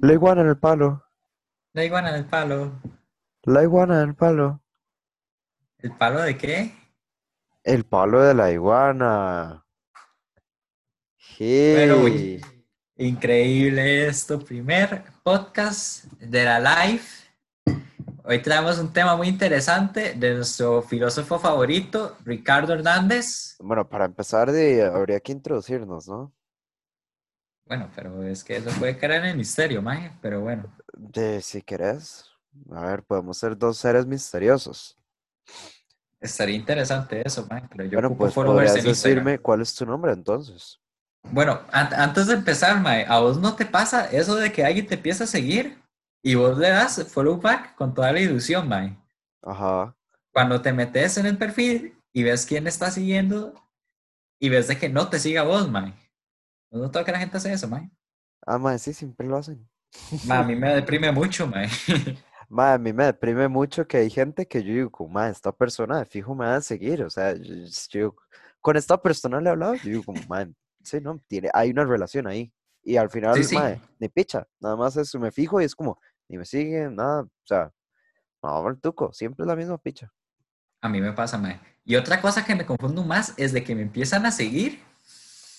La 0.00 0.12
iguana 0.12 0.42
en 0.42 0.48
el 0.48 0.58
palo. 0.58 1.02
La 1.72 1.84
iguana 1.84 2.10
en 2.10 2.16
el 2.16 2.26
palo. 2.26 2.80
La 3.44 3.62
iguana 3.62 4.02
en 4.02 4.08
el 4.10 4.14
palo. 4.14 4.62
¿El 5.78 5.92
palo 5.96 6.20
de 6.20 6.36
qué? 6.36 6.74
El 7.64 7.84
palo 7.84 8.22
de 8.22 8.34
la 8.34 8.50
iguana. 8.50 9.64
Bueno, 11.38 11.96
Hey. 11.96 12.00
uy, 12.02 12.44
increíble 12.96 14.06
esto. 14.06 14.38
Primer 14.38 15.04
podcast 15.22 16.04
de 16.14 16.44
la 16.44 16.60
live. 16.60 17.02
Hoy 18.24 18.42
traemos 18.42 18.78
un 18.78 18.92
tema 18.92 19.16
muy 19.16 19.28
interesante 19.28 20.14
de 20.14 20.34
nuestro 20.34 20.82
filósofo 20.82 21.38
favorito, 21.38 22.16
Ricardo 22.24 22.72
Hernández. 22.74 23.56
Bueno, 23.60 23.88
para 23.88 24.04
empezar, 24.04 24.50
de, 24.50 24.84
habría 24.84 25.20
que 25.20 25.32
introducirnos, 25.32 26.08
¿no? 26.08 26.32
Bueno, 27.66 27.90
pero 27.94 28.22
es 28.22 28.44
que 28.44 28.56
eso 28.56 28.70
puede 28.78 28.96
caer 28.96 29.12
en 29.12 29.24
el 29.26 29.36
misterio, 29.36 29.82
maje. 29.82 30.12
Pero 30.22 30.40
bueno, 30.40 30.64
De, 30.92 31.40
si 31.42 31.62
querés. 31.62 32.24
A 32.72 32.80
ver, 32.86 33.02
podemos 33.02 33.36
ser 33.36 33.56
dos 33.58 33.76
seres 33.76 34.06
misteriosos. 34.06 34.96
estaría 36.20 36.56
interesante 36.56 37.22
eso, 37.26 37.46
maje. 37.50 37.66
Pero 37.70 37.84
yo 37.84 37.90
bueno, 38.00 38.16
pues 38.16 38.32
followers 38.34 38.70
Instagram. 38.76 38.92
decirme 38.94 39.38
cuál 39.38 39.60
es 39.62 39.74
tu 39.74 39.84
nombre 39.84 40.12
entonces. 40.12 40.80
Bueno, 41.30 41.60
an- 41.72 41.92
antes 41.94 42.28
de 42.28 42.34
empezar, 42.34 42.80
Mae, 42.80 43.04
¿a 43.06 43.18
vos 43.18 43.38
no 43.38 43.56
te 43.56 43.66
pasa 43.66 44.06
eso 44.10 44.36
de 44.36 44.52
que 44.52 44.64
alguien 44.64 44.86
te 44.86 44.94
empieza 44.94 45.24
a 45.24 45.26
seguir 45.26 45.82
y 46.22 46.34
vos 46.36 46.56
le 46.56 46.70
das 46.70 47.04
follow 47.12 47.40
back 47.40 47.74
con 47.74 47.92
toda 47.94 48.12
la 48.12 48.20
ilusión, 48.20 48.68
Mae? 48.68 48.96
Ajá. 49.42 49.94
Cuando 50.32 50.62
te 50.62 50.72
metes 50.72 51.18
en 51.18 51.26
el 51.26 51.36
perfil 51.36 51.98
y 52.12 52.22
ves 52.22 52.46
quién 52.46 52.66
está 52.68 52.90
siguiendo 52.92 53.54
y 54.40 54.48
ves 54.50 54.68
de 54.68 54.78
que 54.78 54.88
no 54.88 55.08
te 55.10 55.18
siga 55.18 55.42
vos, 55.42 55.68
Mae. 55.68 55.94
¿No 56.70 56.80
notas 56.80 57.04
que 57.04 57.12
la 57.12 57.18
gente 57.18 57.36
hace 57.36 57.52
eso, 57.52 57.68
Mae? 57.68 57.90
Ah, 58.46 58.58
madre, 58.58 58.78
sí, 58.78 58.92
siempre 58.92 59.26
lo 59.26 59.36
hacen. 59.36 59.68
Mae, 60.26 60.38
a 60.38 60.42
mí 60.44 60.54
me 60.56 60.74
deprime 60.74 61.10
mucho, 61.12 61.46
Mae. 61.46 61.68
Madre, 62.48 62.74
a 62.74 62.78
mí 62.78 62.92
me 62.92 63.04
deprime 63.06 63.48
mucho 63.48 63.88
que 63.88 63.96
hay 63.96 64.10
gente 64.10 64.46
que 64.46 64.62
yo 64.62 64.72
digo, 64.72 64.90
como, 64.90 65.10
madre, 65.10 65.32
esta 65.32 65.50
persona 65.50 65.98
de 65.98 66.04
fijo 66.04 66.32
me 66.34 66.44
va 66.46 66.56
a 66.56 66.60
seguir. 66.60 67.02
O 67.02 67.10
sea, 67.10 67.34
yo, 67.34 67.64
yo 67.90 68.14
con 68.60 68.76
esta 68.76 69.00
persona 69.02 69.40
le 69.40 69.48
he 69.48 69.50
hablado, 69.50 69.74
yo 69.74 69.90
digo, 69.90 70.02
como, 70.04 70.22
madre, 70.28 70.52
sí, 70.84 71.00
no, 71.00 71.20
tiene, 71.26 71.50
hay 71.52 71.70
una 71.70 71.84
relación 71.84 72.28
ahí. 72.28 72.52
Y 72.84 72.96
al 72.98 73.10
final, 73.10 73.34
Sí, 73.34 73.42
sí. 73.42 73.56
ni 73.98 74.08
picha, 74.08 74.46
nada 74.60 74.76
más 74.76 74.96
eso, 74.96 75.18
me 75.18 75.32
fijo 75.32 75.60
y 75.60 75.64
es 75.64 75.74
como, 75.74 75.98
ni 76.28 76.38
me 76.38 76.44
siguen, 76.44 76.94
nada, 76.94 77.22
o 77.22 77.28
sea, 77.42 77.72
no, 78.40 78.68
el 78.68 78.80
tuco, 78.80 79.12
siempre 79.12 79.42
es 79.42 79.48
la 79.48 79.56
misma 79.56 79.76
picha. 79.78 80.12
A 80.82 80.88
mí 80.88 81.00
me 81.00 81.12
pasa, 81.12 81.38
Mae. 81.38 81.58
Y 81.84 81.96
otra 81.96 82.20
cosa 82.20 82.44
que 82.44 82.54
me 82.54 82.64
confundo 82.64 83.02
más 83.02 83.34
es 83.38 83.52
de 83.52 83.64
que 83.64 83.74
me 83.74 83.82
empiezan 83.82 84.24
a 84.24 84.30
seguir, 84.30 84.80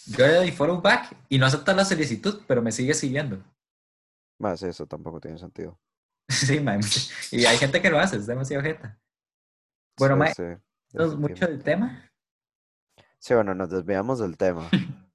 yo 0.08 0.26
le 0.26 0.34
doy 0.36 0.52
follow 0.52 0.82
back 0.82 1.16
y 1.30 1.38
no 1.38 1.46
acepta 1.46 1.74
la 1.74 1.86
solicitud, 1.86 2.42
pero 2.48 2.62
me 2.62 2.72
sigue 2.72 2.94
siguiendo. 2.94 3.44
Más 4.40 4.62
eso 4.64 4.86
tampoco 4.86 5.20
tiene 5.20 5.38
sentido. 5.38 5.80
Sí, 6.30 6.60
mae. 6.60 6.80
Y 7.32 7.46
hay 7.46 7.58
gente 7.58 7.82
que 7.82 7.90
lo 7.90 8.00
hace, 8.00 8.18
es 8.18 8.28
demasiado 8.28 8.64
jeta. 8.64 9.00
Bueno, 9.98 10.16
Sí, 10.16 10.20
mae, 10.20 10.34
sí, 10.34 10.62
¿no 10.94 11.06
es 11.06 11.16
mucho 11.16 11.48
del 11.48 11.64
tema? 11.64 12.12
Sí, 13.18 13.34
bueno, 13.34 13.56
nos 13.56 13.70
desviamos 13.70 14.20
del 14.20 14.38
tema. 14.38 14.70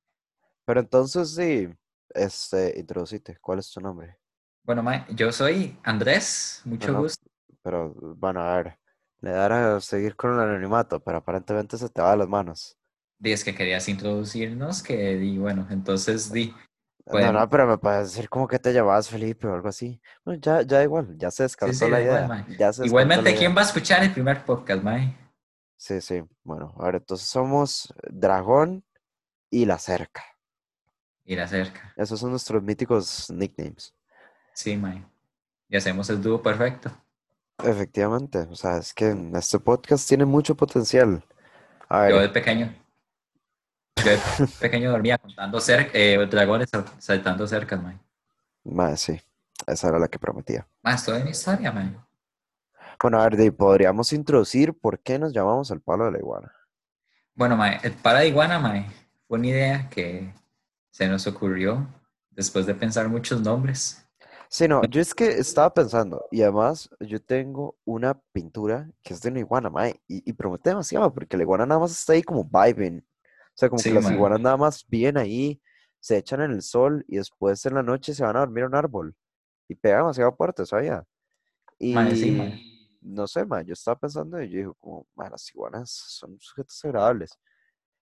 Pero 0.64 0.80
entonces 0.80 1.34
sí, 1.34 1.68
este, 2.10 2.78
introducite, 2.78 3.38
¿cuál 3.40 3.58
es 3.58 3.70
tu 3.70 3.80
nombre? 3.80 4.18
Bueno, 4.64 4.82
mae, 4.82 5.04
yo 5.10 5.32
soy 5.32 5.78
Andrés, 5.82 6.62
mucho 6.64 6.96
gusto. 6.96 7.26
Pero 7.62 7.92
bueno, 8.16 8.40
a 8.40 8.56
ver, 8.56 8.78
le 9.20 9.30
dará 9.30 9.76
a 9.76 9.80
seguir 9.80 10.16
con 10.16 10.34
el 10.34 10.40
anonimato, 10.40 11.00
pero 11.00 11.18
aparentemente 11.18 11.78
se 11.78 11.88
te 11.88 12.02
va 12.02 12.12
de 12.12 12.18
las 12.18 12.28
manos. 12.28 12.76
Es 13.22 13.44
que 13.44 13.54
querías 13.54 13.88
introducirnos, 13.88 14.82
que 14.82 15.16
di, 15.16 15.38
bueno, 15.38 15.66
entonces 15.70 16.32
di, 16.32 16.54
No, 17.06 17.12
Bueno. 17.12 17.32
no, 17.32 17.48
pero 17.48 17.66
me 17.66 17.78
puedes 17.78 18.10
decir 18.14 18.28
como 18.28 18.46
que 18.46 18.58
te 18.58 18.72
llamabas 18.72 19.08
Felipe 19.08 19.46
o 19.48 19.54
algo 19.54 19.68
así. 19.68 20.00
Bueno, 20.24 20.40
ya, 20.40 20.62
ya 20.62 20.82
igual, 20.82 21.16
ya 21.18 21.30
se 21.30 21.42
descartó 21.44 21.74
sí, 21.74 21.88
la 21.90 22.00
igual, 22.00 22.24
idea. 22.46 22.46
Ya 22.58 22.72
se 22.72 22.86
igualmente, 22.86 23.32
la 23.32 23.36
¿quién 23.38 23.56
va 23.56 23.60
a 23.60 23.64
escuchar 23.64 24.02
el 24.04 24.12
primer 24.12 24.44
podcast, 24.44 24.82
mae? 24.82 25.16
Sí, 25.76 26.00
sí. 26.00 26.22
Bueno, 26.44 26.74
a 26.78 26.86
ver, 26.86 26.96
entonces 26.96 27.26
somos 27.28 27.92
Dragón 28.08 28.84
y 29.50 29.64
La 29.66 29.78
Cerca. 29.78 30.22
Ir 31.24 31.40
acerca. 31.40 31.92
Esos 31.96 32.18
son 32.20 32.30
nuestros 32.30 32.62
míticos 32.62 33.30
nicknames. 33.30 33.94
Sí, 34.54 34.76
mae. 34.76 35.04
Y 35.68 35.76
hacemos 35.76 36.08
el 36.10 36.20
dúo 36.22 36.42
perfecto. 36.42 36.90
Efectivamente, 37.64 38.38
o 38.50 38.54
sea, 38.56 38.76
es 38.78 38.92
que 38.92 39.14
este 39.34 39.58
podcast 39.58 40.08
tiene 40.08 40.24
mucho 40.24 40.56
potencial. 40.56 41.24
A 41.88 42.08
Yo 42.08 42.18
de 42.20 42.28
pequeño, 42.28 42.74
yo 44.04 44.10
pequeño 44.60 44.90
dormía 44.90 45.18
contando 45.18 45.60
cerca, 45.60 45.90
eh, 45.94 46.18
dragones 46.26 46.70
sal- 46.70 46.84
saltando 46.98 47.46
cercas, 47.46 47.82
mae. 47.82 47.98
mae, 48.64 48.96
sí, 48.96 49.20
esa 49.66 49.88
era 49.88 49.98
la 49.98 50.08
que 50.08 50.18
prometía. 50.18 50.66
Más, 50.82 51.04
toda 51.04 51.20
mi 51.24 51.30
historia, 51.30 51.72
mae. 51.72 51.94
Bueno, 53.00 53.20
a 53.20 53.28
ver, 53.28 53.54
podríamos 53.54 54.12
introducir 54.12 54.74
por 54.74 55.00
qué 55.00 55.18
nos 55.18 55.32
llamamos 55.32 55.70
el 55.70 55.80
palo 55.80 56.04
de 56.04 56.12
la 56.12 56.18
iguana. 56.18 56.52
Bueno, 57.34 57.56
mae, 57.56 57.80
el 57.82 57.92
para 57.92 58.20
de 58.20 58.28
iguana, 58.28 58.58
mae, 58.58 58.86
fue 59.26 59.38
una 59.38 59.48
idea 59.48 59.88
que 59.88 60.32
se 60.90 61.08
nos 61.08 61.26
ocurrió 61.26 61.88
después 62.30 62.66
de 62.66 62.74
pensar 62.74 63.08
muchos 63.08 63.40
nombres. 63.40 64.06
Sí, 64.48 64.68
no, 64.68 64.84
yo 64.84 65.00
es 65.00 65.14
que 65.14 65.28
estaba 65.28 65.72
pensando, 65.72 66.26
y 66.30 66.42
además 66.42 66.90
yo 67.00 67.20
tengo 67.22 67.76
una 67.84 68.20
pintura 68.32 68.88
que 69.02 69.14
es 69.14 69.22
de 69.22 69.30
una 69.30 69.40
iguana, 69.40 69.70
mae, 69.70 70.00
y, 70.06 70.28
y 70.28 70.32
promete 70.34 70.70
demasiado, 70.70 71.12
porque 71.12 71.36
la 71.38 71.42
iguana 71.42 71.64
nada 71.66 71.80
más 71.80 71.92
está 71.92 72.12
ahí 72.12 72.22
como 72.22 72.44
vibing. 72.44 73.02
O 73.54 73.58
sea, 73.58 73.68
como 73.68 73.78
que 73.78 73.90
Sí, 73.90 73.94
las 73.94 74.04
mae. 74.04 74.14
iguanas 74.14 74.40
nada 74.40 74.56
más 74.56 74.86
viven 74.88 75.16
ahí, 75.18 75.60
se 76.00 76.16
echan 76.18 76.40
en 76.42 76.52
el 76.52 76.62
sol 76.62 77.04
y 77.08 77.16
después 77.18 77.64
en 77.66 77.74
la 77.74 77.82
noche 77.82 78.14
se 78.14 78.24
van 78.24 78.36
a 78.36 78.40
dormir 78.40 78.64
a 78.64 78.66
un 78.68 78.74
árbol. 78.74 79.14
Y 79.68 79.74
pega 79.76 79.98
demasiado 79.98 80.34
fuerte, 80.34 80.66
¿sabía? 80.66 81.04
Y 81.78 81.94
Mae, 81.94 82.16
sí, 82.16 82.30
mae. 82.32 82.60
no 83.00 83.26
sé, 83.26 83.44
mae, 83.44 83.64
yo 83.64 83.72
estaba 83.74 83.98
pensando 83.98 84.40
y 84.42 84.48
yo 84.50 84.56
digo, 84.58 84.74
como, 84.74 85.06
mae, 85.14 85.30
las 85.30 85.48
iguanas 85.54 85.90
son 85.90 86.38
sujetos 86.40 86.84
agradables. 86.84 87.38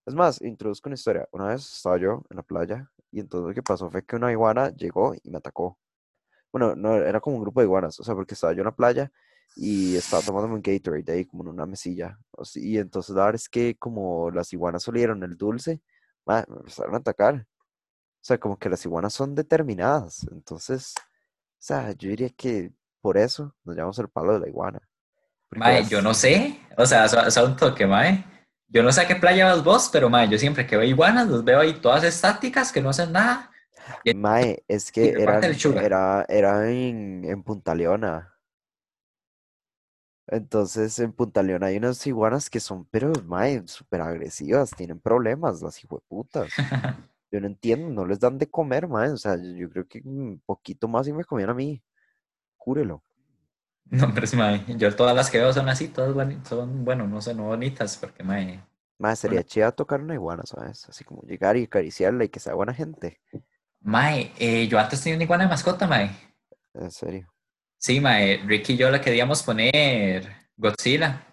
Es 0.07 0.15
más, 0.15 0.41
introduzco 0.43 0.89
una 0.89 0.95
historia. 0.95 1.29
Una 1.33 1.49
vez 1.49 1.63
estaba 1.73 1.99
yo 1.99 2.25
en 2.31 2.37
la 2.39 2.43
playa 2.43 2.91
y 3.13 3.21
entonces 3.21 3.49
lo 3.49 3.55
que 3.55 3.63
pasó 3.63 3.91
fue 3.91 4.05
que 4.05 4.17
una 4.17 4.33
iguana 4.33 4.71
llegó 4.71 5.15
y 5.23 5.31
me 5.31 5.39
atacó. 5.39 5.79
Bueno, 6.53 6.75
no, 6.77 6.97
era 6.97 7.21
como 7.21 7.37
un 7.37 7.43
grupo 7.43 7.61
de 7.61 7.67
iguanas, 7.67 7.99
o 8.01 8.05
sea, 8.05 8.15
porque 8.15 8.35
estaba 8.35 8.53
yo 8.55 8.61
en 8.61 8.67
la 8.67 8.75
playa 8.77 9.13
y 9.57 9.97
estaba 9.97 10.23
tomándome 10.23 10.55
un 10.55 10.63
Gatorade 10.63 11.13
ahí 11.13 11.25
como 11.27 11.43
en 11.45 11.49
una 11.51 11.67
mesilla. 11.67 12.19
y 12.55 12.79
entonces 12.79 13.15
la 13.15 13.25
verdad 13.27 13.35
es 13.41 13.49
que 13.49 13.77
como 13.77 14.31
las 14.31 14.53
iguanas 14.53 14.87
olieron 14.89 15.23
el 15.23 15.37
dulce, 15.37 15.81
me 16.27 16.39
empezaron 16.41 16.95
a 16.95 16.99
atacar. 16.99 17.47
O 18.23 18.23
sea, 18.23 18.39
como 18.39 18.59
que 18.59 18.69
las 18.69 18.85
iguanas 18.85 19.15
son 19.15 19.35
determinadas. 19.35 20.27
Entonces, 20.31 20.95
o 20.97 21.03
sea, 21.59 21.93
yo 21.93 22.09
diría 22.11 22.29
que 22.31 22.71
por 23.01 23.17
eso 23.17 23.55
nos 23.65 23.75
llamamos 23.77 23.99
el 23.99 24.09
palo 24.09 24.35
de 24.35 24.41
la 24.41 24.49
iguana. 24.49 24.81
Mae, 25.53 25.81
las- 25.81 25.91
yo 25.91 26.01
no 26.03 26.15
sé, 26.15 26.61
o 26.77 26.87
sea, 26.87 27.09
so- 27.09 27.31
son 27.31 27.53
un 27.53 27.57
toque, 27.57 27.87
mae. 27.87 28.25
Yo 28.69 28.83
no 28.85 28.93
sé 28.93 29.01
a 29.01 29.09
qué 29.09 29.17
playa 29.17 29.47
vas 29.47 29.65
vos, 29.65 29.89
pero 29.93 30.09
mae, 30.09 30.29
yo 30.29 30.39
siempre 30.39 30.67
que 30.67 30.77
veo 30.77 30.87
iguanas, 30.87 31.27
los 31.29 31.43
veo 31.43 31.59
ahí 31.61 31.81
todas 31.81 32.05
estáticas, 32.05 32.71
que 32.71 32.81
no 32.81 32.91
hacen 32.91 33.11
nada. 33.13 33.51
y- 34.05 34.15
Mae, 34.15 34.63
es 34.69 34.93
que 34.93 35.13
lechuga. 35.49 35.83
era, 35.83 36.25
era 36.29 36.71
en, 36.71 37.25
en 37.25 37.43
Punta 37.43 37.75
Leona. 37.75 38.33
Entonces, 40.33 40.97
en 41.01 41.13
Punta 41.13 41.43
Leona 41.43 41.67
hay 41.67 41.79
unas 41.79 42.07
iguanas 42.07 42.49
que 42.49 42.61
son, 42.61 42.85
pero, 42.87 43.13
mae, 43.27 43.67
súper 43.67 44.01
agresivas, 44.01 44.71
tienen 44.71 45.01
problemas, 45.01 45.61
las 45.61 45.83
hijueputas. 45.83 46.49
Yo 47.33 47.41
no 47.41 47.49
entiendo, 47.49 47.89
no 47.89 48.07
les 48.07 48.21
dan 48.21 48.39
de 48.39 48.49
comer, 48.49 48.89
mae. 48.89 49.11
O 49.11 49.17
sea, 49.17 49.37
yo, 49.37 49.71
creo 49.71 49.87
que 49.87 50.03
un 50.05 50.43
poquito 50.45 50.89
más 50.89 51.07
y 51.07 51.13
me 51.13 51.23
comían 51.23 51.51
a 51.51 51.55
mí. 51.55 51.81
Júrelo. 52.57 53.05
No, 53.85 54.13
pero 54.13 54.25
es, 54.25 54.35
mae, 54.35 54.65
yo 54.77 54.95
todas 54.97 55.15
las 55.15 55.31
que 55.31 55.39
veo 55.39 55.53
son 55.53 55.69
así, 55.69 55.87
todas 55.89 56.17
son, 56.49 56.85
bueno, 56.85 57.07
no 57.07 57.21
sé, 57.21 57.33
no 57.33 57.45
bonitas, 57.45 57.97
porque 57.97 58.25
mae, 58.25 58.61
Mae, 59.01 59.17
sería 59.17 59.43
chida 59.43 59.73
tocar 59.73 60.03
una 60.03 60.13
iguana, 60.13 60.43
¿sabes? 60.45 60.87
Así 60.87 61.05
como 61.05 61.23
llegar 61.23 61.57
y 61.57 61.65
acariciarla 61.65 62.25
y 62.25 62.29
que 62.29 62.39
sea 62.39 62.53
buena 62.53 62.75
gente. 62.75 63.19
mae, 63.81 64.31
eh, 64.39 64.69
yo 64.69 64.79
antes 64.79 65.01
tenía 65.03 65.17
una 65.17 65.25
iguana 65.25 65.45
de 65.45 65.51
mascota, 65.51 65.87
mae. 65.87 66.11
En 66.75 66.91
serio. 66.91 67.33
Sí, 67.81 67.99
mae, 67.99 68.43
Ricky 68.45 68.75
y 68.75 68.77
yo 68.77 68.91
le 68.91 69.01
queríamos 69.01 69.43
poner 69.43 70.31
Godzilla, 70.55 71.25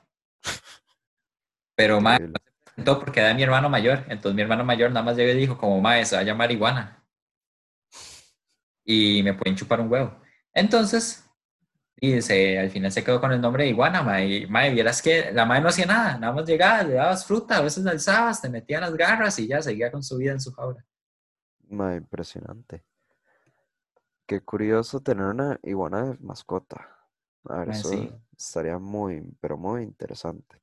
pero 1.75 1.99
mae, 1.99 2.15
Increíble. 2.15 2.39
todo 2.85 2.99
porque 3.01 3.19
era 3.19 3.33
mi 3.33 3.43
hermano 3.43 3.69
mayor, 3.69 4.05
entonces 4.07 4.33
mi 4.33 4.43
hermano 4.43 4.63
mayor 4.63 4.89
nada 4.91 5.03
más 5.03 5.17
llegó 5.17 5.33
y 5.33 5.41
dijo 5.41 5.57
como, 5.57 5.81
mae, 5.81 6.05
se 6.05 6.15
va 6.15 6.21
a 6.21 6.23
llamar 6.23 6.49
iguana. 6.49 7.05
Y 8.85 9.21
me 9.23 9.33
pueden 9.33 9.57
chupar 9.57 9.81
un 9.81 9.91
huevo. 9.91 10.21
Entonces, 10.53 11.29
y 11.97 12.21
se, 12.21 12.57
al 12.57 12.69
final 12.69 12.93
se 12.93 13.03
quedó 13.03 13.19
con 13.19 13.33
el 13.33 13.41
nombre 13.41 13.65
de 13.65 13.71
iguana, 13.71 14.01
mae. 14.01 14.25
Y, 14.27 14.47
mae, 14.47 14.73
vieras 14.73 15.01
que 15.01 15.33
la 15.33 15.43
mae 15.45 15.59
no 15.59 15.67
hacía 15.67 15.85
nada, 15.85 16.17
nada 16.17 16.31
más 16.31 16.47
llegaba, 16.47 16.83
le 16.83 16.93
dabas 16.93 17.25
fruta, 17.25 17.57
a 17.57 17.61
veces 17.61 17.83
la 17.83 17.91
alzabas, 17.91 18.41
te 18.41 18.47
metían 18.47 18.79
las 18.79 18.95
garras 18.95 19.37
y 19.39 19.47
ya 19.47 19.61
seguía 19.61 19.91
con 19.91 20.01
su 20.01 20.15
vida 20.15 20.31
en 20.31 20.39
su 20.39 20.53
jaula. 20.53 20.85
Mae, 21.67 21.97
impresionante. 21.97 22.85
Qué 24.27 24.41
curioso 24.41 24.99
tener 24.99 25.25
una 25.25 25.59
iguana 25.63 26.03
de 26.03 26.17
mascota. 26.19 26.87
A 27.45 27.59
ver, 27.59 27.69
Mae, 27.69 27.79
eso 27.79 27.89
sí. 27.89 28.11
estaría 28.37 28.77
muy, 28.77 29.21
pero 29.41 29.57
muy 29.57 29.81
interesante. 29.81 30.61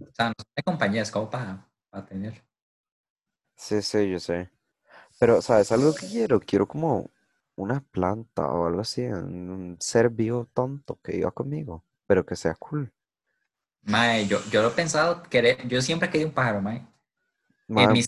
O 0.00 0.06
sea, 0.14 0.28
no 0.28 0.34
hay 0.56 0.62
compañías 0.64 1.10
como 1.10 1.28
para, 1.30 1.68
para 1.90 2.06
tener. 2.06 2.42
Sí, 3.56 3.82
sí, 3.82 4.10
yo 4.10 4.18
sé. 4.20 4.50
Pero, 5.18 5.42
¿sabes 5.42 5.72
algo 5.72 5.94
que 5.94 6.06
quiero? 6.08 6.40
Quiero 6.40 6.68
como 6.68 7.10
una 7.56 7.80
planta 7.80 8.46
o 8.48 8.66
algo 8.66 8.80
así, 8.82 9.02
un 9.04 9.76
ser 9.80 10.10
vivo 10.10 10.46
tonto 10.54 11.00
que 11.02 11.16
iba 11.16 11.30
conmigo, 11.32 11.84
pero 12.06 12.26
que 12.26 12.36
sea 12.36 12.54
cool. 12.56 12.92
Mae, 13.84 14.26
yo, 14.26 14.38
yo 14.50 14.60
lo 14.62 14.68
he 14.68 14.70
pensado, 14.72 15.22
querer, 15.22 15.66
yo 15.68 15.80
siempre 15.80 16.10
querido 16.10 16.28
un 16.28 16.34
pájaro, 16.34 16.60
mae. 16.60 16.86
Mis- 17.68 18.06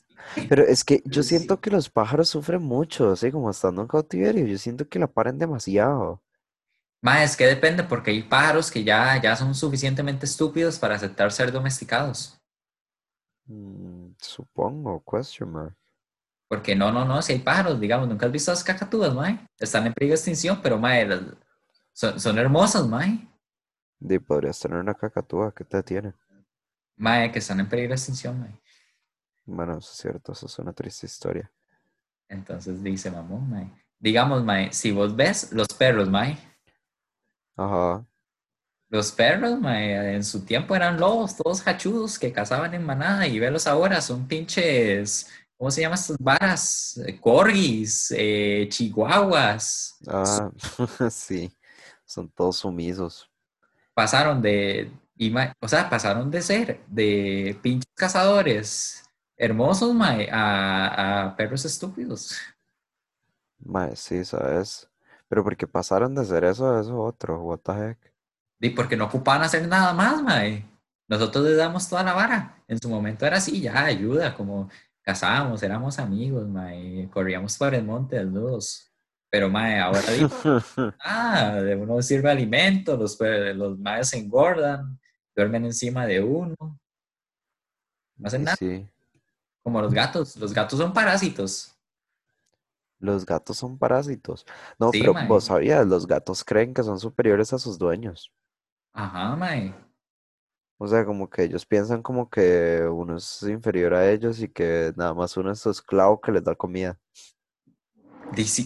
pero 0.48 0.62
es 0.64 0.84
que 0.84 1.02
yo 1.06 1.22
siento 1.22 1.60
que 1.60 1.70
los 1.70 1.90
pájaros 1.90 2.28
sufren 2.28 2.62
mucho, 2.62 3.10
así 3.12 3.30
como 3.32 3.50
estando 3.50 3.82
en 3.82 3.88
cautiverio, 3.88 4.46
yo 4.46 4.58
siento 4.58 4.88
que 4.88 4.98
la 4.98 5.06
paren 5.06 5.38
demasiado. 5.38 6.22
Mae, 7.02 7.24
es 7.24 7.36
que 7.36 7.44
depende, 7.44 7.82
porque 7.82 8.12
hay 8.12 8.22
pájaros 8.22 8.70
que 8.70 8.84
ya, 8.84 9.20
ya 9.20 9.34
son 9.34 9.52
suficientemente 9.52 10.26
estúpidos 10.26 10.78
para 10.78 10.94
aceptar 10.94 11.32
ser 11.32 11.50
domesticados. 11.50 12.38
Mm, 13.48 14.14
supongo, 14.20 15.00
question 15.04 15.50
mark. 15.50 15.74
Porque 16.48 16.74
no, 16.74 16.90
no, 16.92 17.04
no, 17.04 17.20
si 17.22 17.34
hay 17.34 17.38
pájaros, 17.40 17.78
digamos, 17.80 18.08
nunca 18.08 18.26
has 18.26 18.32
visto 18.32 18.50
las 18.50 18.64
cacatúas, 18.64 19.14
mae. 19.14 19.38
Están 19.58 19.86
en 19.86 19.92
peligro 19.94 20.12
de 20.14 20.16
extinción, 20.16 20.60
pero 20.62 20.78
mae, 20.78 21.06
son, 21.92 22.18
son 22.20 22.38
hermosas, 22.38 22.86
mae. 22.88 23.28
Y 24.00 24.18
podrías 24.18 24.58
tener 24.58 24.80
una 24.80 24.94
cacatúa, 24.94 25.54
¿qué 25.54 25.62
te 25.64 25.80
tiene? 25.84 26.12
Mae, 26.96 27.30
que 27.32 27.38
están 27.38 27.60
en 27.60 27.68
peligro 27.68 27.90
de 27.90 27.94
extinción, 27.96 28.38
mae. 28.40 28.60
Bueno, 29.50 29.78
eso 29.78 29.90
es 29.90 29.96
cierto, 29.98 30.32
eso 30.32 30.44
es 30.44 30.58
una 30.58 30.74
triste 30.74 31.06
historia. 31.06 31.50
Entonces 32.28 32.82
dice 32.82 33.10
mamón, 33.10 33.48
mae. 33.48 33.70
Digamos, 33.98 34.44
mae, 34.44 34.70
si 34.72 34.92
vos 34.92 35.16
ves 35.16 35.52
los 35.52 35.68
perros, 35.68 36.08
mae, 36.10 36.38
Ajá, 37.56 38.04
los 38.90 39.10
perros, 39.12 39.58
mae, 39.58 40.14
en 40.14 40.22
su 40.22 40.44
tiempo 40.44 40.76
eran 40.76 41.00
lobos, 41.00 41.34
todos 41.36 41.66
hachudos 41.66 42.18
que 42.18 42.30
cazaban 42.30 42.74
en 42.74 42.84
manada 42.84 43.26
y 43.26 43.38
velos 43.38 43.66
ahora, 43.66 44.02
son 44.02 44.28
pinches, 44.28 45.26
¿cómo 45.56 45.70
se 45.70 45.80
llaman 45.80 45.98
estas 45.98 46.18
varas? 46.18 47.00
Eh, 47.06 47.18
Corgis, 47.18 48.14
eh, 48.16 48.66
chihuahuas. 48.70 49.96
ah, 50.08 50.50
sí, 51.10 51.50
son 52.04 52.28
todos 52.30 52.58
sumisos. 52.58 53.30
pasaron 53.94 54.42
de, 54.42 54.92
o 55.60 55.68
sea, 55.68 55.88
pasaron 55.88 56.30
de 56.30 56.42
ser 56.42 56.80
de 56.86 57.58
pinches 57.62 57.90
cazadores 57.94 59.07
hermosos, 59.38 59.94
mae, 59.94 60.28
a, 60.30 61.28
a 61.28 61.36
perros 61.36 61.64
estúpidos. 61.64 62.36
Mae, 63.60 63.96
sí, 63.96 64.24
¿sabes? 64.24 64.88
Pero 65.28 65.42
porque 65.44 65.66
pasaron 65.66 66.14
de 66.14 66.24
ser 66.24 66.44
eso 66.44 66.74
a 66.74 66.80
eso 66.80 66.98
otro, 67.00 67.40
what 67.42 67.60
the 67.60 67.72
heck. 67.72 67.98
Y 68.60 68.70
porque 68.70 68.96
no 68.96 69.04
ocupaban 69.06 69.42
hacer 69.42 69.66
nada 69.68 69.92
más, 69.94 70.22
mae. 70.22 70.64
Nosotros 71.08 71.44
les 71.44 71.56
damos 71.56 71.88
toda 71.88 72.02
la 72.02 72.12
vara. 72.12 72.62
En 72.66 72.78
su 72.80 72.88
momento 72.88 73.24
era 73.24 73.38
así, 73.38 73.60
ya, 73.60 73.84
ayuda, 73.84 74.34
como 74.34 74.68
cazábamos, 75.02 75.62
éramos 75.62 75.98
amigos, 75.98 76.46
mae, 76.48 77.08
corríamos 77.12 77.56
por 77.56 77.74
el 77.74 77.84
monte 77.84 78.16
desnudos. 78.16 78.92
Pero, 79.30 79.48
mae, 79.50 79.78
ahora 79.78 80.00
digo, 80.10 80.30
ah, 81.00 81.52
de 81.62 81.76
uno 81.76 82.00
sirve 82.02 82.30
alimento, 82.30 82.96
los, 82.96 83.16
pe- 83.16 83.54
los 83.54 83.78
maes 83.78 84.08
se 84.08 84.18
engordan, 84.18 84.98
duermen 85.36 85.66
encima 85.66 86.06
de 86.06 86.22
uno, 86.22 86.54
no 86.60 88.26
hacen 88.26 88.44
nada. 88.44 88.56
sí, 88.56 88.88
Como 89.68 89.82
los 89.82 89.92
gatos. 89.92 90.36
Los 90.36 90.54
gatos 90.54 90.78
son 90.78 90.92
parásitos. 90.94 91.74
los 93.00 93.24
gatos 93.26 93.56
son 93.58 93.78
parásitos. 93.78 94.44
No, 94.78 94.90
Sí, 94.90 95.00
pero 95.00 95.12
mae. 95.12 95.28
vos 95.28 95.44
sabías, 95.44 95.86
los 95.86 96.06
gatos 96.06 96.42
creen 96.42 96.72
que 96.74 96.82
son 96.82 96.98
superiores 96.98 97.52
a 97.52 97.58
sus 97.58 97.78
dueños. 97.78 98.32
Ajá, 98.92 99.36
mae. 99.36 99.74
O 100.78 100.86
sea, 100.88 101.04
como 101.04 101.28
que 101.28 101.42
ellos 101.44 101.66
piensan 101.66 102.02
como 102.02 102.30
que 102.30 102.80
uno 102.90 103.16
es 103.18 103.42
inferior 103.42 103.94
a 103.94 104.10
ellos 104.10 104.40
y 104.40 104.48
que 104.48 104.92
nada 104.96 105.12
más 105.12 105.36
uno 105.36 105.52
es 105.52 105.60
su 105.60 105.70
esclavo 105.70 106.20
que 106.20 106.32
les 106.32 106.42
da 106.44 106.54
comida. 106.54 106.98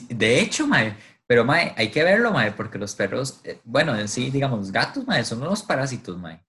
De 0.08 0.40
hecho, 0.40 0.66
mae. 0.66 0.96
Pero, 1.26 1.44
mae, 1.44 1.72
hay 1.76 1.90
que 1.90 2.02
verlo, 2.02 2.30
mae, 2.32 2.52
porque 2.52 2.78
los 2.78 2.94
perros, 2.94 3.40
eh, 3.44 3.60
bueno, 3.64 3.96
en 3.96 4.08
sí, 4.08 4.30
digamos, 4.30 4.58
los 4.58 4.72
gatos, 4.72 5.06
mae, 5.06 5.24
son 5.24 5.40
unos 5.42 5.62
parásitos, 5.62 6.18
mae. 6.18 6.44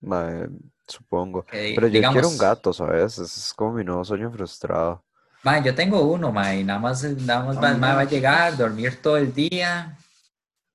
Mae, 0.00 0.48
supongo. 0.86 1.44
Pero 1.50 1.88
yo 1.88 2.10
quiero 2.10 2.28
un 2.28 2.38
gato, 2.38 2.72
¿sabes? 2.72 3.18
Es 3.18 3.52
como 3.54 3.74
mi 3.74 3.84
nuevo 3.84 4.04
sueño 4.04 4.30
frustrado. 4.30 5.04
Mae, 5.44 5.62
yo 5.64 5.74
tengo 5.74 6.02
uno, 6.02 6.30
mae, 6.30 6.60
y 6.60 6.64
nada 6.64 6.78
más, 6.78 7.02
nada 7.02 7.44
más 7.44 7.78
mae 7.78 7.94
va 7.94 8.00
a 8.02 8.04
llegar, 8.04 8.56
dormir 8.56 9.02
todo 9.02 9.16
el 9.16 9.34
día, 9.34 9.98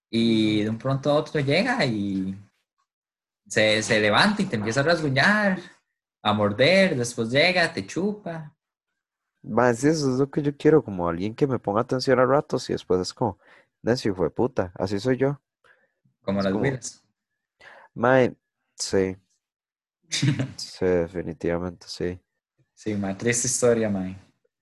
y 0.09 0.63
de 0.63 0.69
un 0.69 0.77
pronto 0.77 1.11
a 1.11 1.15
otro 1.15 1.39
llega 1.39 1.85
y 1.85 2.35
se, 3.47 3.81
se 3.81 3.99
levanta 3.99 4.41
y 4.41 4.45
te 4.45 4.57
empieza 4.57 4.81
a 4.81 4.83
rasguñar, 4.83 5.59
a 6.21 6.33
morder, 6.33 6.97
después 6.97 7.29
llega, 7.29 7.71
te 7.71 7.85
chupa. 7.85 8.53
Sí, 9.75 9.87
eso 9.87 10.11
es 10.13 10.19
lo 10.19 10.29
que 10.29 10.41
yo 10.41 10.55
quiero, 10.57 10.83
como 10.83 11.07
alguien 11.07 11.33
que 11.33 11.47
me 11.47 11.59
ponga 11.59 11.81
atención 11.81 12.19
a 12.19 12.25
ratos 12.25 12.69
y 12.69 12.73
después 12.73 12.99
es 12.99 13.13
como, 13.13 13.39
hijo 13.83 14.23
de 14.23 14.29
puta, 14.29 14.73
así 14.75 14.99
soy 14.99 15.17
yo. 15.17 15.39
Como 16.23 16.39
Es 16.39 16.45
las 16.45 16.53
como-. 16.53 16.65
Mae, 17.93 18.35
sí, 18.75 19.15
sí, 20.57 20.85
definitivamente 20.85 21.87
sí. 21.87 22.19
Sí, 22.73 22.95
mae, 22.95 23.15
triste 23.15 23.47
historia, 23.47 23.89
mae. 23.89 24.15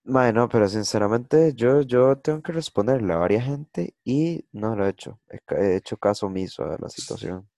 Mae, 0.06 0.32
no, 0.32 0.48
pero 0.48 0.70
sinceramente 0.70 1.54
yo, 1.56 1.82
yo 1.82 2.16
tengo 2.18 2.42
que 2.42 2.52
responderle 2.52 3.12
a 3.12 3.18
varias 3.18 3.46
gente 3.46 3.96
y 4.04 4.46
no 4.52 4.76
lo 4.76 4.86
he 4.86 4.90
hecho. 4.90 5.20
He, 5.30 5.76
hecho 5.76 5.98
caso 5.98 6.28
omiso 6.28 6.64
a 6.64 6.78
la 6.80 6.90
situación. 6.90 7.50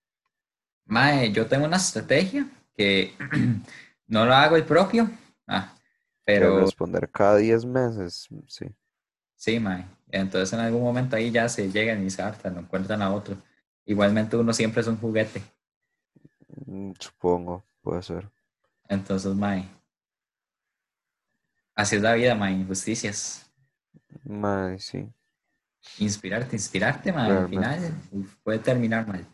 Mae, 0.85 1.31
yo 1.31 1.45
tengo 1.45 1.65
una 1.65 1.75
estrategia 1.75 2.49
que 2.75 3.13
no 4.07 4.25
lo 4.25 4.33
hago 4.33 4.55
el 4.55 4.63
propio. 4.63 5.09
Ah, 5.45 5.73
pero 6.23 6.59
responder 6.59 7.11
cada 7.11 7.35
10 7.35 7.65
meses, 7.65 8.27
sí. 8.47 8.65
sí, 9.35 9.59
mae. 9.59 9.85
Entonces 10.09 10.53
en 10.53 10.61
algún 10.61 10.83
momento 10.83 11.17
ahí 11.17 11.31
ya 11.31 11.49
se 11.49 11.69
llegan 11.69 12.05
y 12.05 12.09
se 12.09 12.21
hartan, 12.21 12.55
no 12.55 12.61
encuentran 12.61 13.01
a 13.01 13.13
otro. 13.13 13.35
Igualmente 13.85 14.37
uno 14.37 14.53
siempre 14.53 14.81
es 14.81 14.87
un 14.87 14.97
juguete. 14.97 15.43
Mm, 16.65 16.93
Supongo, 16.97 17.66
puede 17.87 18.01
ser. 18.03 18.29
Entonces, 18.89 19.33
mae. 19.33 19.69
Así 21.75 21.95
es 21.95 22.01
la 22.01 22.13
vida, 22.13 22.35
mae. 22.35 22.51
Injusticias. 22.51 23.49
Mae, 24.41 24.77
sí. 24.79 25.03
Inspirarte, 25.99 26.55
inspirarte, 26.55 27.11
mae. 27.11 27.31
Al 27.31 27.49
final 27.49 27.93
uf, 28.11 28.35
puede 28.43 28.59
terminar 28.59 29.07
mal. 29.07 29.25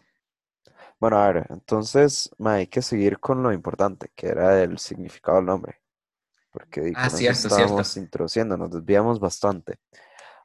Bueno, 0.99 1.17
a 1.17 1.31
ver, 1.31 1.47
entonces, 1.49 2.29
mae, 2.37 2.59
hay 2.59 2.67
que 2.67 2.81
seguir 2.81 3.19
con 3.19 3.43
lo 3.43 3.51
importante, 3.51 4.11
que 4.15 4.27
era 4.27 4.61
el 4.63 4.77
significado 4.79 5.37
del 5.37 5.45
nombre. 5.45 5.81
Porque 6.51 6.93
Ah, 6.95 7.09
cierto, 7.09 7.49
cierto. 7.49 7.55
estábamos 7.55 7.97
introduciendo, 7.97 8.57
nos 8.57 8.71
desviamos 8.71 9.19
bastante. 9.19 9.79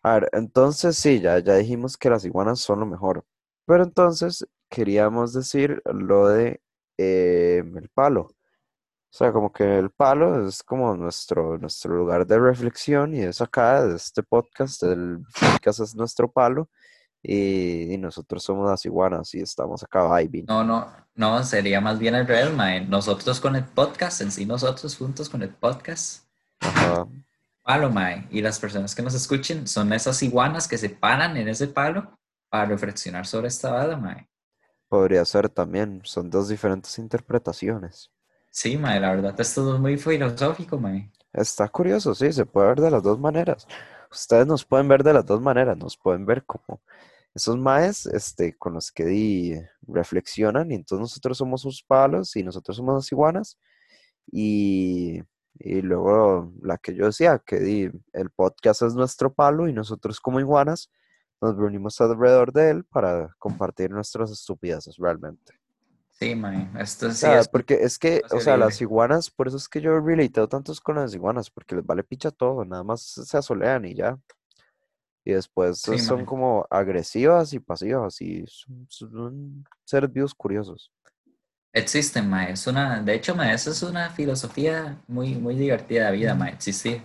A 0.03 0.15
ver, 0.15 0.31
entonces 0.33 0.97
sí, 0.97 1.21
ya, 1.21 1.39
ya 1.41 1.57
dijimos 1.57 1.97
que 1.97 2.11
las 2.11 2.25
iguanas 2.25 2.61
son 2.61 2.81
lo 2.81 2.87
mejor. 2.87 3.25
Pero 3.67 3.85
entonces 3.85 4.47
queríamos 4.71 5.33
decir 5.35 5.83
lo 5.87 6.29
de 6.29 6.61
eh, 6.99 7.63
el 7.65 7.89
palo. 7.89 8.23
O 9.11 9.17
sea, 9.17 9.33
como 9.33 9.51
que 9.51 9.79
el 9.79 9.91
palo 9.91 10.47
es 10.47 10.63
como 10.63 10.95
nuestro, 10.95 11.57
nuestro 11.57 11.95
lugar 11.95 12.27
de 12.27 12.39
reflexión 12.39 13.15
y 13.15 13.21
es 13.21 13.41
acá, 13.41 13.87
de 13.87 13.97
este 13.97 14.23
podcast, 14.23 14.83
el 14.83 15.25
podcast 15.41 15.81
es 15.81 15.95
nuestro 15.95 16.31
palo 16.31 16.69
y, 17.23 17.95
y 17.95 17.97
nosotros 17.97 18.45
somos 18.45 18.69
las 18.69 18.85
iguanas 18.85 19.35
y 19.35 19.41
estamos 19.41 19.83
acá 19.83 20.15
vibing. 20.19 20.45
No, 20.47 20.63
no, 20.63 20.93
no, 21.15 21.43
sería 21.43 21.81
más 21.81 21.99
bien 21.99 22.15
al 22.15 22.27
revés, 22.27 22.53
mae. 22.53 22.85
Nosotros 22.85 23.41
con 23.41 23.57
el 23.57 23.65
podcast, 23.65 24.21
en 24.21 24.31
sí 24.31 24.45
nosotros 24.45 24.95
juntos 24.97 25.31
con 25.31 25.43
el 25.43 25.55
podcast. 25.55 26.25
Ajá, 26.61 27.07
palo, 27.63 27.91
mae. 27.91 28.27
Y 28.31 28.41
las 28.41 28.59
personas 28.59 28.95
que 28.95 29.03
nos 29.03 29.15
escuchen 29.15 29.67
son 29.67 29.93
esas 29.93 30.23
iguanas 30.23 30.69
que 30.69 30.79
se 30.79 30.91
paran 30.91 31.37
en 31.37 31.49
ese 31.49 31.69
palo 31.69 32.19
para 32.49 32.67
reflexionar 32.67 33.27
sobre 33.27 33.49
esta 33.49 33.73
bala, 33.73 33.97
mae. 33.97 34.29
Podría 34.89 35.25
ser 35.25 35.49
también, 35.49 36.01
son 36.05 36.31
dos 36.31 36.49
diferentes 36.49 36.99
interpretaciones. 36.99 38.11
Sí, 38.51 38.77
mae, 38.77 38.99
la 38.99 39.11
verdad 39.11 39.39
esto 39.39 39.75
es 39.75 39.81
muy 39.81 39.97
filosófico, 39.99 40.79
mae. 40.79 41.13
Está 41.33 41.69
curioso, 41.69 42.15
sí, 42.15 42.33
se 42.33 42.47
puede 42.47 42.69
ver 42.69 42.81
de 42.81 42.91
las 42.91 43.03
dos 43.03 43.19
maneras. 43.19 43.67
Ustedes 44.11 44.47
nos 44.47 44.65
pueden 44.65 44.89
ver 44.89 45.03
de 45.03 45.13
las 45.13 45.27
dos 45.27 45.41
maneras, 45.41 45.77
nos 45.77 45.97
pueden 45.97 46.25
ver 46.25 46.45
como 46.45 46.81
esos 47.35 47.57
maes 47.57 48.07
este, 48.07 48.57
con 48.57 48.75
los 48.75 48.91
que 48.91 49.05
di, 49.05 49.55
reflexionan 49.83 50.71
y 50.73 50.75
entonces 50.75 51.01
nosotros 51.01 51.39
somos 51.39 51.61
sus 51.63 51.83
palos 51.83 52.35
y 52.37 52.43
nosotros 52.43 52.77
somos 52.77 52.95
las 52.95 53.13
iguanas. 53.13 53.59
Y, 54.31 55.23
y 55.59 55.83
luego 55.83 56.53
la 56.63 56.79
que 56.79 56.95
yo 56.95 57.07
decía, 57.07 57.41
que 57.45 57.61
di, 57.61 57.91
el 58.13 58.31
podcast 58.31 58.83
es 58.83 58.95
nuestro 58.95 59.33
palo 59.33 59.69
y 59.69 59.73
nosotros 59.73 60.21
como 60.21 60.41
iguanas 60.41 60.91
nos 61.41 61.57
reunimos 61.57 62.01
alrededor 62.01 62.53
de 62.53 62.71
él 62.71 62.85
para 62.85 63.35
compartir 63.39 63.91
nuestras 63.91 64.31
estupideces 64.31 64.97
realmente. 64.97 65.55
Sí, 66.11 66.35
mae. 66.35 66.69
Esto 66.81 67.13
sí 67.13 67.27
es 67.27 67.49
porque 67.49 67.75
es 67.75 67.97
que, 67.99 68.23
o 68.33 68.41
sea, 68.41 68.55
libre. 68.57 68.67
las 68.67 68.81
iguanas, 68.81 69.31
por 69.31 69.47
eso 69.47 69.57
es 69.57 69.69
que 69.69 69.81
yo 69.81 70.01
relateo 70.01 70.49
tantos 70.49 70.81
con 70.81 70.97
las 70.97 71.15
iguanas, 71.15 71.49
porque 71.51 71.77
les 71.77 71.87
vale 71.87 72.03
picha 72.03 72.31
todo, 72.33 72.65
nada 72.65 72.83
más 72.83 73.03
se 73.03 73.37
asolean 73.37 73.85
y 73.85 73.95
ya. 73.95 74.19
Y 75.25 75.33
después 75.33 75.81
Sí, 75.81 75.99
son 75.99 76.25
como 76.25 76.67
agresivas 76.71 77.53
y 77.53 77.61
pasivas 77.61 78.21
y 78.21 78.45
son, 78.49 78.87
son 78.89 79.65
seres 79.85 80.13
vivos 80.13 80.35
curiosos. 80.35 80.91
Existen, 81.73 82.29
mae. 82.29 82.53
Es 82.53 82.67
una, 82.67 83.01
de 83.03 83.15
hecho, 83.15 83.37
mae, 83.37 83.55
eso 83.55 83.71
es 83.71 83.83
una 83.83 84.11
filosofía 84.11 85.01
muy, 85.07 85.35
muy 85.37 85.55
divertida 85.55 86.07
de 86.11 86.17
vida, 86.17 86.35
mae. 86.35 86.53
Existir. 86.53 87.03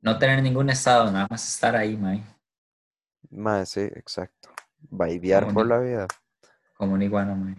No 0.00 0.18
tener 0.18 0.42
ningún 0.42 0.70
estado, 0.70 1.10
nada 1.12 1.26
más 1.30 1.46
estar 1.48 1.76
ahí, 1.76 1.96
mae. 1.96 2.24
Mae, 3.30 3.66
sí, 3.66 3.80
exacto. 3.80 4.50
Baidear 4.90 5.44
Como 5.44 5.54
por 5.54 5.66
una, 5.66 5.76
la 5.76 5.82
vida. 5.82 6.06
como 6.76 6.94
una 6.94 7.04
iguana, 7.04 7.34
mae. 7.34 7.56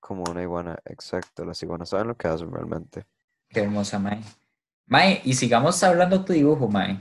Como 0.00 0.24
una 0.30 0.42
iguana, 0.42 0.78
exacto. 0.84 1.44
Las 1.44 1.62
iguanas 1.62 1.88
saben 1.90 2.08
lo 2.08 2.16
que 2.16 2.28
hacen 2.28 2.52
realmente. 2.52 3.04
Qué 3.48 3.60
hermosa, 3.60 3.98
mae. 3.98 4.20
Mae, 4.86 5.20
y 5.24 5.34
sigamos 5.34 5.82
hablando 5.82 6.24
tu 6.24 6.32
dibujo, 6.32 6.68
mae. 6.68 6.98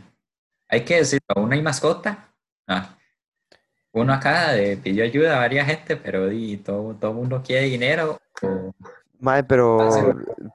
Hay 0.69 0.86
que 0.86 0.98
decirlo, 0.98 1.25
aún 1.36 1.50
no 1.50 1.55
hay 1.55 1.62
mascota. 1.62 2.29
Ah, 2.67 2.98
uno 3.91 4.13
acá 4.13 4.53
de, 4.53 4.77
pidió 4.77 5.03
ayuda 5.03 5.36
a 5.36 5.39
varias 5.39 5.67
gente, 5.67 5.98
pero 5.98 6.27
di, 6.27 6.57
todo, 6.57 6.95
todo 6.95 7.12
el 7.12 7.17
mundo 7.17 7.43
quiere 7.45 7.65
dinero. 7.65 8.17
o- 8.41 8.74
Mae, 9.19 9.43
pero 9.43 9.77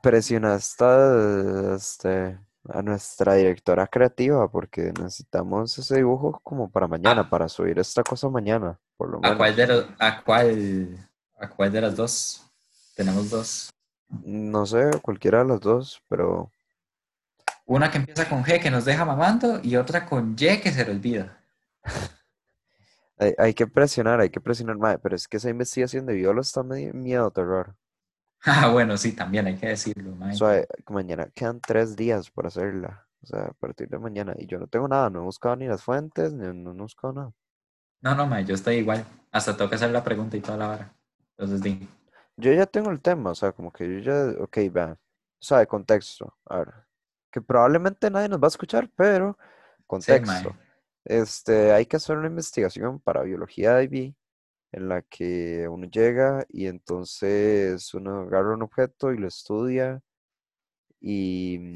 presionaste 0.03 0.85
a, 0.85 1.75
este, 1.77 2.39
a 2.69 2.83
nuestra 2.83 3.35
directora 3.35 3.87
creativa 3.87 4.49
porque 4.51 4.93
necesitamos 4.99 5.77
ese 5.79 5.97
dibujo 5.97 6.41
como 6.43 6.71
para 6.71 6.87
mañana, 6.87 7.23
Ah. 7.23 7.31
para 7.31 7.49
subir 7.49 7.79
esta 7.79 8.03
cosa 8.03 8.29
mañana, 8.29 8.79
por 8.97 9.11
lo 9.11 9.19
¿A 9.19 9.21
menos. 9.21 9.37
cuál 9.39 9.57
de 9.57 9.67
los, 9.67 9.87
a 9.99 10.23
cuál, 10.23 11.11
a 11.39 11.49
cuál 11.49 11.73
de 11.73 11.81
las 11.81 11.97
dos? 11.97 12.45
Tenemos 12.95 13.31
dos. 13.31 13.71
No 14.25 14.65
sé, 14.67 14.91
cualquiera 15.03 15.39
de 15.43 15.49
las 15.51 15.61
dos, 15.61 16.03
pero 16.09 16.51
Una 17.67 17.91
que 17.91 17.99
empieza 17.99 18.29
con 18.29 18.43
G 18.45 18.61
que 18.61 18.71
nos 18.71 18.85
deja 18.87 19.05
mamando 19.05 19.61
y 19.63 19.77
otra 19.77 20.07
con 20.07 20.35
Y 20.39 20.59
que 20.61 20.73
se 20.73 20.85
le 20.85 20.91
olvida. 20.93 21.39
hay, 23.19 23.35
hay 23.39 23.55
que 23.55 23.67
presionar, 23.67 24.21
hay 24.21 24.31
que 24.31 24.41
presionar, 24.41 24.77
mae, 24.79 24.99
pero 24.99 25.15
es 25.17 25.29
que 25.29 25.37
esa 25.37 25.51
investigación 25.51 26.07
de 26.07 26.15
Viola 26.15 26.41
está 26.41 26.63
medio 26.63 26.95
miedo, 26.95 27.31
terror. 27.31 27.75
Ah, 28.45 28.71
bueno, 28.71 28.97
sí, 28.97 29.13
también 29.13 29.47
hay 29.47 29.57
que 29.57 29.69
decirlo. 29.69 30.15
Suave, 30.33 30.67
que 30.87 30.93
mañana 30.93 31.29
quedan 31.35 31.61
tres 31.61 31.97
días 31.97 32.31
por 32.31 32.47
hacerla, 32.47 33.07
o 33.23 33.27
sea, 33.27 33.47
a 33.47 33.53
partir 33.53 33.89
de 33.89 33.99
mañana, 33.99 34.35
y 34.39 34.47
yo 34.47 34.59
no 34.59 34.69
tengo 34.69 34.87
nada, 34.87 35.11
no 35.11 35.21
he 35.21 35.25
buscado 35.25 35.57
ni 35.57 35.67
las 35.67 35.83
fuentes, 35.83 36.33
ni, 36.33 36.47
no, 36.47 36.73
no 36.73 36.81
he 36.81 36.83
buscado 36.83 37.13
nada. 37.13 37.33
No, 38.01 38.15
no, 38.15 38.27
mae, 38.27 38.45
yo 38.45 38.55
estoy 38.55 38.77
igual. 38.77 39.05
Hasta 39.33 39.57
tengo 39.57 39.69
que 39.69 39.75
hacer 39.75 39.91
la 39.91 40.05
pregunta 40.05 40.37
y 40.37 40.41
toda 40.41 40.57
la 40.57 40.71
hora. 40.71 40.95
Entonces, 41.37 41.61
di. 41.63 41.89
Yo 42.37 42.53
ya 42.53 42.67
tengo 42.67 42.91
el 42.91 43.01
tema, 43.01 43.31
o 43.31 43.35
sea, 43.35 43.51
como 43.53 43.73
que 43.73 43.87
yo 43.89 43.99
ya, 43.99 44.41
ok, 44.41 44.59
vean, 44.71 44.93
o 44.93 44.99
sea, 45.41 45.59
de 45.59 45.67
contexto, 45.67 46.37
a 46.47 46.59
ver, 46.59 46.75
que 47.33 47.41
probablemente 47.43 48.11
nadie 48.11 48.29
nos 48.29 48.41
va 48.41 48.47
a 48.47 48.49
escuchar, 48.49 48.89
pero 48.95 49.37
Sí, 49.39 49.85
contexto. 49.87 50.51
mae. 50.51 50.69
Este, 51.05 51.73
hay 51.73 51.87
que 51.87 51.97
hacer 51.97 52.17
una 52.19 52.29
investigación 52.29 53.01
para 53.01 53.23
biología 53.23 53.83
IB 53.83 54.15
en 54.73 54.89
la 54.89 55.03
que 55.03 55.67
uno 55.69 55.87
llega 55.87 56.45
y 56.49 56.67
entonces 56.67 57.93
uno 57.95 58.21
agarra 58.23 58.55
un 58.55 58.63
objeto 58.63 59.13
y 59.13 59.19
lo 59.19 59.29
estudia 59.29 60.03
y, 61.01 61.59
mm, 61.59 61.75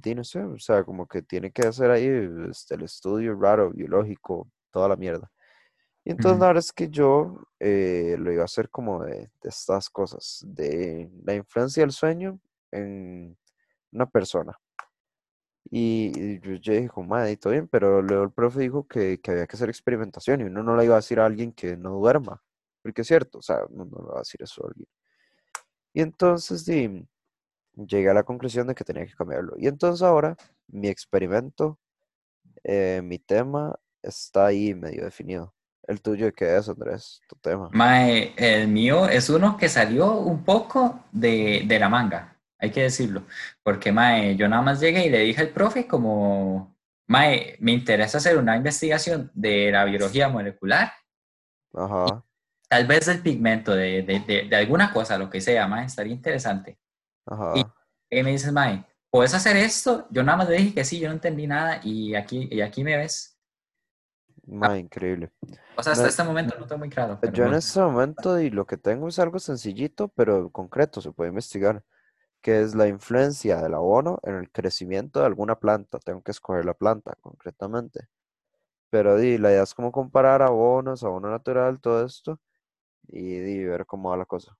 di, 0.00 0.14
no 0.14 0.24
sé, 0.24 0.40
o 0.42 0.58
sea, 0.58 0.84
como 0.84 1.06
que 1.06 1.22
tiene 1.22 1.50
que 1.50 1.62
hacer 1.62 1.90
ahí 1.90 2.06
este, 2.50 2.76
el 2.76 2.82
estudio 2.82 3.34
raro, 3.34 3.70
biológico, 3.70 4.48
toda 4.70 4.88
la 4.88 4.96
mierda. 4.96 5.30
Y 6.04 6.10
entonces 6.12 6.36
Ujú. 6.36 6.40
la 6.42 6.46
verdad 6.48 6.64
es 6.64 6.72
que 6.72 6.88
yo 6.88 7.40
eh, 7.60 8.16
lo 8.18 8.32
iba 8.32 8.42
a 8.42 8.44
hacer 8.46 8.68
como 8.70 9.04
de, 9.04 9.30
de 9.42 9.48
estas 9.48 9.90
cosas, 9.90 10.44
de 10.46 11.10
la 11.24 11.34
influencia 11.34 11.82
del 11.82 11.92
sueño 11.92 12.38
en 12.70 13.36
una 13.92 14.06
persona. 14.06 14.58
Y, 15.70 16.12
y 16.14 16.40
yo, 16.40 16.72
dije, 16.72 16.88
como, 16.88 17.08
madre, 17.08 17.36
todo 17.36 17.52
bien, 17.52 17.68
pero 17.68 18.02
luego 18.02 18.24
el 18.24 18.30
profe 18.30 18.60
dijo 18.60 18.86
que, 18.86 19.20
que 19.20 19.30
había 19.30 19.46
que 19.46 19.56
hacer 19.56 19.68
experimentación 19.68 20.40
y 20.40 20.44
uno 20.44 20.62
no 20.62 20.76
le 20.76 20.84
iba 20.84 20.94
a 20.94 20.98
decir 20.98 21.18
a 21.20 21.26
alguien 21.26 21.52
que 21.52 21.76
no 21.76 21.90
duerma, 21.90 22.42
porque 22.82 23.02
es 23.02 23.08
cierto, 23.08 23.38
o 23.38 23.42
sea, 23.42 23.60
uno 23.70 23.84
no 23.86 23.98
le 24.02 24.08
va 24.08 24.16
a 24.16 24.18
decir 24.20 24.42
eso 24.42 24.64
a 24.64 24.68
alguien. 24.68 24.88
Y 25.94 26.02
entonces 26.02 26.64
llegué 26.66 28.10
a 28.10 28.14
la 28.14 28.24
conclusión 28.24 28.66
de 28.66 28.74
que 28.74 28.84
tenía 28.84 29.06
que 29.06 29.14
cambiarlo. 29.14 29.54
Y 29.56 29.68
entonces 29.68 30.02
ahora 30.02 30.36
mi 30.68 30.88
experimento, 30.88 31.78
eh, 32.62 33.00
mi 33.02 33.18
tema 33.18 33.78
está 34.02 34.46
ahí 34.46 34.74
medio 34.74 35.04
definido. 35.04 35.54
¿El 35.86 36.00
tuyo 36.00 36.32
qué 36.32 36.56
es, 36.56 36.68
Andrés? 36.68 37.20
Tu 37.28 37.36
tema. 37.36 37.68
Mae, 37.72 38.32
el 38.36 38.68
mío 38.68 39.06
es 39.06 39.28
uno 39.28 39.56
que 39.56 39.68
salió 39.68 40.14
un 40.14 40.42
poco 40.42 41.04
de, 41.12 41.64
de 41.66 41.78
la 41.78 41.88
manga, 41.88 42.33
hay 42.64 42.70
que 42.72 42.82
decirlo. 42.82 43.26
Porque, 43.62 43.92
mae, 43.92 44.36
yo 44.36 44.48
nada 44.48 44.62
más 44.62 44.80
llegué 44.80 45.06
y 45.06 45.10
le 45.10 45.20
dije 45.20 45.40
al 45.42 45.50
profe 45.50 45.86
como, 45.86 46.76
mae, 47.08 47.56
me 47.60 47.72
interesa 47.72 48.18
hacer 48.18 48.36
una 48.38 48.56
investigación 48.56 49.30
de 49.34 49.70
la 49.72 49.84
biología 49.84 50.28
molecular, 50.28 50.92
Ajá, 51.74 52.24
tal 52.68 52.86
vez 52.86 53.06
del 53.06 53.22
pigmento, 53.22 53.74
de, 53.74 54.02
de, 54.02 54.20
de, 54.20 54.48
de 54.48 54.56
alguna 54.56 54.92
cosa, 54.92 55.18
lo 55.18 55.30
que 55.30 55.40
sea, 55.40 55.66
mae, 55.68 55.86
estaría 55.86 56.12
interesante. 56.14 56.78
ajá. 57.26 57.54
Y 58.10 58.22
me 58.22 58.30
dices, 58.32 58.52
mae, 58.52 58.84
¿puedes 59.10 59.34
hacer 59.34 59.56
esto? 59.56 60.06
Yo 60.10 60.22
nada 60.22 60.38
más 60.38 60.48
le 60.48 60.56
dije 60.56 60.74
que 60.74 60.84
sí, 60.84 61.00
yo 61.00 61.08
no 61.08 61.14
entendí 61.14 61.46
nada 61.46 61.80
y 61.82 62.14
aquí, 62.14 62.48
y 62.50 62.60
aquí 62.60 62.84
me 62.84 62.96
ves. 62.96 63.38
Mae, 64.46 64.78
increíble. 64.78 65.32
O 65.76 65.82
sea, 65.82 65.92
hasta 65.94 66.06
No, 66.06 66.08
este 66.08 66.22
momento 66.24 66.56
no 66.58 66.66
tengo 66.66 66.78
muy 66.80 66.90
claro. 66.90 67.24
Yo 67.32 67.44
en 67.46 67.50
bueno. 67.50 67.56
este 67.58 67.80
momento 67.80 68.40
y 68.40 68.50
lo 68.50 68.66
que 68.66 68.76
tengo 68.76 69.08
es 69.08 69.18
algo 69.18 69.38
sencillito, 69.38 70.08
pero 70.08 70.50
concreto, 70.50 71.00
se 71.00 71.12
puede 71.12 71.30
investigar, 71.30 71.82
que 72.44 72.60
es 72.60 72.74
la 72.74 72.88
influencia 72.88 73.56
del 73.62 73.72
abono 73.72 74.20
en 74.22 74.34
el 74.34 74.50
crecimiento 74.50 75.20
de 75.20 75.26
alguna 75.26 75.58
planta. 75.58 75.98
Tengo 75.98 76.22
que 76.22 76.30
escoger 76.32 76.66
la 76.66 76.74
planta 76.74 77.14
concretamente. 77.22 78.08
Pero 78.90 79.16
di, 79.16 79.38
la 79.38 79.50
idea 79.50 79.62
es 79.62 79.72
como 79.72 79.90
comparar 79.90 80.42
abonos, 80.42 81.02
abono 81.04 81.30
natural, 81.30 81.80
todo 81.80 82.04
esto, 82.04 82.38
y 83.08 83.38
di, 83.38 83.64
ver 83.64 83.86
cómo 83.86 84.10
va 84.10 84.18
la 84.18 84.26
cosa. 84.26 84.54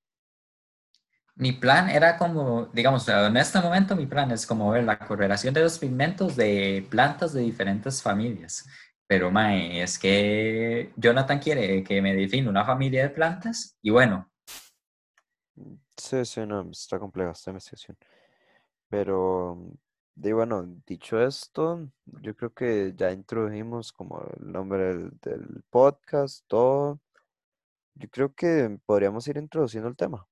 Mi 1.34 1.52
plan 1.52 1.90
era 1.90 2.16
como, 2.16 2.66
digamos, 2.72 3.06
en 3.06 3.36
este 3.36 3.60
momento 3.60 3.94
mi 3.96 4.06
plan 4.06 4.30
es 4.30 4.46
como 4.46 4.70
ver 4.70 4.84
la 4.84 4.98
correlación 4.98 5.52
de 5.52 5.60
los 5.60 5.78
pigmentos 5.78 6.36
de 6.36 6.86
plantas 6.88 7.34
de 7.34 7.42
diferentes 7.42 8.02
familias. 8.02 8.64
Pero, 9.06 9.30
mae, 9.30 9.82
es 9.82 9.98
que 9.98 10.90
Jonathan 10.96 11.38
quiere 11.38 11.84
que 11.84 12.00
me 12.00 12.14
define 12.14 12.48
una 12.48 12.64
familia 12.64 13.02
de 13.02 13.10
plantas 13.10 13.76
y 13.82 13.90
bueno, 13.90 14.30
Sí, 15.96 16.16
no, 16.46 16.70
está 16.70 16.98
compleja 16.98 17.30
esta 17.30 17.50
investigación. 17.50 17.96
Pero, 18.88 19.58
bueno, 20.14 20.66
dicho 20.86 21.20
esto, 21.20 21.88
yo 22.06 22.36
creo 22.36 22.52
que 22.52 22.92
ya 22.96 23.10
introdujimos 23.12 23.92
como 23.92 24.20
el 24.38 24.52
nombre 24.52 24.94
del, 25.22 25.62
podcast, 25.70 26.44
todo. 26.48 27.00
Yo 27.94 28.08
creo 28.10 28.34
que 28.34 28.78
podríamos 28.86 29.26
ir 29.28 29.36
introduciendo 29.36 29.88
el 29.88 29.96
tema. 29.96 30.26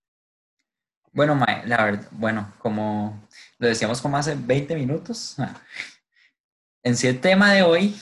bueno, 1.12 1.34
mae, 1.34 1.66
la 1.66 1.84
verdad, 1.84 2.08
bueno, 2.12 2.52
como 2.58 3.28
lo 3.58 3.68
decíamos 3.68 4.00
como 4.00 4.16
hace 4.16 4.34
20 4.34 4.74
minutos, 4.74 5.36
en 6.82 6.96
sí 6.96 7.06
el 7.08 7.20
tema 7.20 7.52
de 7.52 7.62
hoy 7.62 7.94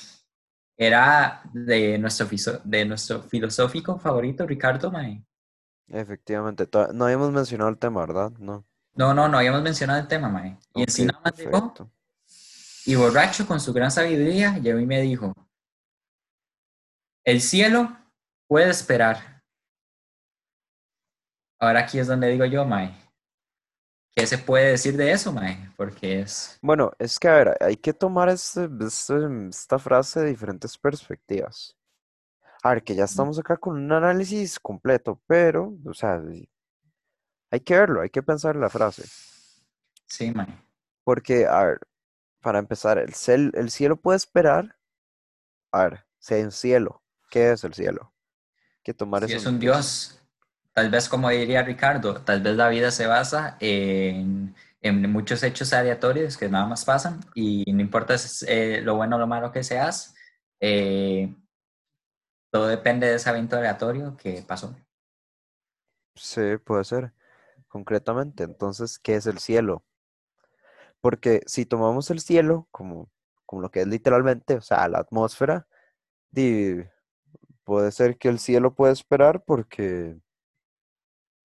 era 0.76 1.43
de 1.52 1.99
nuestro, 1.99 2.26
de 2.64 2.85
nuestro 2.87 3.23
filosófico 3.23 3.99
favorito, 3.99 4.47
Ricardo, 4.47 4.90
mae. 4.90 5.23
Efectivamente, 5.91 6.69
no 6.95 7.05
habíamos 7.05 7.33
mencionado 7.33 7.69
el 7.71 7.79
tema, 7.79 8.01
¿verdad? 8.07 8.31
No. 8.39 8.65
No, 8.95 9.15
no, 9.15 9.29
no 9.29 9.39
habíamos 9.39 9.63
mencionado 9.63 10.01
el 10.01 10.09
tema, 10.09 10.29
mae. 10.29 10.57
Y 10.75 10.83
en 10.83 10.91
sí 10.91 11.03
Ok, 11.03 11.09
nada 11.13 11.21
más 11.25 11.37
llegó. 11.37 11.75
Y 12.87 12.95
borracho 12.95 13.47
con 13.47 13.61
su 13.61 13.73
gran 13.73 13.91
sabiduría, 13.91 14.59
llegó 14.59 14.79
y 14.79 14.87
me 14.87 15.01
dijo, 15.01 15.35
el 17.25 17.41
cielo 17.41 17.97
puede 18.47 18.71
esperar. 18.71 19.43
Ahora 21.59 21.81
aquí 21.81 21.99
es 21.99 22.07
donde 22.07 22.29
digo 22.29 22.47
yo, 22.47 22.65
Mae, 22.65 22.95
¿qué 24.17 24.27
se 24.27 24.39
puede 24.39 24.71
decir 24.71 24.97
de 24.97 25.13
eso, 25.13 25.31
Mae? 25.33 25.71
Porque 25.77 26.21
es... 26.21 26.59
Bueno, 26.63 26.91
es 26.99 27.19
que 27.19 27.29
a 27.29 27.35
ver, 27.35 27.57
hay 27.61 27.77
que 27.77 27.93
tomar 27.93 28.29
este- 28.31 28.69
este- 28.81 29.49
esta 29.51 29.79
frase 29.79 30.21
de 30.21 30.29
diferentes 30.31 30.79
perspectivas. 30.79 31.77
A 32.62 32.71
ver, 32.71 32.83
que 32.83 32.95
ya 32.95 33.05
estamos 33.05 33.38
acá 33.38 33.57
con 33.57 33.76
un 33.76 33.90
análisis 33.93 34.59
completo, 34.61 35.21
pero, 35.26 35.75
o 35.87 35.95
sea, 35.95 36.21
hay 37.50 37.61
que 37.61 37.75
verlo, 37.75 38.02
hay 38.02 38.11
que 38.11 38.23
pensar 38.23 38.57
la 38.57 38.69
frase. 38.69 39.05
Sí, 40.07 40.31
Mae. 40.31 40.47
Porque, 41.05 41.47
a 41.47 41.64
ver, 41.64 41.81
para 42.40 42.59
empezar, 42.59 42.99
el, 42.99 43.12
cel- 43.12 43.57
el 43.57 43.71
cielo 43.71 43.97
puede 43.97 44.17
esperar. 44.17 44.76
A 45.73 45.85
ver, 45.85 46.05
hay 46.29 46.43
un 46.43 46.52
cielo, 46.52 47.02
¿qué 47.31 47.52
es 47.52 47.64
el 47.64 47.75
cielo? 47.75 48.12
Que 48.83 48.93
tomar 48.93 49.26
Si 49.26 49.33
es 49.35 49.47
un 49.47 49.59
Dios, 49.59 50.21
tal 50.73 50.90
vez 50.90 51.09
como 51.09 51.31
diría 51.31 51.62
Ricardo, 51.62 52.21
tal 52.23 52.43
vez 52.43 52.57
la 52.57 52.69
vida 52.69 52.90
se 52.90 53.07
basa 53.07 53.57
en, 53.61 54.55
en 54.83 55.12
muchos 55.12 55.43
hechos 55.43 55.73
aleatorios 55.73 56.37
que 56.37 56.49
nada 56.49 56.67
más 56.67 56.85
pasan 56.85 57.21
y 57.35 57.64
no 57.73 57.81
importa 57.81 58.17
eh, 58.47 58.81
lo 58.83 58.97
bueno 58.97 59.17
o 59.17 59.19
lo 59.19 59.26
malo 59.26 59.52
que 59.52 59.62
seas, 59.62 60.14
eh, 60.61 61.35
todo 62.50 62.66
depende 62.66 63.07
de 63.07 63.14
ese 63.16 63.30
evento 63.30 63.57
aleatorio 63.57 64.16
que 64.16 64.42
pasó. 64.47 64.75
Sí, 66.14 66.57
puede 66.64 66.85
ser, 66.85 67.12
concretamente. 67.69 68.45
Entonces, 68.45 68.99
¿qué 68.99 69.16
es 69.16 69.26
el 69.26 69.38
cielo? 69.38 69.85
Porque 71.00 71.40
si 71.47 71.64
tomamos 71.66 72.11
el 72.11 72.21
cielo 72.21 72.69
como, 72.71 73.11
como 73.47 73.62
lo 73.62 73.71
que 73.71 73.80
es 73.83 73.87
literalmente, 73.87 74.57
o 74.57 74.61
sea, 74.61 74.88
la 74.88 74.99
atmósfera, 74.99 75.66
di, 76.30 76.76
puede 77.64 77.92
ser 77.92 78.19
que 78.19 78.28
el 78.28 78.38
cielo 78.38 78.75
puede 78.75 78.92
esperar 78.92 79.42
porque, 79.45 80.19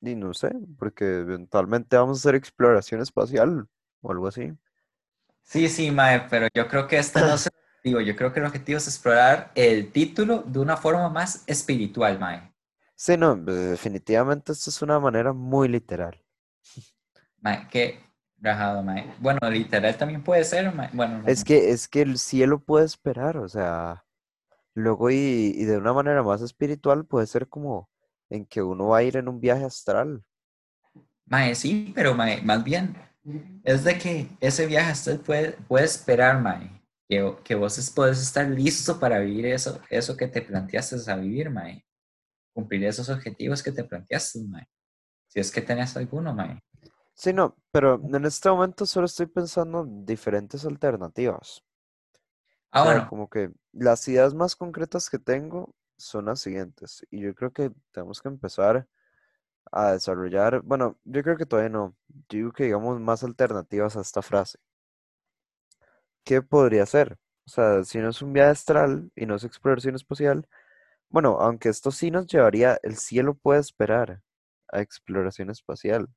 di, 0.01 0.15
no 0.15 0.33
sé, 0.33 0.51
porque 0.77 1.19
eventualmente 1.19 1.97
vamos 1.97 2.17
a 2.17 2.21
hacer 2.21 2.35
exploración 2.35 3.01
espacial 3.01 3.67
o 4.01 4.11
algo 4.11 4.27
así. 4.27 4.51
Sí, 5.43 5.69
sí, 5.69 5.91
Mae, 5.91 6.21
pero 6.29 6.47
yo 6.53 6.67
creo 6.67 6.87
que 6.87 6.97
este 6.97 7.21
no 7.21 7.35
es 7.35 7.49
digo, 7.85 8.01
yo 8.01 8.15
creo 8.15 8.33
que 8.33 8.39
el 8.39 8.45
objetivo 8.47 8.77
es 8.77 8.87
explorar 8.87 9.51
el 9.55 9.91
título 9.91 10.41
de 10.41 10.59
una 10.59 10.75
forma 10.75 11.07
más 11.09 11.43
espiritual, 11.47 12.19
mae. 12.19 12.51
Sí, 12.95 13.15
no, 13.17 13.41
pues, 13.43 13.55
definitivamente 13.71 14.51
esto 14.51 14.69
es 14.69 14.81
una 14.81 14.99
manera 14.99 15.33
muy 15.33 15.67
literal. 15.67 16.21
Mae, 17.41 17.67
qué 17.69 17.99
rajado, 18.41 18.83
mae. 18.83 19.05
Bueno, 19.19 19.39
literal 19.49 19.95
también 19.97 20.23
puede 20.23 20.43
ser, 20.43 20.73
mae. 20.73 20.89
Bueno, 20.93 21.21
no, 21.21 21.27
Es 21.27 21.43
que, 21.43 21.69
es 21.71 21.87
que 21.87 22.01
el 22.01 22.17
cielo 22.17 22.59
puede 22.59 22.85
esperar, 22.85 23.37
o 23.37 23.47
sea, 23.47 24.05
luego 24.73 25.11
y, 25.11 25.53
y 25.55 25.65
de 25.65 25.77
una 25.77 25.93
manera 25.93 26.23
más 26.23 26.41
espiritual 26.41 27.05
puede 27.05 27.27
ser 27.27 27.47
como 27.47 27.89
en 28.29 28.45
que 28.45 28.63
uno 28.63 28.89
va 28.89 28.97
a 28.99 29.03
ir 29.03 29.17
en 29.17 29.27
un 29.27 29.39
viaje 29.39 29.65
astral. 29.65 30.23
mae, 31.25 31.55
sí, 31.55 31.91
pero 31.95 32.13
mae, 32.15 32.41
más 32.41 32.63
bien 32.63 32.95
es 33.63 33.83
de 33.83 33.97
que 33.97 34.29
ese 34.39 34.67
viaje 34.67 34.91
usted 34.91 35.19
puede, 35.21 35.51
puede 35.67 35.85
esperar, 35.85 36.41
mae. 36.41 36.69
Que, 37.09 37.35
que 37.43 37.55
vos 37.55 37.77
es- 37.77 37.91
podés 37.91 38.21
estar 38.21 38.47
listo 38.49 38.99
para 38.99 39.19
vivir 39.19 39.47
eso, 39.47 39.81
eso 39.89 40.17
que 40.17 40.27
te 40.27 40.41
planteaste 40.41 40.97
a 41.11 41.15
vivir, 41.17 41.49
mae. 41.51 41.85
Cumplir 42.53 42.85
esos 42.85 43.09
objetivos 43.09 43.63
que 43.63 43.71
te 43.73 43.83
planteaste, 43.85 44.41
mae. 44.47 44.67
Si 45.27 45.39
es 45.41 45.51
que 45.51 45.61
tenés 45.61 45.97
alguno, 45.97 46.33
mae. 46.35 46.59
Sí, 47.13 47.33
no, 47.33 47.57
pero 47.71 47.95
en 48.13 48.25
este 48.25 48.49
momento 48.49 48.85
solo 48.85 49.05
estoy 49.07 49.25
pensando 49.25 49.81
en 49.81 50.05
diferentes 50.05 50.65
alternativas. 50.65 51.63
Ah, 52.71 52.83
O 52.83 52.87
sea, 52.87 53.01
bueno, 53.01 53.05
como 53.05 53.29
que 53.29 53.51
las 53.73 54.07
ideas 54.07 54.33
más 54.33 54.55
concretas 54.55 55.09
que 55.09 55.19
tengo 55.19 55.75
son 55.97 56.25
las 56.25 56.41
siguientes. 56.41 57.05
Y 57.11 57.21
yo 57.21 57.33
creo 57.35 57.51
que 57.53 57.71
tenemos 57.91 58.21
que 58.21 58.27
empezar 58.29 58.87
a 59.71 59.93
desarrollar, 59.93 60.61
bueno, 60.63 60.99
yo 61.05 61.23
creo 61.23 61.37
que 61.37 61.45
todavía 61.47 61.69
no. 61.69 61.95
Yo 62.29 62.37
digo 62.39 62.53
que 62.53 62.65
digamos 62.65 62.99
más 63.01 63.23
alternativas 63.23 63.97
a 63.97 64.01
esta 64.01 64.21
frase. 64.23 64.59
¿Qué 66.25 66.41
podría 66.41 66.85
ser? 66.85 67.17
O 67.45 67.49
sea, 67.49 67.83
si 67.83 67.99
no 67.99 68.09
es 68.09 68.21
un 68.21 68.33
viaje 68.33 68.49
astral 68.51 69.11
y 69.15 69.25
no 69.25 69.35
es 69.35 69.43
exploración 69.45 69.95
espacial, 69.95 70.47
bueno, 71.09 71.37
aunque 71.41 71.69
esto 71.69 71.91
sí 71.91 72.11
nos 72.11 72.27
llevaría, 72.27 72.79
el 72.83 72.97
cielo 72.97 73.35
puede 73.35 73.61
esperar 73.61 74.21
a 74.71 74.81
exploración 74.81 75.49
espacial. 75.51 76.09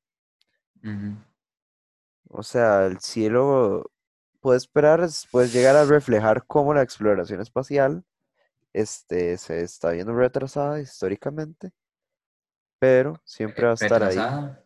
O 2.29 2.43
sea, 2.43 2.85
el 2.85 2.99
cielo 2.99 3.91
puede 4.39 4.57
esperar, 4.57 5.01
es- 5.01 5.27
puede 5.31 5.49
llegar 5.49 5.75
a 5.75 5.85
reflejar 5.85 6.45
cómo 6.47 6.73
la 6.73 6.81
exploración 6.81 7.41
espacial 7.41 8.03
este, 8.73 9.37
se 9.37 9.61
está 9.63 9.91
viendo 9.91 10.13
retrasada 10.13 10.79
históricamente, 10.81 11.71
pero 12.79 13.21
siempre 13.25 13.65
va 13.65 13.71
a 13.71 13.75
estar 13.75 14.03
ahí. 14.03 14.15
Retrasada. 14.15 14.65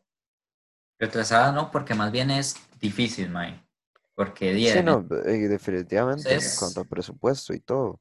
Retrasada 1.00 1.52
no, 1.52 1.72
porque 1.72 1.94
más 1.96 2.12
bien 2.12 2.32
es 2.32 2.56
difícil, 2.80 3.30
mae. 3.30 3.62
Porque 4.16 4.54
di, 4.54 4.68
Sí, 4.70 4.78
en- 4.78 4.86
no, 4.86 5.06
eh, 5.26 5.48
definitivamente, 5.48 6.28
en 6.30 6.36
Entonces- 6.36 6.60
cuanto 6.60 6.82
a 6.82 6.86
presupuesto 6.86 7.54
y 7.54 7.60
todo. 7.60 8.00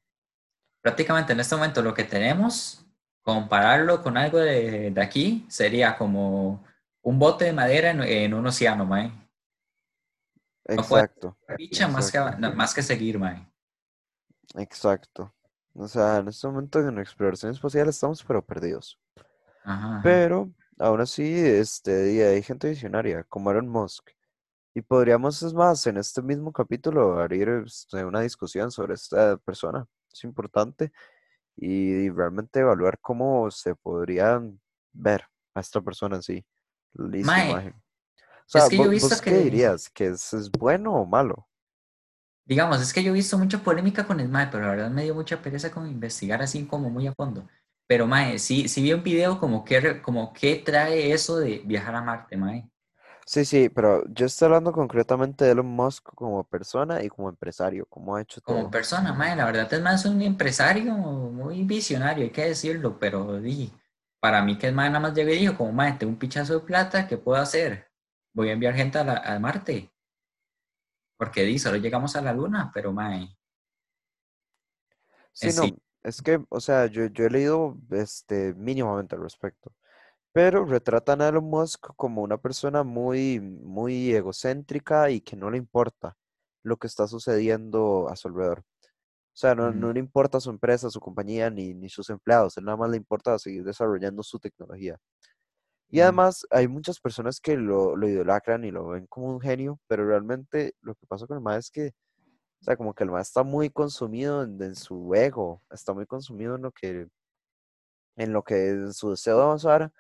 prácticamente 0.83 1.33
en 1.33 1.40
este 1.40 1.54
momento 1.54 1.81
lo 1.81 1.95
que 1.95 2.04
tenemos, 2.04 2.85
compararlo 3.23 4.02
con 4.02 4.16
algo 4.16 4.38
de, 4.38 4.90
de 4.90 5.00
aquí, 5.02 5.47
sería 5.49 5.97
como 5.97 6.64
un 7.02 7.19
bote 7.19 7.45
de 7.47 7.52
madera 7.52 7.90
en, 7.90 8.02
en 8.02 8.35
un 8.35 8.47
océano, 8.47 8.85
mae. 8.85 9.09
No 10.69 10.75
Exacto, 10.75 11.37
más 11.47 12.11
que, 12.11 12.19
Exacto. 12.19 12.38
no, 12.40 12.54
más 12.54 12.75
que 12.75 12.83
seguir, 12.83 13.19
mae. 13.19 13.49
exacto. 14.57 15.35
O 15.75 15.88
sea, 15.88 16.19
en 16.19 16.28
este 16.28 16.47
momento 16.47 16.81
en 16.87 16.99
exploración 16.99 17.52
espacial 17.52 17.88
estamos 17.88 18.23
pero 18.25 18.45
perdidos. 18.45 19.00
Ajá. 19.64 20.00
Pero 20.02 20.50
aún 20.78 21.00
así, 21.00 21.33
este, 21.35 22.26
hay 22.28 22.42
gente 22.42 22.69
visionaria, 22.69 23.25
como 23.25 23.50
Elon 23.50 23.69
Musk. 23.69 24.11
Y 24.74 24.80
podríamos, 24.80 25.42
es 25.42 25.52
más, 25.52 25.86
en 25.86 25.98
este 25.98 26.22
mismo 26.22 26.52
capítulo 26.52 27.20
abrir 27.20 27.48
este, 27.66 28.04
una 28.04 28.20
discusión 28.20 28.70
sobre 28.70 28.94
esta 28.94 29.36
persona. 29.38 29.86
Es 30.10 30.24
importante. 30.24 30.92
Y, 31.56 32.08
realmente 32.08 32.60
evaluar 32.60 32.98
cómo 33.00 33.50
se 33.50 33.74
podrían 33.74 34.58
ver 34.92 35.24
a 35.54 35.61
esta 35.61 35.80
persona 35.82 36.16
en 36.16 36.22
sí. 36.22 36.46
Mae, 36.94 37.50
imagen. 37.50 37.74
O 37.74 38.44
sea, 38.46 38.64
es 38.64 38.68
que 38.70 38.76
yo 38.78 38.85
he 38.85 38.88
visto 38.88 39.11
¿vos 39.11 39.20
qué 39.20 39.30
que- 39.30 39.38
dirías? 39.38 39.90
¿Que 39.90 40.06
es, 40.08 40.32
es 40.32 40.50
bueno 40.50 40.94
o 40.94 41.06
malo? 41.06 41.46
Digamos, 42.44 42.80
es 42.80 42.92
que 42.92 43.02
yo 43.02 43.11
he 43.11 43.14
visto 43.14 43.38
mucha 43.38 43.62
polémica 43.62 44.06
con 44.06 44.18
el 44.18 44.28
MAE, 44.28 44.48
pero 44.50 44.64
la 44.64 44.70
verdad 44.70 44.90
me 44.90 45.04
dio 45.04 45.14
mucha 45.14 45.40
pereza 45.40 45.70
como 45.70 45.87
investigar 45.87 46.42
así 46.42 46.66
como 46.66 46.90
muy 46.90 47.06
a 47.06 47.14
fondo. 47.14 47.48
Pero 47.87 48.06
MAE, 48.06 48.38
sí, 48.38 48.68
sí 48.68 48.82
vi 48.82 48.92
un 48.92 49.02
video 49.02 49.38
como 49.38 49.64
que, 49.64 50.02
como 50.02 50.32
que 50.32 50.56
trae 50.56 51.12
eso 51.12 51.38
de 51.38 51.62
viajar 51.64 51.94
a 51.94 52.02
Marte, 52.02 52.37
MAE. 52.37 52.71
Sí, 53.33 53.45
sí, 53.47 53.68
pero 53.68 54.05
yo 54.14 54.27
estoy 54.27 54.47
hablando 54.47 54.73
concretamente 54.73 55.45
de 55.45 55.53
Elon 55.53 55.66
Musk 55.66 56.05
como 56.14 56.45
persona 56.45 57.03
y 57.03 57.09
como 57.09 57.29
empresario, 57.31 57.87
como 57.87 58.14
ha 58.16 58.23
hecho 58.23 58.40
Como 58.45 58.71
todo. 58.71 58.77
persona, 58.77 59.12
MAE, 59.12 59.37
la 59.37 59.45
verdad 59.47 59.73
es 59.73 59.81
más 59.83 60.05
un 60.05 60.21
empresario 60.23 60.95
muy 60.95 61.64
visionario, 61.64 62.25
hay 62.25 62.31
que 62.31 62.47
decirlo, 62.47 62.99
pero 62.99 63.40
di, 63.40 63.73
para 64.21 64.42
mí 64.42 64.59
que 64.59 64.68
el 64.68 64.75
MAE 64.75 64.88
nada 64.90 65.01
más 65.01 65.14
llegó 65.14 65.31
y 65.31 65.38
dijo, 65.38 65.57
como 65.57 65.73
MAE, 65.73 65.92
tengo 65.99 66.12
un 66.12 66.18
pichazo 66.18 66.55
de 66.55 66.61
plata, 66.66 67.07
¿qué 67.09 67.18
puedo 67.18 67.40
hacer? 67.40 67.88
Voy 68.33 68.49
a 68.49 68.53
enviar 68.53 68.75
gente 68.75 68.99
a, 68.99 69.05
la- 69.05 69.16
a 69.18 69.38
Marte. 69.38 69.90
Porque 71.16 71.45
di, 71.45 71.59
solo 71.59 71.79
llegamos 71.79 72.16
a 72.16 72.21
la 72.21 72.35
Luna, 72.35 72.71
pero 72.75 72.90
MAE, 72.90 73.29
Sí, 75.33 75.53
no, 75.53 75.68
sí. 75.68 75.79
es 76.03 76.23
que, 76.23 76.45
o 76.49 76.61
sea, 76.61 76.87
yo, 76.87 77.07
yo 77.07 77.25
he 77.27 77.31
leído 77.31 77.77
este, 77.90 78.55
mínimamente 78.55 79.14
al 79.14 79.23
respecto, 79.23 79.73
pero 80.33 80.64
retratan 80.64 81.21
a 81.21 81.29
Elon 81.29 81.45
Musk 81.45 81.88
como 81.97 82.23
una 82.23 82.38
persona 82.38 82.83
muy, 82.83 83.40
muy 83.40 84.14
egocéntrica 84.14 85.11
y 85.11 85.21
que 85.21 85.37
no 85.37 85.51
le 85.51 85.59
importa 85.59 86.16
lo 86.62 86.77
que 86.79 86.87
está 86.87 87.07
sucediendo 87.07 88.09
a 88.09 88.16
su 88.16 88.29
alrededor. 88.29 88.61
O 88.61 89.37
sea, 89.37 89.55
no, 89.55 89.73
no 89.73 89.92
le 89.92 90.01
importa 90.01 90.40
su 90.40 90.51
empresa, 90.51 90.90
su 90.90 91.01
compañía, 91.01 91.51
ni, 91.51 91.75
ni 91.75 91.88
sus 91.88 92.11
empleados, 92.11 92.57
él 92.57 92.64
nada 92.64 92.77
más 92.77 92.90
le 92.90 92.97
importa 92.99 93.38
seguir 93.38 93.64
desarrollando 93.64 94.23
su 94.23 94.38
tecnología. 94.38 94.99
Y 95.88 96.01
además 96.01 96.47
hay 96.51 96.68
muchas 96.68 96.99
personas 97.01 97.38
que 97.38 97.57
lo, 97.57 97.97
lo 97.97 98.09
idolatran 98.09 98.64
y 98.64 98.71
lo 98.71 98.88
ven 98.88 99.07
como 99.09 99.29
un 99.29 99.40
genio, 99.40 99.79
pero 99.87 100.07
realmente 100.07 100.75
lo 100.81 100.95
que 100.95 101.07
pasa 101.07 101.27
con 101.27 101.37
el 101.37 101.42
MAE 101.42 101.59
es 101.59 101.71
que, 101.71 101.88
o 102.61 102.64
sea, 102.64 102.77
como 102.77 102.95
que 102.95 103.05
el 103.05 103.11
MAE 103.11 103.21
está 103.23 103.42
muy 103.42 103.68
consumido 103.68 104.42
en, 104.42 104.62
en 104.62 104.75
su 104.75 105.14
ego, 105.14 105.62
está 105.71 105.92
muy 105.92 106.07
consumido 106.07 106.57
en 106.57 106.62
lo 106.62 106.73
que, 106.73 107.09
en 108.16 108.33
lo 108.33 108.42
que 108.42 108.71
en 108.71 108.95
su 108.95 109.11
deseo 109.11 109.37
de 109.37 109.42
avanzar, 109.42 109.92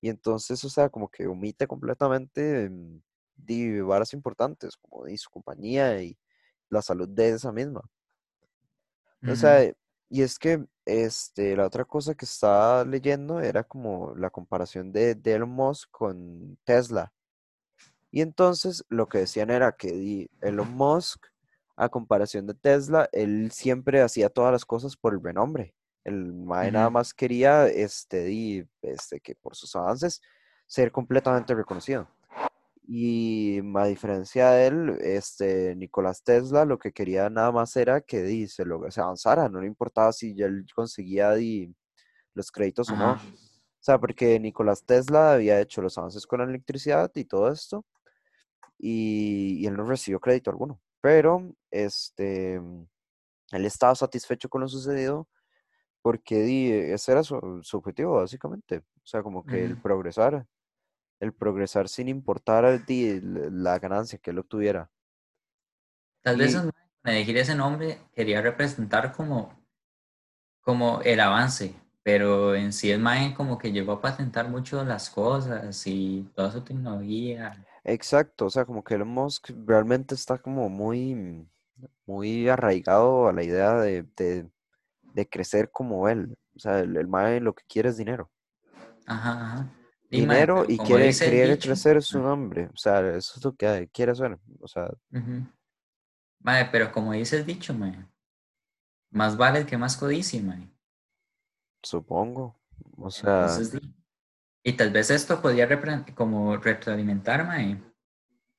y 0.00 0.08
entonces, 0.08 0.62
o 0.64 0.68
sea, 0.68 0.88
como 0.88 1.08
que 1.08 1.26
omite 1.26 1.66
completamente 1.66 2.68
mm, 2.70 3.00
di, 3.36 3.80
varas 3.80 4.12
importantes, 4.12 4.76
como 4.76 5.04
su 5.16 5.30
compañía 5.30 6.02
y 6.02 6.18
la 6.68 6.82
salud 6.82 7.08
de 7.08 7.30
esa 7.30 7.52
misma. 7.52 7.82
O 9.28 9.34
sea, 9.34 9.72
y 10.08 10.22
es 10.22 10.38
que 10.38 10.64
este, 10.84 11.56
la 11.56 11.66
otra 11.66 11.84
cosa 11.84 12.14
que 12.14 12.24
estaba 12.24 12.84
leyendo 12.84 13.40
era 13.40 13.64
como 13.64 14.14
la 14.14 14.30
comparación 14.30 14.92
de, 14.92 15.16
de 15.16 15.32
Elon 15.34 15.50
Musk 15.50 15.90
con 15.90 16.56
Tesla. 16.64 17.12
Y 18.12 18.20
entonces 18.20 18.84
lo 18.88 19.08
que 19.08 19.18
decían 19.18 19.50
era 19.50 19.72
que 19.72 20.28
Elon 20.40 20.72
Musk, 20.74 21.26
a 21.76 21.88
comparación 21.88 22.46
de 22.46 22.54
Tesla, 22.54 23.08
él 23.12 23.50
siempre 23.52 24.00
hacía 24.00 24.30
todas 24.30 24.52
las 24.52 24.64
cosas 24.64 24.96
por 24.96 25.12
el 25.12 25.22
renombre. 25.22 25.74
El 26.06 26.32
mae 26.32 26.70
nada 26.70 26.88
más 26.88 27.12
quería, 27.12 27.66
este, 27.66 28.22
di, 28.22 28.64
este, 28.80 29.18
que 29.18 29.34
por 29.34 29.56
sus 29.56 29.74
avances, 29.74 30.22
ser 30.64 30.92
completamente 30.92 31.52
reconocido. 31.52 32.08
Y 32.86 33.58
a 33.74 33.86
diferencia 33.86 34.50
de 34.50 34.66
él, 34.68 34.98
este, 35.00 35.74
Nicolás 35.74 36.22
Tesla 36.22 36.64
lo 36.64 36.78
que 36.78 36.92
quería 36.92 37.28
nada 37.28 37.50
más 37.50 37.74
era 37.74 38.00
que 38.00 38.22
di, 38.22 38.46
se, 38.46 38.64
lo, 38.64 38.88
se 38.88 39.00
avanzara, 39.00 39.48
no 39.48 39.60
le 39.60 39.66
importaba 39.66 40.12
si 40.12 40.32
ya 40.36 40.46
él 40.46 40.64
conseguía 40.72 41.32
di, 41.32 41.74
los 42.34 42.52
créditos 42.52 42.88
o 42.90 42.96
no. 42.96 43.14
O 43.14 43.18
sea, 43.80 43.98
porque 43.98 44.38
Nicolás 44.38 44.84
Tesla 44.84 45.32
había 45.32 45.60
hecho 45.60 45.82
los 45.82 45.98
avances 45.98 46.24
con 46.24 46.38
la 46.38 46.44
electricidad 46.44 47.10
y 47.16 47.24
todo 47.24 47.50
esto, 47.50 47.84
y, 48.78 49.58
y 49.58 49.66
él 49.66 49.76
no 49.76 49.84
recibió 49.84 50.20
crédito 50.20 50.50
alguno. 50.50 50.80
Pero 51.00 51.52
este, 51.72 52.54
él 52.54 53.64
estaba 53.64 53.96
satisfecho 53.96 54.48
con 54.48 54.60
lo 54.60 54.68
sucedido 54.68 55.26
porque 56.06 56.38
di, 56.42 56.70
ese 56.72 57.12
era 57.12 57.24
su, 57.24 57.60
su 57.64 57.78
objetivo, 57.78 58.14
básicamente. 58.16 58.78
O 58.78 59.06
sea, 59.06 59.22
como 59.24 59.44
que 59.44 59.64
el 59.64 59.76
Ujú. 59.76 59.80
progresar, 59.80 60.46
el 61.20 61.34
progresar 61.34 61.88
sin 61.88 62.08
importar 62.08 62.84
di, 62.86 63.20
la 63.22 63.78
ganancia 63.80 64.18
que 64.18 64.30
él 64.30 64.38
obtuviera. 64.40 64.90
Tal 66.20 66.36
vez 66.36 66.54
el 66.54 66.56
con 66.56 66.70
elegir 67.04 67.38
ese 67.38 67.54
nombre 67.54 67.98
quería 68.12 68.42
representar 68.42 69.12
como, 69.14 69.64
como 70.60 71.00
el 71.02 71.20
avance, 71.20 71.74
pero 72.02 72.54
en 72.54 72.72
sí 72.74 72.90
el 72.90 73.00
mae 73.00 73.32
como 73.34 73.56
que 73.56 73.72
llegó 73.72 73.92
a 73.92 74.00
patentar 74.02 74.50
mucho 74.50 74.84
las 74.84 75.08
cosas 75.08 75.86
y 75.86 76.30
toda 76.34 76.52
su 76.52 76.62
tecnología. 76.62 77.64
exacto, 77.84 78.46
o 78.46 78.50
sea, 78.50 78.64
como 78.64 78.82
que 78.84 78.94
Elon 78.94 79.08
Musk 79.08 79.50
realmente 79.66 80.14
está 80.14 80.38
como 80.38 80.68
muy, 80.68 81.48
muy 82.06 82.48
arraigado 82.48 83.28
a 83.28 83.32
la 83.32 83.42
idea 83.44 83.74
de, 83.76 84.04
de, 84.16 84.50
de 85.16 85.28
crecer 85.28 85.70
como 85.70 86.08
él. 86.08 86.36
O 86.54 86.58
sea, 86.58 86.80
el, 86.80 86.96
el 86.96 87.08
mae 87.08 87.40
lo 87.40 87.54
que 87.54 87.64
quiere 87.66 87.88
es 87.88 87.96
dinero. 87.96 88.30
Ajá, 89.06 89.32
ajá. 89.32 89.72
Y 90.10 90.20
Dinero 90.20 90.64
y 90.68 90.78
quiere, 90.78 91.58
crecer 91.58 92.00
su 92.02 92.20
nombre. 92.20 92.68
O 92.72 92.76
sea, 92.76 93.00
eso 93.16 93.32
es 93.36 93.44
lo 93.44 93.56
que 93.56 93.88
quiere 93.92 94.12
hacer. 94.12 94.38
O 94.60 94.68
sea, 94.68 94.88
ujú. 95.10 95.42
Mae, 96.40 96.66
pero 96.70 96.92
como 96.92 97.12
dice 97.12 97.38
el 97.38 97.46
dicho, 97.46 97.74
mae, 97.74 98.06
Más 99.10 99.36
vale 99.36 99.60
el 99.60 99.66
que 99.66 99.76
más 99.76 99.96
codicia, 99.96 100.40
mae. 100.42 100.70
supongo. 101.82 102.54
O 102.98 103.10
sea, 103.10 103.46
Entonces, 103.48 103.80
y 104.62 104.72
tal 104.74 104.90
vez 104.90 105.10
esto 105.10 105.40
podría 105.40 105.66
como 106.14 106.56
retroalimentar, 106.58 107.46
mae, 107.46 107.80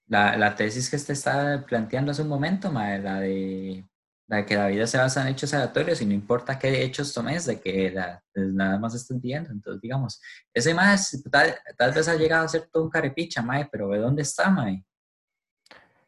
la, 0.07 0.35
la 0.37 0.55
tesis 0.55 0.89
que 0.89 0.95
usted 0.95 1.13
estaba 1.13 1.65
planteando 1.65 2.11
hace 2.11 2.23
un 2.23 2.29
momento, 2.29 2.71
mae, 2.71 2.99
la 2.99 3.19
de, 3.19 3.85
la 4.27 4.37
de 4.37 4.45
que 4.45 4.55
la 4.55 4.67
vida 4.67 4.85
se 4.85 4.97
basa 4.97 5.21
en 5.21 5.29
hechos 5.29 5.53
aleatorios 5.53 6.01
y 6.01 6.05
no 6.05 6.13
importa 6.13 6.59
qué 6.59 6.83
hechos 6.83 7.13
tomes, 7.13 7.45
de 7.45 7.59
que 7.61 7.91
la, 7.91 8.21
pues, 8.33 8.53
nada 8.53 8.77
más 8.77 8.93
estás 8.93 9.19
viendo. 9.21 9.51
Entonces, 9.51 9.81
digamos, 9.81 10.21
ese 10.53 10.73
más 10.73 11.23
tal, 11.31 11.55
tal 11.77 11.93
vez 11.93 12.07
ha 12.07 12.15
llegado 12.15 12.45
a 12.45 12.49
ser 12.49 12.67
todo 12.71 12.83
un 12.83 12.89
carepicha, 12.89 13.41
mae, 13.41 13.67
pero 13.71 13.89
¿de 13.89 13.99
dónde 13.99 14.21
está, 14.23 14.49
mae? 14.49 14.85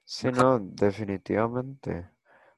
sí, 0.04 0.28
no, 0.32 0.60
definitivamente. 0.60 2.10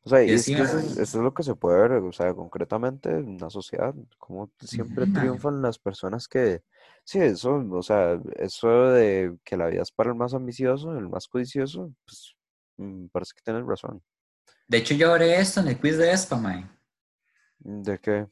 O 0.04 0.10
sea, 0.10 0.24
Y 0.24 0.32
es 0.32 0.48
que 0.48 0.54
eso 0.54 0.80
es, 0.80 0.98
eso 0.98 1.18
es 1.20 1.24
lo 1.24 1.34
que 1.34 1.44
se 1.44 1.54
puede 1.54 1.80
ver, 1.80 1.92
o 1.92 2.12
sea, 2.12 2.34
concretamente 2.34 3.12
en 3.12 3.38
la 3.38 3.52
sociedad, 3.52 3.94
como 4.18 4.52
siempre 4.60 5.06
mae, 5.06 5.22
triunfan 5.22 5.62
las 5.62 5.78
personas 5.78 6.28
que, 6.28 6.64
sí, 7.04 7.20
eso, 7.20 7.64
o 7.70 7.84
sea, 7.84 8.20
eso 8.38 8.90
de 8.90 9.38
que 9.44 9.58
la 9.58 9.68
vida 9.68 9.84
es 9.84 9.92
para 9.92 10.10
el 10.10 10.16
más 10.16 10.34
ambicioso, 10.34 10.98
el 10.98 11.08
más 11.08 11.28
codicioso, 11.28 11.94
pues 12.04 12.36
mm, 12.78 13.08
parece 13.12 13.34
que 13.36 13.44
tienes 13.44 13.64
razón. 13.68 14.02
De 14.72 14.78
hecho, 14.78 14.94
yo 14.94 15.12
oré 15.12 15.38
esto 15.38 15.60
en 15.60 15.68
el 15.68 15.78
quiz 15.78 15.98
de 15.98 16.10
ESPA, 16.14 16.38
mae, 16.38 16.66
¿De 17.60 18.00
qué? 18.00 18.26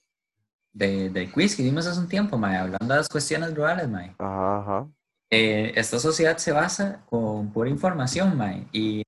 de, 0.71 1.10
del 1.10 1.30
quiz 1.34 1.54
que 1.54 1.63
hicimos 1.63 1.86
hace 1.86 1.99
un 1.99 2.08
tiempo, 2.08 2.38
mae, 2.38 2.56
hablando 2.56 2.93
de 2.93 2.95
las 2.95 3.10
cuestiones 3.10 3.54
rurales, 3.54 3.89
mae. 3.89 4.15
Ajá, 4.17 4.60
ajá. 4.62 4.89
Eh, 5.30 5.73
esta 5.75 5.99
sociedad 5.99 6.38
se 6.38 6.54
basa 6.54 7.06
con 7.08 7.52
pura 7.52 7.69
información, 7.69 8.38
mae, 8.38 8.65
y 8.71 9.04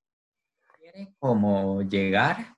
quiere 0.78 1.16
como 1.20 1.82
llegar 1.84 2.58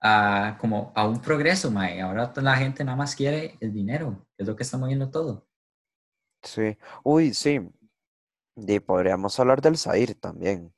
a, 0.00 0.58
como 0.60 0.92
a 0.94 1.08
un 1.08 1.20
progreso, 1.20 1.72
mae. 1.72 2.00
Ahora 2.00 2.32
la 2.36 2.56
gente 2.56 2.84
nada 2.84 2.96
más 2.96 3.16
quiere 3.16 3.58
el 3.58 3.72
dinero, 3.72 4.24
que 4.36 4.44
es 4.44 4.46
lo 4.46 4.54
que 4.54 4.62
está 4.62 4.78
moviendo 4.78 5.10
todo. 5.10 5.44
Sí. 6.40 6.78
Uy, 7.02 7.34
sí. 7.34 7.68
Y 8.54 8.78
podríamos 8.78 9.40
hablar 9.40 9.60
del 9.60 9.76
Zaire 9.76 10.14
también. 10.14 10.72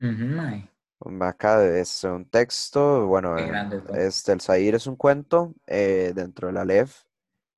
Ujú, 0.00 0.26
mae. 0.26 0.71
Acá 1.20 1.64
es 1.64 2.04
un 2.04 2.24
texto, 2.28 3.06
bueno, 3.06 3.34
grande 3.34 3.80
todo. 3.80 3.96
este, 3.96 4.32
el 4.32 4.40
Zaire 4.40 4.76
es 4.76 4.86
un 4.86 4.96
cuento 4.96 5.54
eh, 5.66 6.12
dentro 6.14 6.48
del 6.48 6.56
Aleph, 6.56 7.02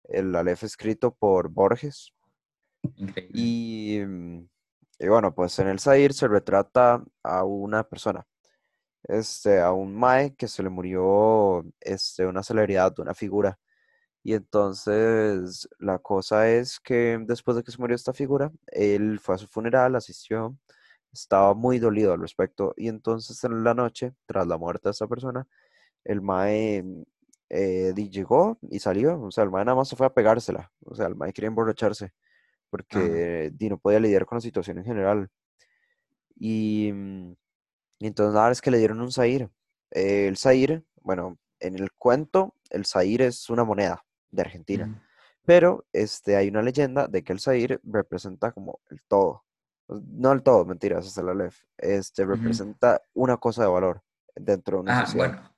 el 0.05 0.35
Aleph 0.35 0.63
escrito 0.65 1.15
por 1.15 1.49
Borges. 1.49 2.13
Y, 3.33 4.01
mm, 4.05 4.49
y 4.99 5.09
bueno, 5.09 5.35
pues 5.35 5.59
en 5.59 5.69
el 5.69 5.81
Zaire 5.81 6.15
se 6.15 6.29
retrata 6.29 7.03
a 7.23 7.45
una 7.45 7.83
persona, 7.85 8.27
este, 9.05 9.61
a 9.61 9.73
un 9.73 9.95
Mae 9.95 10.35
que 10.35 10.49
se 10.49 10.63
le 10.63 10.69
murió 10.71 11.65
este, 11.81 12.27
una 12.27 12.43
celebridad, 12.43 12.99
una 12.99 13.15
figura. 13.15 13.59
Y 14.23 14.35
entonces 14.35 15.69
la 15.79 15.99
cosa 15.99 16.49
es 16.51 16.81
que 16.81 17.19
después 17.27 17.57
de 17.57 17.63
que 17.63 17.73
se 17.73 17.79
murió 17.79 17.95
esta 17.95 18.15
figura, 18.15 18.51
él 18.69 19.21
fue 19.21 19.35
a 19.35 19.39
su 19.39 19.49
funeral, 19.49 19.97
asistió, 19.97 20.57
estaba 21.15 21.55
muy 21.55 21.79
dolido 21.79 22.13
al 22.13 22.21
respecto. 22.21 22.75
Y 22.77 22.89
entonces 22.89 23.43
en 23.45 23.65
la 23.65 23.73
noche, 23.73 24.15
tras 24.27 24.47
la 24.47 24.59
muerte 24.59 24.89
de 24.89 24.93
esta 24.93 25.07
persona, 25.07 25.47
el 26.05 26.21
Mae 26.21 26.83
mm, 26.83 27.03
eh, 27.51 27.95
llegó 28.11 28.59
y 28.71 28.79
salió. 28.81 29.21
O 29.23 29.31
sea, 29.31 29.45
el 29.45 29.51
Mae 29.51 29.65
nada 29.65 29.77
más 29.77 29.89
se 29.89 29.97
fue 29.97 30.07
a 30.07 30.13
pegársela. 30.15 30.71
O 30.85 30.95
sea, 30.95 31.07
el 31.07 31.17
Mae 31.17 31.33
quería 31.33 31.49
emborracharse 31.49 32.13
porque 32.75 33.53
di, 33.55 33.69
no 33.69 33.79
podía 33.79 34.01
lidiar 34.01 34.27
con 34.27 34.35
la 34.35 34.41
situación 34.41 34.79
en 34.79 34.85
general. 34.85 35.31
Y, 36.35 36.91
mm, 36.93 37.37
y 38.01 38.07
entonces 38.09 38.35
nada, 38.35 38.51
es 38.51 38.61
que 38.61 38.73
le 38.73 38.79
dieron 38.79 39.01
un 39.01 39.13
Zaire. 39.13 39.49
Eh, 39.93 40.27
el 40.27 40.37
Zaire, 40.37 40.83
bueno, 41.01 41.39
en 41.61 41.77
el 41.77 41.93
cuento, 41.93 42.57
el 42.71 42.85
Zaire 42.85 43.27
es 43.27 43.49
una 43.49 43.63
moneda 43.63 44.05
de 44.33 44.43
Argentina. 44.43 44.87
Ujú, 44.87 45.01
Pero 45.45 45.87
este, 45.93 46.35
hay 46.35 46.49
una 46.49 46.63
leyenda 46.63 47.07
de 47.07 47.23
que 47.23 47.33
el 47.33 47.39
Zaire 47.39 47.79
representa 47.85 48.51
como 48.51 48.81
el 48.91 49.01
todo. 49.07 49.45
Pues, 49.87 50.01
No 50.13 50.33
el 50.33 50.43
todo, 50.43 50.65
mentiras, 50.65 51.07
es 51.07 51.17
el 51.19 51.29
Aleph. 51.29 51.57
Este 51.79 52.25
representa 52.25 53.01
una 53.15 53.37
cosa 53.37 53.63
de 53.63 53.69
valor 53.69 54.03
dentro 54.35 54.79
de 54.79 54.83
una 54.83 54.93
Ajá, 54.93 55.07
sociedad. 55.07 55.29
bueno, 55.29 55.51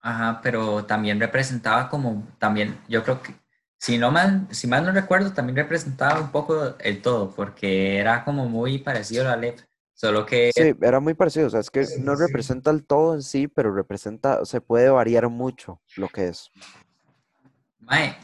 ajá, 0.00 0.40
pero 0.42 0.84
también 0.84 1.20
representaba 1.20 1.88
como, 1.88 2.26
también, 2.38 2.78
yo 2.88 3.02
creo 3.02 3.22
que, 3.22 3.34
si 3.78 3.98
no 3.98 4.10
mal, 4.10 4.46
si 4.50 4.66
mal 4.66 4.84
no 4.84 4.92
recuerdo, 4.92 5.32
también 5.32 5.56
representaba 5.56 6.20
un 6.20 6.30
poco 6.30 6.74
el 6.80 7.00
todo, 7.02 7.30
porque 7.30 7.98
era 7.98 8.24
como 8.24 8.48
muy 8.48 8.78
parecido 8.78 9.22
a 9.24 9.28
la 9.30 9.36
LEP, 9.36 9.60
solo 9.94 10.26
que 10.26 10.50
Sí, 10.54 10.74
era 10.80 11.00
muy 11.00 11.14
parecido. 11.14 11.46
O 11.46 11.50
sea, 11.50 11.60
es 11.60 11.70
que 11.70 11.86
no 12.00 12.16
representa 12.16 12.70
el 12.70 12.84
todo 12.84 13.14
en 13.14 13.22
sí, 13.22 13.48
pero 13.48 13.72
representa, 13.74 14.44
se 14.44 14.60
puede 14.60 14.90
variar 14.90 15.28
mucho 15.28 15.80
lo 15.96 16.08
que 16.08 16.28
es. 16.28 16.50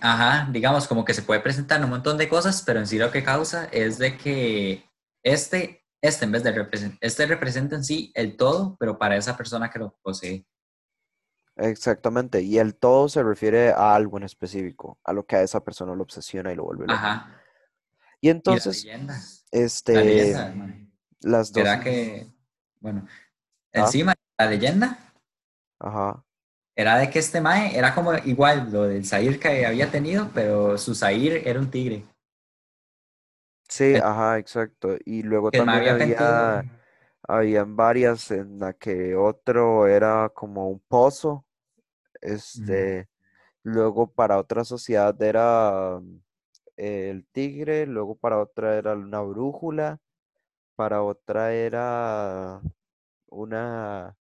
Ajá, 0.00 0.48
digamos 0.50 0.86
como 0.86 1.04
que 1.04 1.14
se 1.14 1.22
puede 1.22 1.40
presentar 1.40 1.82
un 1.82 1.90
montón 1.90 2.18
de 2.18 2.28
cosas, 2.28 2.62
pero 2.66 2.80
en 2.80 2.86
sí 2.86 2.98
lo 2.98 3.10
que 3.10 3.22
causa 3.24 3.66
es 3.66 3.98
de 3.98 4.16
que 4.16 4.84
este, 5.24 5.84
este 6.00 6.24
en 6.24 6.32
vez 6.32 6.44
de 6.44 6.52
representar, 6.52 6.98
este 7.00 7.26
representa 7.26 7.74
en 7.74 7.84
sí 7.84 8.12
el 8.14 8.36
todo, 8.36 8.76
pero 8.78 8.98
para 8.98 9.16
esa 9.16 9.36
persona 9.36 9.70
que 9.70 9.80
lo 9.80 9.98
posee. 10.02 10.46
Exactamente. 11.56 12.42
Y 12.42 12.58
el 12.58 12.76
todo 12.76 13.08
se 13.08 13.22
refiere 13.22 13.70
a 13.72 13.94
algo 13.94 14.18
en 14.18 14.24
específico, 14.24 14.98
a 15.02 15.12
lo 15.12 15.26
que 15.26 15.36
a 15.36 15.42
esa 15.42 15.64
persona 15.64 15.94
lo 15.94 16.02
obsesiona 16.02 16.52
y 16.52 16.56
lo 16.56 16.64
vuelve 16.64 16.86
loco. 16.86 16.94
Ajá. 16.94 17.40
Y 18.20 18.28
entonces, 18.28 18.84
leyenda, 18.84 19.14
la 19.14 19.60
este, 19.60 20.04
leyenda, 20.04 20.54
las 21.20 21.52
dos. 21.52 21.60
era 21.60 21.80
que, 21.80 22.26
bueno, 22.80 23.06
Ah, 23.74 23.80
encima 23.80 24.14
la 24.38 24.46
leyenda 24.46 25.12
ajá. 25.80 26.24
era 26.76 26.96
de 26.96 27.10
que 27.10 27.18
este 27.18 27.40
mae 27.40 27.76
era 27.76 27.92
como 27.92 28.14
igual 28.18 28.70
lo 28.70 28.84
del 28.84 29.04
Zair 29.04 29.40
que 29.40 29.66
había 29.66 29.90
tenido, 29.90 30.30
pero 30.32 30.78
su 30.78 30.94
Zair 30.94 31.42
era 31.46 31.58
un 31.58 31.70
tigre. 31.70 32.06
Sí, 33.68 33.94
El, 33.94 34.02
ajá, 34.02 34.38
exacto. 34.38 34.96
Y 35.04 35.22
luego 35.22 35.50
que 35.50 35.58
también 35.58 35.86
había 35.86 35.94
metido, 35.94 36.34
había, 36.48 36.66
habían 37.22 37.76
varias 37.76 38.30
en 38.30 38.58
la 38.60 38.74
que 38.74 39.16
otro 39.16 39.86
era 39.86 40.30
como 40.30 40.68
un 40.70 40.80
pozo, 40.80 41.46
este, 42.20 43.08
luego 43.64 44.12
para 44.12 44.38
otra 44.38 44.64
sociedad 44.64 45.20
era 45.22 46.00
mm, 46.00 46.20
el 46.76 47.26
tigre, 47.32 47.86
luego 47.86 48.16
para 48.16 48.40
otra 48.40 48.76
era 48.76 48.94
una 48.94 49.20
brújula, 49.22 50.00
para 50.76 51.02
otra 51.02 51.52
era 51.54 52.62
una, 53.28 54.16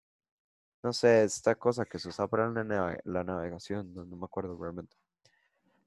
no 0.83 0.93
sé, 0.93 1.25
esta 1.25 1.55
cosa 1.57 1.85
que 1.87 1.99
se 1.99 2.09
usa 2.09 2.29
para 2.29 2.49
la, 2.51 2.65
nave- 2.65 3.01
la 3.05 3.25
navegación, 3.25 3.95
no, 3.95 4.05
no 4.05 4.17
me 4.17 4.25
acuerdo 4.27 4.59
realmente. 4.61 4.97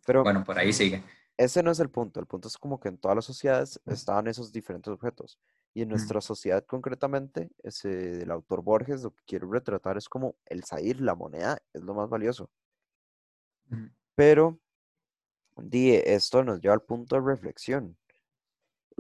Pero 0.06 0.24
bueno, 0.24 0.44
por 0.44 0.58
ahí 0.60 0.74
sigue. 0.74 1.04
Ese 1.38 1.63
no 1.63 1.72
es 1.72 1.80
el 1.80 1.89
punto, 1.89 2.19
el 2.19 2.28
punto 2.28 2.48
es 2.48 2.58
como 2.58 2.80
que 2.80 2.89
en 2.89 2.98
todas 2.98 3.15
las 3.15 3.26
sociedades 3.26 3.82
estaban 3.88 4.28
esos 4.28 4.52
diferentes 4.52 4.91
objetos. 4.93 5.39
Y 5.74 5.82
en 5.84 5.89
nuestra 5.89 6.22
sociedad 6.22 6.63
concretamente, 6.65 7.52
ese, 7.63 8.22
el 8.24 8.32
autor 8.32 8.62
Borges 8.63 9.04
lo 9.04 9.12
que 9.15 9.24
quiere 9.26 9.48
retratar 9.50 9.98
es 9.98 10.08
como 10.10 10.36
el 10.46 10.63
sair, 10.63 11.02
la 11.02 11.15
moneda, 11.15 11.60
es 11.74 11.82
lo 11.82 11.96
más 11.96 12.10
valioso. 12.10 12.52
Pero 14.15 14.60
di, 15.58 15.96
esto 15.96 16.43
nos 16.43 16.62
lleva 16.62 16.76
al 16.76 16.84
punto 16.84 17.15
de 17.15 17.22
reflexión. 17.22 17.98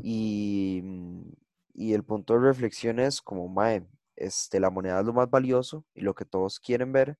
Y, 0.01 0.81
mm, 0.83 1.31
y 1.73 1.93
el 1.93 2.03
punto 2.03 2.33
de 2.33 2.39
reflexión 2.41 2.99
es 2.99 3.21
como, 3.21 3.47
mae, 3.47 3.87
este, 4.15 4.59
la 4.59 4.69
moneda 4.69 4.99
es 4.99 5.05
lo 5.05 5.13
más 5.13 5.29
valioso 5.29 5.85
y 5.93 6.01
lo 6.01 6.13
que 6.15 6.25
todos 6.25 6.59
quieren 6.59 6.91
ver, 6.91 7.17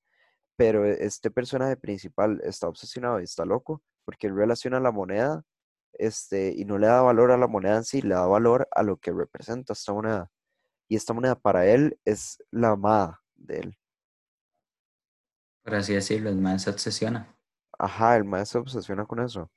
pero 0.56 0.86
e- 0.86 1.04
este 1.06 1.30
personaje 1.30 1.76
principal 1.76 2.40
está 2.44 2.68
obsesionado 2.68 3.20
y 3.20 3.24
está 3.24 3.44
loco 3.46 3.82
porque 4.04 4.26
él 4.28 4.36
relaciona 4.36 4.80
la 4.80 4.92
moneda 4.92 5.42
este, 5.94 6.52
y 6.56 6.64
no 6.64 6.78
le 6.78 6.86
da 6.88 7.02
valor 7.02 7.30
a 7.32 7.36
la 7.38 7.46
moneda 7.48 7.76
en 7.76 7.84
sí, 7.84 8.02
le 8.02 8.14
da 8.14 8.26
valor 8.26 8.68
a 8.72 8.82
lo 8.82 8.96
que 8.98 9.12
representa 9.12 9.72
esta 9.74 9.92
moneda. 9.92 10.30
Y 10.88 10.96
esta 10.96 11.12
moneda 11.14 11.34
para 11.36 11.66
él 11.66 11.98
es 12.04 12.42
la 12.50 12.70
amada 12.70 13.20
de 13.36 13.58
él. 13.60 13.78
Por 15.62 15.74
así 15.74 15.92
decirlo, 15.94 16.30
el 16.30 16.36
mae 16.36 16.58
se 16.58 16.70
obsesiona. 16.70 17.36
Ajá, 17.78 18.16
el 18.16 18.24
maestro 18.24 18.60
se 18.66 18.76
obsesiona 18.78 19.06
con 19.06 19.20
eso. 19.20 19.50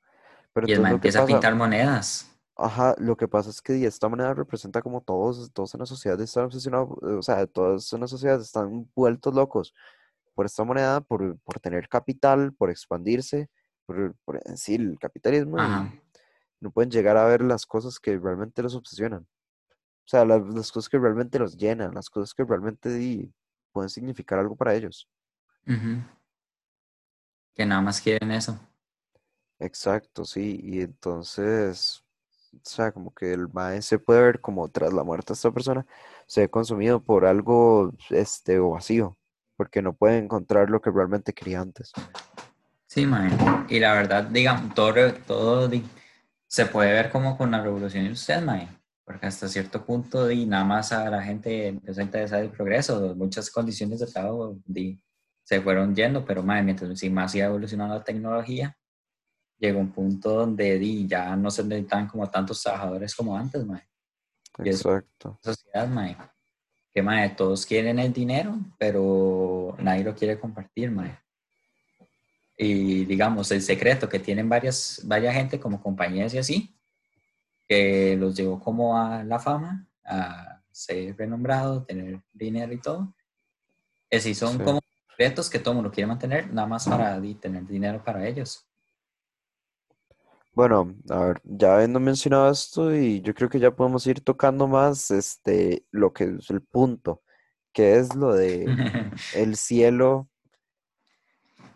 Pero 0.52 0.66
Y 0.66 0.72
el 0.72 0.78
entonces 0.78 0.82
mae 0.82 0.92
lo 0.92 1.00
que 1.00 1.08
empieza 1.08 1.20
a 1.20 1.26
pintar 1.26 1.54
monedas. 1.54 2.30
ajá, 2.56 2.94
lo 2.98 3.16
que 3.16 3.28
pasa 3.28 3.50
es 3.50 3.62
que 3.62 3.84
esta 3.86 4.08
moneda 4.08 4.34
representa 4.34 4.82
como 4.82 5.00
todos, 5.00 5.52
todos 5.52 5.74
en 5.74 5.80
la 5.80 5.86
sociedad 5.86 6.20
están 6.20 6.44
obsesionados, 6.46 6.90
eh, 7.02 7.14
o 7.14 7.22
sea, 7.22 7.46
todos 7.46 7.92
en 7.92 8.00
la 8.00 8.08
sociedad 8.08 8.40
están 8.40 8.90
vueltos 8.94 9.34
locos 9.34 9.74
por 10.34 10.46
esta 10.46 10.64
moneda, 10.64 11.00
por, 11.00 11.38
por 11.40 11.60
tener 11.60 11.88
capital, 11.88 12.52
por 12.54 12.70
expandirse, 12.70 13.48
por, 13.88 14.14
por 14.24 14.40
en 14.44 14.58
sí 14.58 14.74
el 14.74 14.98
capitalismo 15.00 15.58
Ajá. 15.58 15.90
no 16.60 16.70
pueden 16.70 16.90
llegar 16.90 17.16
a 17.16 17.24
ver 17.24 17.40
las 17.42 17.64
cosas 17.64 17.98
que 17.98 18.18
realmente 18.18 18.62
los 18.62 18.74
obsesionan. 18.74 19.22
O 19.22 20.08
sea, 20.10 20.24
las, 20.26 20.42
las 20.54 20.70
cosas 20.70 20.88
que 20.90 20.98
realmente 20.98 21.38
los 21.38 21.56
llenan, 21.56 21.94
las 21.94 22.10
cosas 22.10 22.34
que 22.34 22.44
realmente 22.44 22.90
di- 22.90 23.32
pueden 23.72 23.88
significar 23.88 24.38
algo 24.38 24.56
para 24.56 24.74
ellos. 24.74 25.08
Que 27.54 27.64
nada 27.66 27.80
más 27.80 28.00
quieren 28.00 28.30
eso. 28.30 28.58
Exacto, 29.58 30.24
sí. 30.24 30.60
Y 30.62 30.80
entonces, 30.82 32.04
o 32.54 32.58
sea, 32.62 32.92
como 32.92 33.12
que 33.12 33.32
el 33.32 33.48
mae 33.48 33.82
se 33.82 33.98
puede 33.98 34.22
ver 34.22 34.40
como 34.40 34.68
tras 34.68 34.92
la 34.92 35.04
muerte 35.04 35.28
de 35.28 35.34
esta 35.34 35.50
persona, 35.50 35.86
se 36.26 36.42
ve 36.42 36.48
consumido 36.50 37.02
por 37.02 37.24
algo, 37.24 37.92
este, 38.10 38.58
vacío. 38.58 39.16
porque 39.56 39.82
no 39.82 39.92
pueden 39.92 40.24
encontrar 40.24 40.70
lo 40.70 40.80
que 40.80 40.90
realmente 40.90 41.32
quería 41.32 41.60
antes. 41.60 41.92
Sí, 42.88 43.04
mae. 43.04 43.30
Y 43.68 43.80
la 43.80 43.92
verdad, 43.92 44.24
digamos, 44.24 44.74
todo, 44.74 45.12
todo 45.26 45.70
se 46.46 46.66
puede 46.66 46.92
ver 46.92 47.10
como 47.10 47.36
con 47.36 47.50
la 47.50 47.62
revolución 47.62 48.04
industrial, 48.04 48.46
mae. 48.46 48.68
Porque 49.04 49.26
hasta 49.26 49.46
cierto 49.46 49.84
punto, 49.84 50.26
di, 50.26 50.46
nada 50.46 50.64
más 50.64 50.92
a 50.92 51.10
la 51.10 51.22
gente 51.22 51.68
empezó 51.68 52.00
a 52.00 52.04
interesar 52.04 52.42
el 52.42 52.50
progreso, 52.50 53.14
muchas 53.14 53.50
condiciones 53.50 54.00
de 54.00 54.06
trabajo 54.06 54.58
di, 54.64 55.02
se 55.44 55.60
fueron 55.60 55.94
yendo, 55.94 56.24
pero 56.24 56.42
mae, 56.42 56.62
mientras 56.62 56.98
sí 56.98 57.10
más 57.10 57.34
iba 57.34 57.46
evolucionando 57.46 57.94
la 57.94 58.04
tecnología, 58.04 58.74
llegó 59.58 59.80
un 59.80 59.92
punto 59.92 60.30
donde 60.30 60.78
di, 60.78 61.06
ya 61.06 61.36
no 61.36 61.50
se 61.50 61.64
necesitaban 61.64 62.08
como 62.08 62.30
tantos 62.30 62.62
trabajadores 62.62 63.14
como 63.14 63.36
antes, 63.36 63.66
mae. 63.66 63.86
Y 64.64 64.70
Exacto. 64.70 65.38
Sociedad, 65.42 65.88
mae. 65.88 66.16
Que 66.94 67.02
mae, 67.02 67.28
todos 67.30 67.66
quieren 67.66 67.98
el 67.98 68.14
dinero, 68.14 68.58
pero 68.78 69.76
nadie 69.78 70.04
lo 70.04 70.14
quiere 70.14 70.40
compartir, 70.40 70.90
mae. 70.90 71.18
Y 72.60 73.04
digamos, 73.04 73.50
el 73.52 73.62
secreto 73.62 74.08
que 74.08 74.18
tienen 74.18 74.48
varias, 74.48 75.00
varias 75.04 75.34
gente 75.34 75.60
como 75.60 75.80
compañías 75.80 76.34
y 76.34 76.38
así, 76.38 76.76
que 77.68 78.16
los 78.18 78.34
llevó 78.36 78.58
como 78.58 78.98
a 78.98 79.22
la 79.22 79.38
fama, 79.38 79.86
a 80.04 80.60
ser 80.70 81.16
renombrado, 81.16 81.84
tener 81.84 82.20
dinero 82.32 82.72
y 82.72 82.80
todo. 82.80 83.14
Es 84.10 84.24
si 84.24 84.34
son 84.34 84.58
Sí. 84.58 84.64
como 84.64 84.80
secretos 85.10 85.48
que 85.48 85.58
todo 85.60 85.72
el 85.72 85.76
mundo 85.76 85.90
quiere 85.92 86.08
mantener, 86.08 86.52
nada 86.52 86.66
más 86.66 86.88
para 86.88 87.20
tener 87.40 87.64
dinero 87.66 88.02
para 88.04 88.26
ellos. 88.26 88.64
Bueno, 90.52 90.92
a 91.10 91.18
ver, 91.20 91.40
ya 91.44 91.76
habiendo 91.76 92.00
mencionado 92.00 92.50
esto, 92.50 92.92
y 92.92 93.20
yo 93.22 93.32
creo 93.32 93.48
que 93.48 93.60
ya 93.60 93.70
podemos 93.70 94.04
ir 94.08 94.20
tocando 94.20 94.66
más 94.66 95.12
este, 95.12 95.84
lo 95.92 96.12
que 96.12 96.24
es 96.24 96.50
el 96.50 96.62
punto, 96.62 97.22
que 97.72 97.96
es 97.98 98.16
lo 98.16 98.34
de 98.34 98.64
el 99.36 99.56
cielo, 99.56 100.28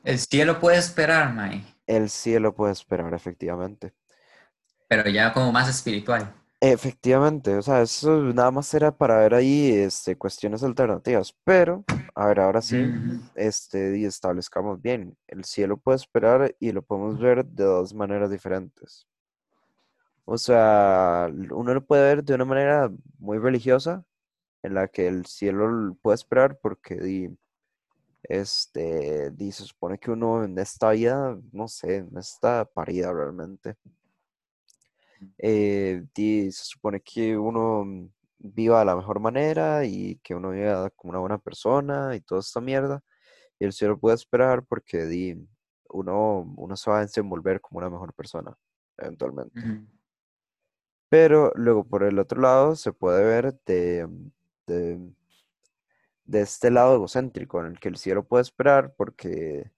el 0.05 0.19
cielo 0.19 0.61
puede 0.61 0.79
esperar, 0.79 1.33
mae, 1.33 1.65
el 1.87 2.11
cielo 2.11 2.55
puede 2.55 2.73
esperar, 2.73 3.12
efectivamente. 3.15 3.95
pero 4.88 5.09
ya 5.09 5.33
como 5.33 5.53
más 5.53 5.69
espiritual. 5.69 6.35
Efectivamente, 6.61 7.57
o 7.57 7.62
sea, 7.62 7.83
eso 7.83 8.21
nada 8.33 8.53
más 8.53 8.73
era 8.73 8.97
para 8.97 9.19
ver 9.19 9.35
ahí 9.35 9.73
este, 9.73 10.17
cuestiones 10.17 10.62
alternativas, 10.62 11.35
pero, 11.43 11.85
a 12.15 12.27
ver, 12.27 12.38
ahora 12.38 12.62
sí, 12.62 12.88
este, 13.35 13.99
y 13.99 14.05
establezcamos 14.05 14.81
bien, 14.81 15.17
el 15.27 15.45
cielo 15.45 15.77
puede 15.77 15.97
esperar 15.97 16.55
y 16.61 16.71
lo 16.71 16.83
podemos 16.83 17.19
ver 17.19 17.45
de 17.45 17.65
dos 17.65 17.93
maneras 17.95 18.31
diferentes. 18.31 19.09
O 20.25 20.38
sea, 20.38 21.29
uno 21.51 21.75
lo 21.75 21.85
puede 21.85 22.03
ver 22.15 22.23
de 22.23 22.35
una 22.35 22.45
manera 22.45 22.93
muy 23.19 23.38
religiosa, 23.38 24.05
en 24.62 24.75
la 24.75 24.87
que 24.87 25.09
el 25.09 25.27
cielo 25.27 25.97
puede 26.01 26.15
esperar 26.15 26.59
porque 26.62 27.33
este, 28.24 29.30
di, 29.30 29.52
se 29.52 29.64
supone 29.64 29.98
que 29.98 30.11
uno 30.11 30.44
en 30.44 30.58
esta 30.58 30.90
vida, 30.90 31.38
no 31.52 31.68
sé, 31.68 32.04
no 32.11 32.20
está 32.20 32.64
parida 32.64 33.12
realmente. 33.12 33.76
Eh, 35.38 36.04
di, 36.14 36.50
se 36.52 36.64
supone 36.64 37.00
que 37.00 37.37
uno 37.37 38.11
viva 38.38 38.80
de 38.80 38.85
la 38.85 38.96
mejor 38.96 39.20
manera 39.20 39.85
y 39.85 40.16
que 40.16 40.35
uno 40.35 40.50
viva 40.50 40.90
como 40.90 41.11
una 41.11 41.20
buena 41.20 41.38
persona 41.38 42.14
y 42.16 42.20
toda 42.20 42.40
esta 42.40 42.61
mierda. 42.61 43.02
Y 43.58 43.64
el 43.64 43.72
cielo 43.72 43.98
puede 43.98 44.16
esperar 44.16 44.64
porque 44.64 45.04
di, 45.06 45.48
uno, 45.90 46.52
uno 46.56 46.76
se 46.76 46.90
va 46.90 46.98
a 46.98 47.02
desenvolver 47.02 47.61
como 47.61 47.78
una 47.78 47.90
mejor 47.90 48.12
persona, 48.14 48.56
eventualmente. 48.98 49.61
Pero 51.08 51.52
luego 51.54 51.85
por 51.85 52.02
el 52.04 52.18
otro 52.18 52.40
lado 52.40 52.74
se 52.74 52.92
puede 52.92 53.22
ver 53.24 53.61
de, 53.66 54.08
de, 54.66 54.98
de 56.24 56.42
este 56.42 56.70
lado 56.70 56.94
egocéntrico 56.96 57.61
en 57.61 57.66
el 57.66 57.80
que 57.80 57.88
el 57.88 57.96
cielo 57.96 58.24
puede 58.26 58.42
esperar 58.42 58.94
porque, 58.96 59.70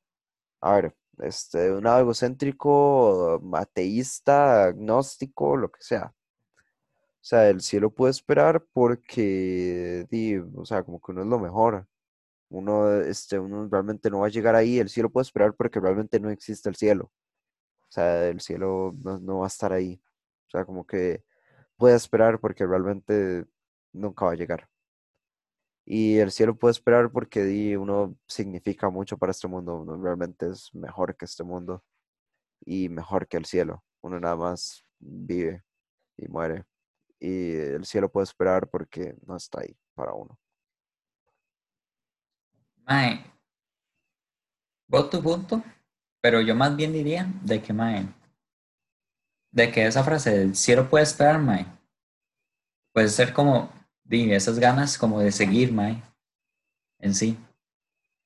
a 0.60 0.74
ver, 0.76 0.96
este, 1.18 1.72
un 1.72 1.84
lado 1.84 2.00
egocéntrico, 2.00 3.40
ateísta, 3.54 4.64
agnóstico, 4.66 5.56
lo 5.56 5.70
que 5.70 5.82
sea. 5.82 6.14
O 7.24 7.26
sea, 7.26 7.48
el 7.48 7.60
cielo 7.62 7.90
puede 7.90 8.10
esperar 8.10 8.64
porque, 8.72 10.06
di, 10.10 10.36
o 10.36 10.64
sea, 10.66 10.82
como 10.82 11.00
que 11.00 11.12
uno 11.12 11.22
es 11.22 11.28
lo 11.28 11.38
mejor. 11.38 11.86
Uno, 12.50 12.92
este, 13.02 13.38
uno 13.38 13.68
realmente 13.70 14.10
no 14.10 14.20
va 14.20 14.26
a 14.26 14.30
llegar 14.30 14.54
ahí. 14.54 14.78
El 14.78 14.90
cielo 14.90 15.10
puede 15.10 15.24
esperar 15.24 15.54
porque 15.54 15.80
realmente 15.80 16.20
no 16.20 16.30
existe 16.30 16.68
el 16.68 16.76
cielo. 16.76 17.12
O 17.88 17.92
sea, 17.92 18.28
el 18.28 18.40
cielo 18.40 18.92
no, 19.04 19.18
no 19.20 19.38
va 19.38 19.46
a 19.46 19.48
estar 19.48 19.72
ahí. 19.72 20.02
O 20.48 20.50
sea, 20.50 20.64
como 20.66 20.86
que 20.86 21.24
puede 21.76 21.96
esperar 21.96 22.40
porque 22.40 22.66
realmente 22.66 23.46
nunca 23.92 24.26
va 24.26 24.32
a 24.32 24.36
llegar. 24.36 24.68
Y 25.86 26.18
el 26.18 26.30
cielo 26.30 26.56
puede 26.56 26.72
esperar 26.72 27.10
porque 27.10 27.44
di, 27.44 27.76
uno 27.76 28.16
significa 28.26 28.88
mucho 28.88 29.18
para 29.18 29.32
este 29.32 29.48
mundo. 29.48 29.84
Realmente 30.02 30.48
es 30.48 30.74
mejor 30.74 31.16
que 31.16 31.26
este 31.26 31.44
mundo 31.44 31.84
y 32.64 32.88
mejor 32.88 33.28
que 33.28 33.36
el 33.36 33.44
cielo. 33.44 33.84
Uno 34.00 34.18
nada 34.18 34.36
más 34.36 34.84
vive 34.98 35.62
y 36.16 36.28
muere. 36.28 36.64
Y 37.20 37.52
el 37.54 37.84
cielo 37.84 38.10
puede 38.10 38.24
esperar 38.24 38.68
porque 38.68 39.14
no 39.26 39.36
está 39.36 39.60
ahí 39.60 39.76
para 39.94 40.14
uno. 40.14 40.38
Mae, 42.86 43.24
vos 44.86 45.08
tu 45.08 45.22
punto, 45.22 45.62
pero 46.20 46.40
yo 46.40 46.54
más 46.54 46.76
bien 46.76 46.92
diría 46.92 47.26
de 47.42 47.62
que, 47.62 47.72
mae, 47.72 48.06
de 49.50 49.70
que 49.70 49.86
esa 49.86 50.04
frase 50.04 50.38
del 50.38 50.54
cielo 50.54 50.88
puede 50.88 51.04
esperar, 51.04 51.40
mae, 51.40 51.66
puede 52.92 53.08
ser 53.08 53.32
como, 53.32 53.70
di, 54.04 54.32
esas 54.32 54.58
ganas 54.58 54.98
como 54.98 55.20
de 55.20 55.32
seguir, 55.32 55.72
mae, 55.72 56.02
en 57.00 57.14
sí. 57.14 57.38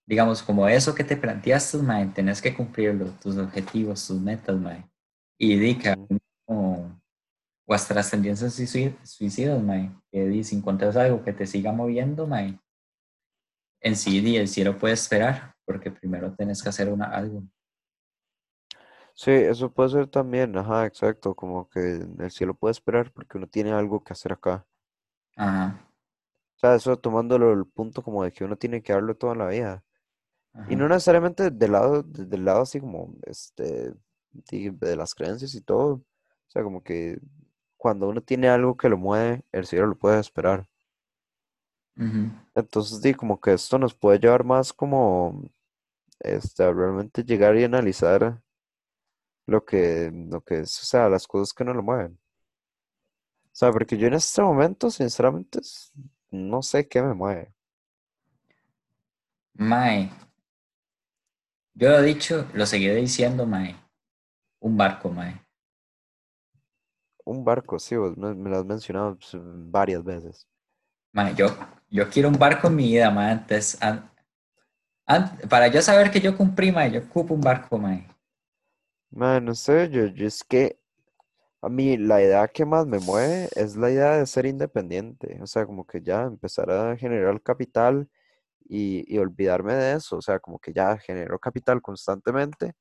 Digamos, 0.07 0.43
como 0.43 0.69
eso 0.69 0.95
que 0.95 1.05
te 1.05 1.17
planteaste, 1.17 1.79
mae, 1.79 2.07
tenés 2.09 2.43
que 2.43 2.55
cumplirlo, 2.55 3.07
tus 3.21 3.37
objetivos, 3.37 4.07
tus 4.07 4.21
metas, 4.21 4.57
mae. 4.59 4.85
Y 5.39 5.59
di 5.59 5.79
que 5.79 5.95
Ujú. 5.95 6.19
como, 6.47 7.01
o 7.67 7.75
hasta 7.75 7.95
las 7.95 8.11
tendencias 8.11 8.59
suicid- 8.59 8.97
suicidas, 9.05 9.63
mae, 9.63 9.91
que 10.11 10.45
si 10.45 10.57
encuentras 10.57 10.97
algo 10.97 11.23
que 11.25 11.33
te 11.33 11.47
siga 11.47 11.73
moviendo, 11.73 12.27
mae, 12.27 12.59
en 13.81 13.97
sí, 13.97 14.21
di, 14.21 14.37
el 14.37 14.49
cielo 14.49 14.79
puede 14.79 14.95
esperar, 14.95 15.55
porque 15.65 15.91
primero 15.91 16.35
tenés 16.35 16.63
que 16.63 16.69
hacer 16.69 16.91
una, 16.93 17.07
algo. 17.07 17.43
Sí, 19.15 19.31
eso 19.33 19.71
puede 19.73 19.91
ser 19.91 20.07
también, 20.09 20.57
ajá, 20.57 20.87
exacto, 20.87 21.35
como 21.35 21.69
que 21.69 22.07
el 22.21 22.31
cielo 22.31 22.55
puede 22.55 22.73
esperar 22.73 23.13
porque 23.13 23.37
uno 23.37 23.47
tiene 23.49 23.73
algo 23.73 24.03
que 24.05 24.13
hacer 24.15 24.33
acá. 24.33 24.65
Ajá, 25.39 25.65
O 26.57 26.59
sea, 26.61 26.75
eso 26.75 26.97
tomándolo 26.99 27.53
el 27.53 27.67
punto 27.67 28.03
como 28.03 28.25
de 28.25 28.33
que 28.33 28.45
uno 28.45 28.57
tiene 28.57 28.83
que 28.83 28.93
darlo 28.93 29.17
toda 29.17 29.35
la 29.35 29.47
vida. 29.49 29.85
Y 30.67 30.77
no 30.77 30.89
necesariamente 30.89 31.51
del 31.51 31.73
lado, 31.73 32.03
de- 32.05 32.27
del 32.27 32.45
lado 32.45 32.63
así 32.63 32.81
como, 32.81 33.15
este, 33.27 33.95
de 34.33 34.97
las 34.97 35.15
creencias 35.15 35.55
y 35.55 35.61
todo. 35.63 35.95
O 35.97 36.05
sea, 36.51 36.63
como 36.65 36.83
que 36.83 37.19
cuando 37.77 38.09
uno 38.09 38.23
tiene 38.23 38.49
algo 38.49 38.77
que 38.77 38.89
lo 38.91 38.99
mueve, 38.99 39.45
el 39.53 39.67
cielo 39.67 39.87
lo 39.89 39.99
puede 39.99 40.21
esperar. 40.21 40.69
Entonces, 42.55 43.01
di, 43.01 43.15
como 43.15 43.41
que 43.41 43.55
esto 43.55 43.79
nos 43.79 43.95
puede 43.95 44.19
llevar 44.19 44.45
más 44.45 44.73
como, 44.75 45.43
este, 46.21 46.65
a 46.65 46.73
realmente 46.73 47.25
llegar 47.25 47.57
y 47.57 47.65
analizar 47.65 48.43
lo 49.47 49.65
que, 49.65 50.11
lo 50.13 50.41
que 50.43 50.61
es, 50.61 50.81
o 50.83 50.85
sea, 50.85 51.09
las 51.09 51.27
cosas 51.27 51.53
que 51.53 51.65
no 51.65 51.75
lo 51.75 51.83
mueven. 51.83 52.19
O 53.59 53.61
sea, 53.61 53.73
porque 53.73 53.99
yo 53.99 54.07
en 54.07 54.15
este 54.15 54.41
momento, 54.41 54.89
sinceramente, 54.89 55.59
no 56.31 56.63
sé 56.63 56.87
qué 56.87 57.03
me 57.03 57.13
mueve. 57.13 57.53
Mae, 59.71 60.09
yo 61.75 61.89
lo 61.89 61.99
he 61.99 62.03
dicho, 62.03 62.47
lo 62.55 62.67
seguiré 62.67 62.95
diciendo, 62.95 63.47
mae. 63.47 63.75
Un 64.61 64.77
barco, 64.77 65.11
mae. 65.11 65.41
Un 67.25 67.45
barco, 67.45 67.79
sí, 67.79 67.95
vos 67.97 68.17
me, 68.17 68.35
me 68.35 68.51
lo 68.51 68.59
has 68.59 68.65
mencionado 68.65 69.17
pues, 69.17 69.31
varias 69.71 70.03
veces. 70.03 70.47
Mae, 71.13 71.35
yo, 71.35 71.49
yo 71.91 72.09
quiero 72.09 72.29
un 72.29 72.39
barco 72.39 72.69
en 72.69 72.77
mi 72.77 72.85
vida, 72.85 73.11
mae. 73.11 73.33
Antes, 73.33 73.77
an- 73.83 74.09
an- 75.07 75.37
para 75.49 75.69
yo 75.69 75.83
saber 75.83 76.11
que 76.13 76.21
yo 76.21 76.37
cumplí, 76.37 76.73
mae, 76.73 76.93
yo 76.93 77.01
ocupo 77.01 77.35
un 77.35 77.41
barco, 77.41 77.79
mae. 77.79 78.07
Man, 79.11 79.45
no 79.45 79.55
sé, 79.55 79.91
yo, 79.91 80.07
yo 80.07 80.27
es 80.27 80.43
que 80.45 80.79
a 81.61 81.69
mí 81.69 81.97
la 81.97 82.23
idea 82.23 82.49
que 82.49 82.65
más 82.65 82.87
me 82.87 82.99
mueve 83.01 83.49
es 83.57 83.77
la 83.77 83.91
idea 83.91 84.13
de 84.19 84.27
ser 84.27 84.47
independiente. 84.47 85.39
O 85.43 85.47
sea, 85.47 85.67
como 85.67 85.87
que 85.87 86.01
ya 86.03 86.23
empezar 86.23 86.71
a 86.71 86.97
generar 86.97 87.41
capital 87.43 88.09
y, 88.69 89.05
y 89.13 89.19
olvidarme 89.19 89.75
de 89.75 89.95
eso. 89.95 90.17
O 90.19 90.23
sea, 90.23 90.39
como 90.41 90.59
que 90.59 90.73
ya 90.73 90.97
genero 90.99 91.39
capital 91.39 91.83
constantemente 91.83 92.75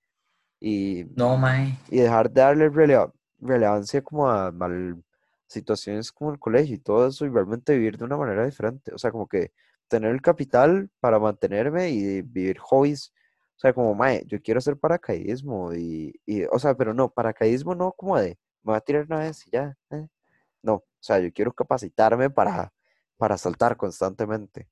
y, 0.60 1.06
No, 1.16 1.38
mae. 1.38 1.78
y 1.90 2.00
dejar 2.00 2.30
de 2.32 2.42
darle 2.42 2.70
releva- 2.70 3.14
relevancia 3.40 4.02
como 4.02 4.30
a 4.30 4.52
mal 4.52 5.04
situaciones 5.48 6.12
como 6.12 6.32
el 6.32 6.40
colegio 6.40 6.76
y 6.76 6.80
todo 6.80 7.08
eso 7.08 7.26
y 7.26 7.30
realmente 7.30 7.74
vivir 7.74 7.98
de 7.98 8.06
una 8.06 8.18
manera 8.18 8.46
diferente. 8.46 8.94
O 8.94 8.98
sea, 8.98 9.12
como 9.12 9.28
que 9.28 9.52
tener 9.88 10.12
el 10.12 10.22
capital 10.22 10.90
para 11.00 11.20
mantenerme 11.20 11.90
y 11.90 12.22
vivir 12.22 12.58
hobbies. 12.60 13.14
O 13.56 13.60
sea, 13.60 13.74
como, 13.74 13.96
mae, 13.96 14.24
yo 14.28 14.42
quiero 14.42 14.60
hacer 14.60 14.78
paracaidismo 14.78 15.74
y, 15.74 16.14
y, 16.26 16.44
o 16.46 16.60
sea, 16.60 16.76
pero 16.76 16.94
no, 16.94 17.10
paracaidismo 17.10 17.74
no 17.76 17.92
como 17.94 18.20
de, 18.20 18.38
me 18.68 18.74
voy 18.74 18.78
a 18.78 18.82
tirar 18.82 19.06
una 19.06 19.20
vez 19.20 19.48
y 19.48 19.52
ya. 19.52 19.76
eh. 19.92 20.08
No, 20.62 20.74
o 20.74 20.86
sea, 21.00 21.20
yo 21.20 21.32
quiero 21.32 21.54
capacitarme 21.54 22.30
para, 22.30 22.74
para 23.16 23.38
saltar 23.38 23.78
constantemente. 23.78 24.68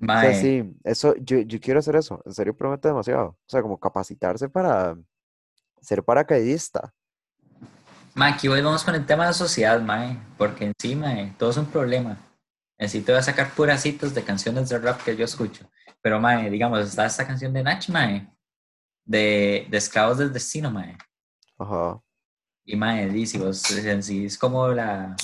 O 0.00 0.06
sea, 0.06 0.34
sí, 0.34 0.76
eso, 0.82 1.14
yo, 1.16 1.38
yo 1.38 1.60
quiero 1.60 1.78
hacer 1.78 1.94
eso, 1.94 2.20
en 2.26 2.32
serio 2.32 2.56
promete 2.56 2.88
demasiado. 2.88 3.28
O 3.28 3.46
sea, 3.46 3.62
como 3.62 3.78
capacitarse 3.78 4.48
para 4.48 4.96
ser 5.80 6.02
paracaidista. 6.02 6.92
mae, 8.14 8.32
aquí 8.32 8.48
volvemos 8.48 8.82
con 8.82 8.96
el 8.96 9.06
tema 9.06 9.22
de 9.22 9.28
la 9.30 9.34
sociedad, 9.34 9.80
mae, 9.80 10.18
porque 10.36 10.64
en 10.64 10.72
sí, 10.76 10.96
mae, 10.96 11.32
todo 11.38 11.50
es 11.50 11.56
un 11.56 11.66
problema. 11.66 12.18
En 12.78 12.88
sí 12.88 13.00
te 13.02 13.12
voy 13.12 13.20
a 13.20 13.22
sacar 13.22 13.54
puras 13.54 13.80
citas 13.82 14.12
de 14.12 14.24
canciones 14.24 14.68
de 14.68 14.78
rap 14.78 15.00
que 15.04 15.14
yo 15.14 15.24
escucho. 15.24 15.70
Pero, 16.00 16.18
mae, 16.18 16.50
digamos, 16.50 16.80
está 16.80 17.06
esta 17.06 17.24
canción 17.24 17.52
de 17.52 17.62
Nach, 17.62 17.88
mae, 17.88 18.28
de, 19.04 19.68
de 19.70 19.76
Esclavos 19.78 20.18
del 20.18 20.32
Destino, 20.32 20.68
mae. 20.68 20.98
Ajá. 21.58 22.00
Y, 22.64 22.76
mae, 22.76 23.08
dice, 23.08 23.38
vos, 23.38 23.70
en 23.72 24.02
sí 24.02 24.26
es 24.26 24.38
como 24.38 24.68
la, 24.68 25.16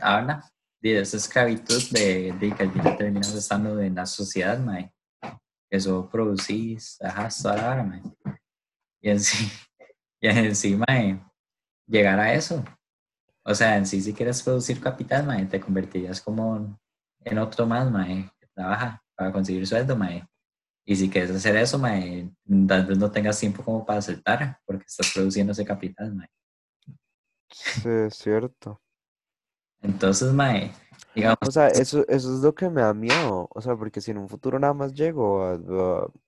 habla 0.00 0.44
de 0.80 1.00
esa 1.00 1.16
esclavitud 1.16 1.82
de, 1.92 2.32
de 2.32 2.54
que 2.54 2.62
al 2.62 2.72
final 2.72 2.96
terminas 2.96 3.34
estando 3.34 3.80
en 3.80 3.94
la 3.94 4.04
sociedad, 4.04 4.58
mae. 4.58 4.92
Eso 5.70 6.08
producís, 6.10 7.00
ajá, 7.02 7.28
toda 7.42 7.56
la 7.56 7.70
hora, 7.70 7.82
mae. 7.84 8.02
Y 9.00 9.10
en 9.10 9.20
sí, 9.20 9.50
y 10.20 10.28
en 10.28 10.54
sí, 10.54 10.76
mae, 10.76 11.20
llegar 11.86 12.20
a 12.20 12.34
eso. 12.34 12.62
O 13.44 13.54
sea, 13.54 13.76
en 13.76 13.86
sí, 13.86 14.00
si 14.00 14.12
quieres 14.12 14.42
producir 14.42 14.80
capital, 14.80 15.26
mae, 15.26 15.46
te 15.46 15.58
convertirías 15.58 16.20
como 16.20 16.78
en 17.24 17.38
otro 17.38 17.66
más, 17.66 17.90
mae, 17.90 18.30
que 18.38 18.46
trabaja 18.54 19.02
para 19.14 19.32
conseguir 19.32 19.66
sueldo, 19.66 19.96
mae. 19.96 20.26
Y 20.86 20.96
si 20.96 21.08
quieres 21.08 21.30
hacer 21.30 21.56
eso, 21.56 21.78
mae, 21.78 22.30
tal 22.68 22.84
vez 22.84 22.98
no 22.98 23.10
tengas 23.10 23.40
tiempo 23.40 23.64
como 23.64 23.86
para 23.86 24.00
aceptar, 24.00 24.58
porque 24.66 24.84
estás 24.86 25.10
produciendo 25.14 25.52
ese 25.52 25.64
capital, 25.64 26.14
mae. 26.14 26.28
Sí, 27.58 27.88
es 27.88 28.16
cierto. 28.16 28.82
Entonces, 29.82 30.32
mae, 30.32 30.72
digamos, 31.14 31.38
O 31.40 31.50
sea, 31.50 31.68
eso, 31.68 32.06
eso 32.08 32.34
es 32.34 32.40
lo 32.42 32.54
que 32.54 32.70
me 32.70 32.80
da 32.82 32.94
miedo. 32.94 33.48
O 33.50 33.60
sea, 33.60 33.76
porque 33.76 34.00
si 34.00 34.10
en 34.10 34.18
un 34.18 34.28
futuro 34.28 34.58
nada 34.58 34.72
más 34.74 34.94
llego 34.94 35.42
a, 35.42 35.54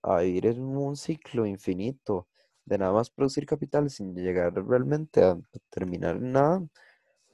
a, 0.03 0.17
a 0.17 0.23
ir 0.23 0.45
en 0.47 0.59
un 0.61 0.95
ciclo 0.95 1.45
infinito 1.45 2.27
de 2.65 2.77
nada 2.77 2.91
más 2.93 3.09
producir 3.09 3.45
capital 3.45 3.89
sin 3.89 4.13
llegar 4.15 4.53
realmente 4.67 5.23
a 5.23 5.37
terminar 5.69 6.19
nada, 6.21 6.57
o 6.59 6.69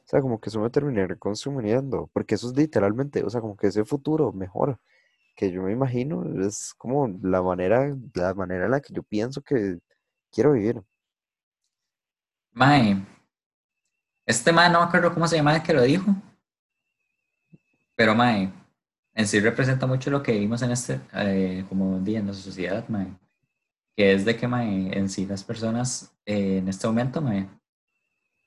sea, 0.06 0.22
como 0.22 0.40
que 0.40 0.50
eso 0.50 0.62
me 0.62 0.70
terminaría 0.72 1.18
consumiendo. 1.18 2.10
Porque 2.14 2.36
eso 2.36 2.50
es 2.50 2.58
literalmente, 2.58 3.24
o 3.24 3.30
sea, 3.30 3.42
como 3.42 3.58
que 3.58 3.68
ese 3.68 3.86
futuro 3.86 4.32
mejor 4.34 4.80
que 5.36 5.52
yo 5.52 5.64
me 5.64 5.74
imagino 5.74 6.26
es 6.48 6.74
como 6.78 7.08
la 7.24 7.42
manera, 7.44 7.96
la 8.16 8.34
manera 8.36 8.66
en 8.66 8.72
la 8.72 8.82
que 8.82 8.94
yo 8.94 9.04
pienso 9.04 9.42
que 9.44 9.80
quiero 10.32 10.54
vivir. 10.54 10.84
mae, 12.54 12.96
este 14.26 14.52
mae 14.52 14.70
no 14.70 14.80
me 14.80 14.86
acuerdo 14.86 15.14
cómo 15.14 15.28
se 15.28 15.36
llama 15.36 15.56
el 15.56 15.64
que 15.64 15.74
lo 15.74 15.82
dijo, 15.82 16.16
pero 17.96 18.16
mae, 18.16 18.52
en 19.14 19.28
sí 19.28 19.40
representa 19.40 19.86
mucho 19.86 20.10
lo 20.10 20.24
que 20.24 20.32
vivimos 20.32 20.62
en 20.62 20.72
este, 20.72 21.00
eh, 21.14 21.66
como 21.70 22.00
día 22.00 22.20
en 22.20 22.28
la 22.28 22.34
sociedad, 22.34 22.88
mae, 22.90 23.08
que 23.96 24.14
es 24.14 24.26
de 24.26 24.36
que 24.36 24.48
mae, 24.48 24.98
en 24.98 25.10
sí 25.10 25.26
las 25.26 25.44
personas 25.44 26.12
eh, 26.26 26.58
en 26.58 26.68
este 26.68 26.88
momento, 26.88 27.22
mae, 27.22 27.48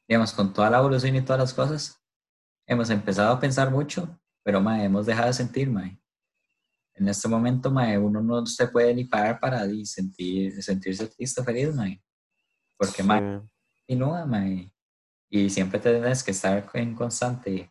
digamos, 0.09 0.33
con 0.33 0.53
toda 0.53 0.71
la 0.71 0.79
evolución 0.79 1.15
y 1.17 1.23
todas 1.23 1.41
las 1.41 1.55
cosas, 1.55 2.01
hemos 2.67 2.91
empezado 2.91 3.33
a 3.33 3.41
pensar 3.41 3.71
mucho, 3.71 4.19
pero 4.43 4.61
mae, 4.61 4.85
hemos 4.85 5.07
dejado 5.07 5.29
de 5.29 5.35
sentir, 5.35 5.71
mae. 5.71 6.01
En 6.95 7.09
este 7.09 7.29
momento, 7.29 7.71
mae, 7.71 7.99
uno 7.99 8.23
no 8.23 8.47
se 8.47 8.67
puede 8.69 8.95
ni 8.95 9.05
parar 9.05 9.39
para 9.39 9.67
sentir, 9.85 10.63
sentirse 10.63 11.07
triste 11.09 11.41
o 11.41 11.45
feliz, 11.45 11.75
mae, 11.75 12.03
porque 12.77 13.03
mae, 13.03 13.21
Sí. 13.21 13.49
continúa, 13.87 14.27
mae, 14.27 14.73
y 15.29 15.51
siempre 15.51 15.81
tienes 15.81 16.23
que 16.23 16.31
estar 16.31 16.69
en 16.75 16.95
constante 16.95 17.71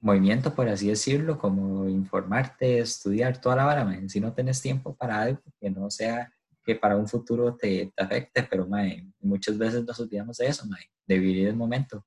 movimiento, 0.00 0.54
por 0.54 0.68
así 0.68 0.88
decirlo, 0.88 1.38
como 1.38 1.88
informarte, 1.88 2.80
estudiar 2.80 3.40
toda 3.40 3.56
la 3.56 3.64
vara. 3.64 4.08
Si 4.08 4.20
no 4.20 4.32
tienes 4.32 4.60
tiempo 4.60 4.94
para 4.94 5.20
algo 5.20 5.40
que 5.60 5.70
no 5.70 5.90
sea 5.90 6.32
que 6.62 6.74
para 6.74 6.96
un 6.96 7.08
futuro 7.08 7.56
te, 7.56 7.92
te 7.96 8.02
afecte, 8.02 8.42
pero 8.42 8.66
mae, 8.66 9.10
muchas 9.20 9.56
veces 9.56 9.84
nos 9.84 9.98
olvidamos 10.00 10.36
de 10.36 10.48
eso, 10.48 10.66
mae, 10.66 10.90
de 11.06 11.18
vivir 11.18 11.48
el 11.48 11.56
momento. 11.56 12.04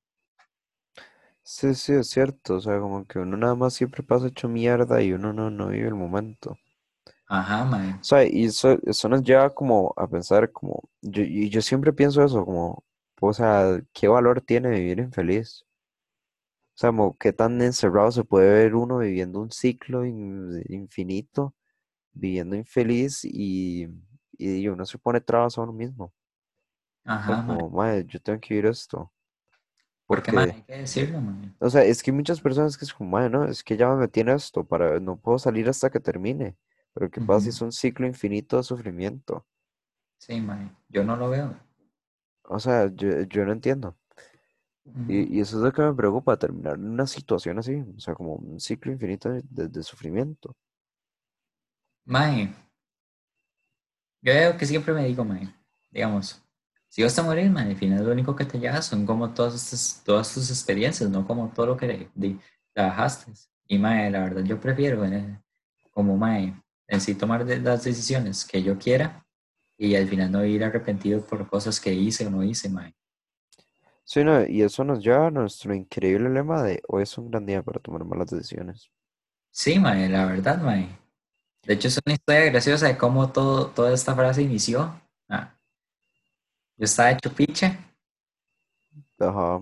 Sí, 1.43 1.73
sí, 1.73 1.93
es 1.93 2.07
cierto. 2.09 2.55
O 2.55 2.61
sea, 2.61 2.79
como 2.79 3.05
que 3.05 3.19
uno 3.19 3.35
nada 3.37 3.55
más 3.55 3.73
siempre 3.73 4.03
pasa 4.03 4.27
hecho 4.27 4.47
mierda 4.47 5.01
y 5.01 5.13
uno 5.13 5.33
no, 5.33 5.49
no 5.49 5.69
vive 5.69 5.87
el 5.87 5.95
momento. 5.95 6.57
Ajá, 7.27 7.65
mae. 7.65 7.95
O 7.99 8.03
sea, 8.03 8.23
y 8.23 8.45
eso, 8.45 8.77
eso 8.85 9.09
nos 9.09 9.23
lleva 9.23 9.49
como 9.49 9.93
a 9.97 10.07
pensar 10.07 10.51
como, 10.51 10.83
yo, 11.01 11.23
y 11.23 11.49
yo 11.49 11.61
siempre 11.61 11.91
pienso 11.91 12.23
eso, 12.23 12.45
como, 12.45 12.83
o 13.21 13.34
sea, 13.34 13.81
¿qué 13.93 14.07
valor 14.10 14.41
tiene 14.41 14.69
vivir 14.71 14.99
infeliz? 14.99 15.65
O 16.75 16.77
sea, 16.81 16.89
como, 16.89 17.17
¿qué 17.17 17.31
tan 17.34 17.62
encerrado 17.62 18.12
se 18.12 18.23
puede 18.23 18.51
ver 18.53 18.75
uno 18.75 18.97
viviendo 18.99 19.39
un 19.41 19.51
ciclo 19.51 20.05
in- 20.05 20.63
infinito, 20.69 21.53
viviendo 22.13 22.55
infeliz 22.55 23.21
y, 23.25 23.88
y 24.38 24.67
uno 24.69 24.86
se 24.86 24.97
pone 24.99 25.21
trabas 25.21 25.57
a 25.57 25.62
uno 25.63 25.73
mismo? 25.73 26.13
O 27.19 27.23
sea, 27.23 27.36
Ajá, 27.36 27.38
como, 27.38 27.69
madre, 27.69 28.05
yo 28.07 28.19
tengo 28.21 28.39
que 28.39 28.53
vivir 28.53 28.65
esto. 28.69 29.12
Porque, 30.07 30.31
hay 30.53 30.63
que 30.63 30.77
decirlo, 30.77 31.21
mae. 31.21 31.51
o 31.60 31.69
sea, 31.69 31.84
es 31.84 32.01
que 32.03 32.12
hay 32.12 32.17
muchas 32.17 32.41
personas 32.41 32.77
que 32.77 32.86
es 32.86 32.93
como, 32.93 33.12
madre, 33.12 33.29
no, 33.29 33.45
es 33.45 33.63
que 33.63 33.77
ya 33.77 33.89
me 33.95 34.10
en 34.13 34.29
esto, 34.29 34.63
para, 34.65 34.99
no 34.99 35.17
puedo 35.19 35.39
salir 35.39 35.69
hasta 35.69 35.89
que 35.91 35.99
termine. 35.99 36.57
Pero 36.93 37.10
¿qué 37.12 37.21
pasa 37.21 37.41
si 37.41 37.49
es 37.49 37.62
un 37.62 37.71
ciclo 37.71 38.07
infinito 38.07 38.57
de 38.57 38.63
sufrimiento? 38.63 39.45
Sí, 40.19 40.39
mae. 40.39 40.71
Yo 40.89 41.03
no 41.03 41.17
lo 41.17 41.29
veo. 41.29 41.60
O 42.43 42.60
sea, 42.60 42.88
yo, 42.93 43.21
yo 43.23 43.45
no 43.45 43.51
entiendo. 43.54 43.97
Y, 45.08 45.38
y 45.38 45.41
eso 45.41 45.58
es 45.58 45.63
lo 45.63 45.71
que 45.73 45.82
me 45.84 45.93
preocupa, 45.93 46.38
terminar 46.38 46.75
en 46.75 46.88
una 46.89 47.06
situación 47.08 47.60
así, 47.60 47.75
o 47.95 47.99
sea, 47.99 48.15
como 48.15 48.36
un 48.36 48.60
ciclo 48.60 48.91
infinito 48.91 49.30
de, 49.30 49.41
de- 49.49 49.67
de 49.67 49.84
sufrimiento. 49.84 50.56
Mae, 52.06 52.54
yo 54.21 54.34
veo 54.34 54.58
que 54.58 54.65
siempre 54.65 54.93
me 54.93 55.06
digo, 55.06 55.23
mae, 55.25 55.54
digamos, 55.91 56.41
si 56.89 57.04
vas 57.04 57.17
a 57.17 57.23
morir, 57.23 57.49
mae, 57.49 57.69
al 57.71 57.77
final 57.77 58.06
lo 58.06 58.12
único 58.12 58.36
que 58.36 58.45
te 58.45 58.60
llevas 58.60 58.86
son 58.86 59.06
como 59.06 59.34
todas, 59.34 59.56
estas- 59.56 60.04
todas 60.04 60.34
tus 60.34 60.49
experiencias, 60.49 61.10
no 61.10 61.25
como 61.25 61.49
todo 61.51 61.67
lo 61.67 61.77
que 61.77 62.10
di- 62.15 62.39
trabajaste. 62.73 63.32
Y 63.67 63.77
mae, 63.80 64.10
la 64.12 64.21
verdad, 64.21 64.43
yo 64.43 64.60
prefiero, 64.60 65.06
eh, 65.06 65.41
como 65.91 66.17
mae, 66.17 66.54
en 66.88 67.01
sí 67.01 67.15
tomar 67.15 67.45
de- 67.45 67.60
las 67.60 67.84
decisiones 67.84 68.45
que 68.45 68.62
yo 68.63 68.77
quiera 68.77 69.25
y 69.82 69.96
al 69.96 70.08
final 70.08 70.32
no 70.32 70.46
ir 70.46 70.63
arrepentido 70.63 71.26
por 71.26 71.48
cosas 71.50 71.80
que 71.80 71.91
hice 71.91 72.28
o 72.28 72.30
no 72.30 72.44
hice, 72.44 72.70
mae. 72.70 72.94
Sí, 74.04 74.24
no, 74.24 74.46
y 74.46 74.62
eso 74.62 74.84
nos 74.84 75.04
lleva 75.04 75.28
a 75.28 75.32
nuestro 75.32 75.74
increíble 75.74 76.30
lema 76.30 76.62
de 76.62 76.84
hoy 76.88 77.02
es 77.02 77.17
un 77.17 77.32
gran 77.32 77.48
día 77.48 77.63
para 77.63 77.80
tomar 77.80 78.06
malas 78.06 78.30
decisiones. 78.30 78.91
Sí, 79.50 79.80
mae, 79.80 80.08
la 80.08 80.28
verdad, 80.28 80.62
mae. 80.62 80.88
De 81.63 81.74
hecho, 81.74 81.88
es 81.88 82.00
una 82.06 82.13
historia 82.13 82.46
graciosa 82.52 82.88
de 82.88 82.98
cómo 82.98 83.32
todo, 83.32 83.72
toda 83.72 83.91
esta 83.91 84.13
frase 84.13 84.44
inició. 84.44 85.02
Ah, 85.28 85.56
yo 86.78 86.86
estaba 86.86 87.12
hecho 87.12 87.34
picha 87.34 87.80
Ajá. 89.17 89.62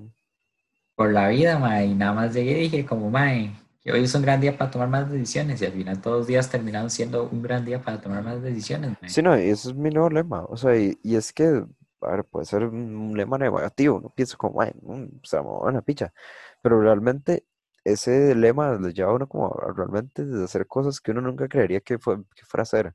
por 0.96 1.14
la 1.14 1.30
vida, 1.30 1.58
mae, 1.60 1.86
y 1.86 1.96
nada 1.96 2.12
más 2.12 2.34
llegué 2.34 2.60
y 2.60 2.62
dije 2.64 2.86
como, 2.86 3.10
mae, 3.10 3.54
que 3.90 3.98
hoy 3.98 4.04
es 4.04 4.14
un 4.14 4.22
gran 4.22 4.40
día 4.40 4.56
para 4.56 4.70
tomar 4.70 4.88
más 4.88 5.10
decisiones 5.10 5.60
y 5.62 5.66
al 5.66 5.72
final 5.72 6.00
todos 6.00 6.18
los 6.20 6.28
días 6.28 6.50
terminaron 6.50 6.92
siendo 6.92 7.28
un 7.28 7.42
gran 7.42 7.66
día 7.66 7.82
para 7.82 8.00
tomar 8.00 8.24
más 8.24 8.42
decisiones. 8.42 8.96
Sí, 9.08 9.22
no, 9.24 9.36
y 9.38 9.50
ese 9.50 9.70
es 9.70 9.76
mi 9.76 9.90
nuevo 9.90 10.10
lema, 10.10 10.46
o 10.46 10.56
sea, 10.56 10.78
y, 10.78 10.98
y 11.02 11.16
es 11.16 11.34
que, 11.34 11.66
a 12.02 12.12
ver, 12.12 12.24
puede 12.26 12.46
ser 12.46 12.64
un 12.66 13.18
lema 13.18 13.38
negativo, 13.40 14.00
no 14.00 14.10
pienso 14.12 14.38
como, 14.38 14.62
ay, 14.62 14.72
o 14.84 15.26
sea, 15.26 15.42
me 15.42 15.50
a 15.50 15.52
una 15.54 15.82
picha, 15.82 16.14
pero 16.62 16.80
realmente 16.80 17.46
ese 17.84 18.36
lema 18.36 18.78
le 18.78 18.94
lleva 18.94 19.12
a 19.12 19.16
uno 19.16 19.28
como 19.28 19.48
a 19.48 19.74
realmente 19.76 20.24
de 20.24 20.44
hacer 20.44 20.68
cosas 20.68 21.00
que 21.02 21.12
uno 21.12 21.22
nunca 21.22 21.48
creería 21.48 21.82
que, 21.82 21.98
fue, 21.98 22.24
que 22.36 22.46
fuera 22.46 22.62
a 22.62 22.64
hacer. 22.64 22.94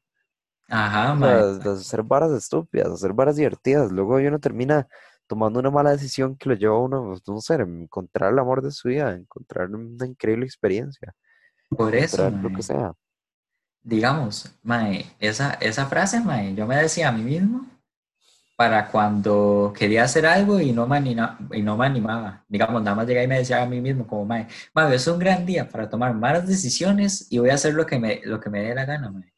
Ajá, 0.68 1.12
O 1.12 1.16
sea, 1.16 1.44
de 1.46 1.70
hacer 1.70 2.02
varas 2.02 2.32
estúpidas, 2.32 2.88
hacer 2.90 3.12
varas 3.12 3.36
divertidas. 3.36 3.92
Luego 3.92 4.16
uno 4.16 4.40
termina 4.40 4.88
tomando 5.26 5.60
una 5.60 5.70
mala 5.70 5.90
decisión 5.92 6.36
que 6.36 6.48
lo 6.50 6.54
lleva 6.56 6.74
a 6.76 6.78
uno, 6.80 7.04
pues, 7.08 7.22
no 7.28 7.40
sé, 7.40 7.54
encontrar 7.54 8.32
el 8.32 8.38
amor 8.38 8.62
de 8.62 8.70
su 8.72 8.88
vida, 8.88 9.14
encontrar 9.14 9.70
una 9.70 10.06
increíble 10.06 10.46
experiencia, 10.46 11.14
por 11.76 11.94
eso, 11.94 12.30
lo 12.42 12.50
que 12.50 12.62
sea. 12.62 12.94
Digamos, 13.82 14.50
mae, 14.62 15.04
esa, 15.20 15.52
esa 15.60 15.86
frase, 15.86 16.20
mae, 16.20 16.54
yo 16.54 16.66
me 16.66 16.76
decía 16.76 17.08
a 17.08 17.12
mí 17.12 17.22
mismo 17.22 17.66
para 18.56 18.88
cuando 18.90 19.72
quería 19.76 20.04
hacer 20.04 20.26
algo 20.26 20.60
y 20.60 20.72
no 20.72 20.86
me, 20.86 20.96
anima- 20.98 21.38
y 21.52 21.62
no 21.62 21.76
me 21.76 21.86
animaba. 21.86 22.44
Digamos, 22.48 22.82
nada 22.82 22.96
más 22.96 23.06
llegaba 23.08 23.24
y 23.24 23.28
me 23.28 23.38
decía 23.38 23.62
a 23.62 23.66
mí 23.66 23.80
mismo 23.80 24.06
como, 24.06 24.24
mae, 24.26 24.48
mae, 24.74 24.94
es 24.96 25.06
un 25.08 25.18
gran 25.18 25.46
día 25.46 25.68
para 25.68 25.88
tomar 25.90 26.14
malas 26.14 26.46
decisiones 26.48 27.26
y 27.30 27.38
voy 27.38 27.50
a 27.50 27.54
hacer 27.54 27.74
lo 27.74 27.86
que 27.86 27.98
me, 27.98 28.20
lo 28.24 28.40
que 28.40 28.50
me 28.50 28.62
dé 28.62 28.74
la 28.74 28.84
gana, 28.86 29.10
mae. 29.10 29.32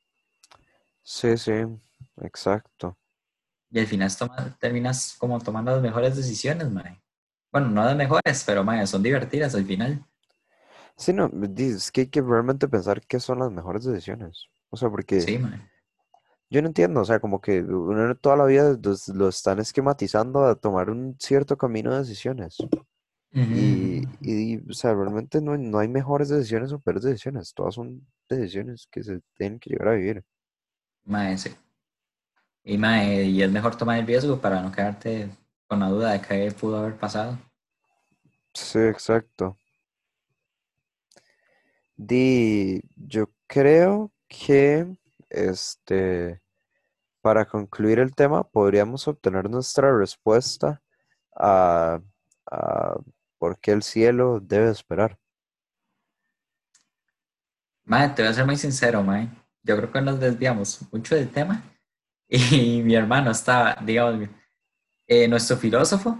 Sí, 1.02 1.36
sí, 1.38 1.52
exacto. 2.18 2.98
Y 3.70 3.78
al 3.80 3.86
final 3.86 4.10
toma- 4.16 4.56
terminas 4.60 5.16
como 5.18 5.40
tomando 5.40 5.72
las 5.72 5.82
mejores 5.82 6.16
decisiones, 6.16 6.70
mae. 6.70 7.02
Bueno, 7.52 7.68
no 7.70 7.84
las 7.84 7.96
mejores, 7.96 8.44
pero 8.46 8.64
mae, 8.64 8.86
son 8.86 9.02
divertidas 9.02 9.54
al 9.54 9.64
final. 9.64 10.04
Sí, 10.96 11.12
no, 11.12 11.30
es 11.56 11.92
que 11.92 12.02
hay 12.02 12.06
que 12.08 12.22
realmente 12.22 12.68
pensar 12.68 13.00
qué 13.06 13.20
son 13.20 13.38
las 13.40 13.50
mejores 13.50 13.84
decisiones. 13.84 14.46
O 14.70 14.76
sea, 14.76 14.88
porque 14.90 15.20
Sí, 15.20 15.38
mae. 15.38 15.60
yo 16.50 16.62
no 16.62 16.68
entiendo, 16.68 17.00
o 17.00 17.04
sea, 17.04 17.20
como 17.20 17.40
que 17.40 17.60
uno 17.62 18.14
toda 18.16 18.36
la 18.36 18.44
vida 18.46 18.76
los- 18.82 19.08
lo 19.08 19.28
están 19.28 19.58
esquematizando 19.58 20.44
a 20.44 20.54
tomar 20.54 20.90
un 20.90 21.16
cierto 21.18 21.56
camino 21.56 21.92
de 21.92 21.98
decisiones. 22.00 22.56
Y, 23.32 23.98
Ujú. 24.06 24.08
y, 24.20 24.70
o 24.70 24.72
sea, 24.74 24.94
realmente 24.94 25.40
no, 25.40 25.56
no 25.56 25.78
hay 25.78 25.88
mejores 25.88 26.28
decisiones 26.28 26.72
o 26.72 26.78
peores 26.80 27.02
decisiones. 27.02 27.52
Todas 27.54 27.74
son 27.74 28.06
decisiones 28.28 28.88
que 28.90 29.02
se 29.02 29.20
tienen 29.36 29.58
que 29.60 29.70
llegar 29.70 29.88
a 29.88 29.92
vivir. 29.94 30.24
Mae, 31.04 31.36
sí. 31.38 31.50
Y, 32.68 32.78
mae, 32.78 33.22
y 33.22 33.42
es 33.44 33.50
mejor 33.52 33.76
tomar 33.76 33.96
el 33.96 34.06
riesgo 34.08 34.40
para 34.40 34.60
no 34.60 34.72
quedarte 34.72 35.30
con 35.68 35.78
la 35.78 35.88
duda 35.88 36.10
de 36.10 36.20
qué 36.20 36.50
pudo 36.50 36.78
haber 36.78 36.96
pasado. 36.96 37.38
Sí, 38.52 38.80
exacto. 38.80 39.56
Di, 41.94 42.82
yo 42.96 43.30
creo 43.46 44.10
que 44.26 44.98
este, 45.30 46.42
para 47.20 47.44
concluir 47.44 48.00
el 48.00 48.12
tema, 48.16 48.42
podríamos 48.42 49.06
obtener 49.06 49.48
nuestra 49.48 49.96
respuesta 49.96 50.82
a, 51.36 52.00
a 52.50 52.96
por 53.38 53.60
qué 53.60 53.70
el 53.70 53.84
cielo 53.84 54.40
debe 54.40 54.72
esperar. 54.72 55.16
Mae, 57.84 58.08
te 58.08 58.22
voy 58.22 58.32
a 58.32 58.34
ser 58.34 58.44
muy 58.44 58.56
sincero, 58.56 59.04
mae. 59.04 59.28
Yo 59.62 59.76
creo 59.76 59.92
que 59.92 60.00
nos 60.00 60.18
desviamos 60.18 60.80
mucho 60.90 61.14
del 61.14 61.30
tema. 61.30 61.62
Y 62.50 62.82
mi 62.82 62.94
hermano 62.94 63.30
estaba, 63.30 63.76
digamos, 63.84 64.28
eh, 65.06 65.28
nuestro 65.28 65.56
filósofo, 65.56 66.18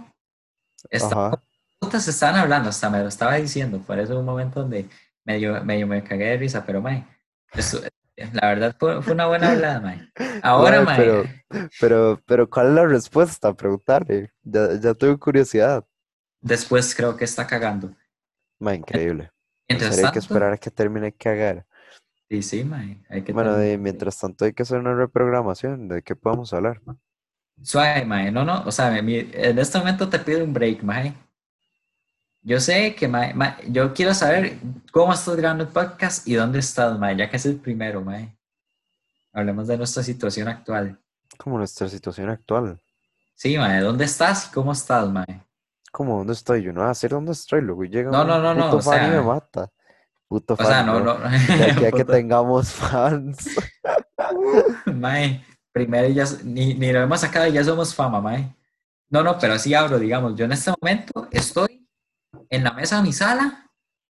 estaba, 0.89 1.41
putas 1.79 2.07
estaban 2.07 2.35
hablando, 2.35 2.69
hasta 2.69 2.89
me 2.89 2.99
lo 2.99 3.07
estaba 3.07 3.35
diciendo. 3.35 3.79
Por 3.79 3.99
eso 3.99 4.17
un 4.17 4.25
momento 4.25 4.61
donde 4.61 4.87
medio, 5.25 5.63
medio 5.63 5.87
me 5.87 6.03
cagué 6.03 6.25
de 6.25 6.37
risa, 6.37 6.65
pero 6.65 6.81
mae, 6.81 7.05
eso, 7.53 7.81
la 8.15 8.47
verdad 8.47 8.75
fue, 8.79 9.01
fue 9.01 9.13
una 9.13 9.27
buena 9.27 9.51
hablada, 9.51 9.79
mae. 9.81 10.09
Ahora, 10.43 10.81
Mae, 10.81 10.97
pero, 10.97 11.23
pero, 11.79 12.21
pero, 12.25 12.49
¿cuál 12.49 12.67
es 12.67 12.73
la 12.73 12.85
respuesta? 12.85 13.53
Preguntarle. 13.53 14.31
Ya, 14.43 14.79
ya 14.79 14.93
tengo 14.93 15.17
curiosidad. 15.19 15.85
después 16.41 16.95
creo 16.95 17.15
que 17.17 17.25
está 17.25 17.45
cagando. 17.45 17.95
Mae, 18.59 18.75
increíble. 18.77 19.31
En 19.67 19.75
Mientras 19.75 19.95
serio, 19.95 20.07
hay 20.07 20.13
que 20.13 20.19
tanto, 20.19 20.33
esperar 20.33 20.53
a 20.53 20.57
que 20.57 20.71
termine 20.71 21.07
de 21.07 21.13
cagar. 21.13 21.65
Sí, 22.29 22.41
sí, 22.41 22.63
mae, 22.63 22.97
hay 23.09 23.23
que 23.23 23.33
Bueno, 23.33 23.53
de, 23.55 23.77
mientras 23.77 24.17
tanto 24.19 24.45
hay 24.45 24.53
que 24.53 24.63
hacer 24.63 24.79
una 24.79 24.95
reprogramación. 24.95 25.87
¿De 25.87 26.01
qué 26.03 26.15
podemos 26.15 26.53
hablar? 26.53 26.81
suave, 27.61 28.05
mae. 28.05 28.31
No, 28.31 28.43
no, 28.45 28.63
o 28.65 28.71
sea, 28.71 29.01
mi- 29.01 29.29
en 29.33 29.57
este 29.59 29.77
momento 29.79 30.07
te 30.09 30.19
pido 30.19 30.43
un 30.43 30.53
break, 30.53 30.83
mae. 30.83 31.13
Yo 32.41 32.59
sé 32.59 32.95
que, 32.95 33.07
mae, 33.07 33.33
mae, 33.33 33.55
yo 33.69 33.93
quiero 33.93 34.13
saber 34.13 34.57
cómo 34.91 35.11
estás 35.13 35.35
grabando 35.35 35.63
el 35.65 35.69
podcast 35.69 36.27
y 36.27 36.35
dónde 36.35 36.59
estás, 36.59 36.97
mae, 36.97 37.15
ya 37.17 37.29
que 37.29 37.37
es 37.37 37.45
el 37.45 37.57
primero, 37.57 38.01
mae. 38.01 38.37
Hablemos 39.33 39.67
de 39.67 39.77
nuestra 39.77 40.03
situación 40.03 40.47
actual. 40.47 40.97
Como 41.37 41.57
nuestra 41.57 41.89
situación 41.89 42.29
actual. 42.29 42.79
Sí, 43.35 43.57
mae, 43.57 43.81
¿dónde 43.81 44.05
estás 44.05 44.47
y 44.47 44.51
cómo 44.53 44.71
estás, 44.71 45.09
mae? 45.09 45.43
¿Cómo? 45.91 46.17
¿Dónde 46.19 46.33
estoy? 46.33 46.63
Yo 46.63 46.71
no 46.73 46.81
voy 46.81 46.85
a 46.85 46.89
decir 46.89 47.09
dónde 47.09 47.31
estoy. 47.31 47.61
Luego 47.61 47.83
llega 47.83 48.11
No, 48.11 48.23
no, 48.23 48.37
un 48.37 48.43
no, 48.43 48.53
no, 48.53 48.65
puto 48.65 48.77
o 48.77 48.81
fan 48.81 49.05
y 49.05 49.07
me 49.07 49.13
sea, 49.13 49.21
mata. 49.23 49.69
Puto 50.27 50.55
o 50.55 50.57
sea, 50.57 50.67
fan, 50.67 50.85
no, 50.87 50.99
no. 50.99 51.17
no, 51.17 51.29
De 51.29 51.71
aquí 51.71 51.85
a 51.85 51.91
que 51.93 52.03
tengamos 52.03 52.71
fans. 52.71 53.55
mae, 54.85 55.43
primero 55.71 56.09
ya, 56.09 56.25
ni, 56.43 56.73
ni 56.73 56.91
lo 56.91 57.01
hemos 57.01 57.21
sacado 57.21 57.47
y 57.47 57.53
ya 57.53 57.63
somos 57.63 57.95
fama, 57.95 58.19
mae. 58.19 58.53
No, 59.09 59.23
no, 59.23 59.37
pero 59.39 59.53
así 59.53 59.73
hablo, 59.73 59.97
digamos, 59.97 60.35
yo 60.35 60.45
en 60.45 60.51
este 60.51 60.71
momento 60.81 61.29
estoy 61.31 61.87
en 62.49 62.63
la 62.63 62.73
mesa 62.73 62.97
de 62.97 63.03
mi 63.03 63.13
sala 63.13 63.71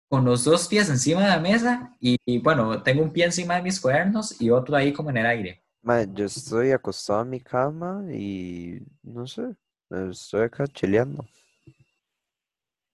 con 0.10 0.24
los 0.24 0.45
dos 0.45 0.70
pies 0.70 0.89
encima 0.89 1.22
de 1.22 1.28
la 1.28 1.39
mesa 1.39 1.95
y, 1.99 2.18
y, 2.26 2.39
bueno, 2.39 2.82
tengo 2.82 3.03
un 3.03 3.12
pie 3.12 3.26
encima 3.26 3.55
de 3.55 3.64
mis 3.64 3.82
cuadernos 3.82 4.39
y 4.39 4.49
otro 4.49 4.78
ahí 4.78 4.93
como 4.93 5.10
en 5.10 5.18
el 5.18 5.26
aire. 5.26 5.64
Mae, 5.82 6.08
yo 6.14 6.26
estoy 6.26 6.72
acostado 6.72 7.22
en 7.24 7.30
mi 7.30 7.41
cama 7.41 8.03
y 8.14 8.80
no 9.03 9.28
sé, 9.28 9.55
estoy 9.89 10.43
acá 10.43 10.66
chileando. 10.68 11.22
O 11.22 11.26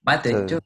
Mate, 0.01 0.31
sea, 0.31 0.45
yo, 0.47 0.59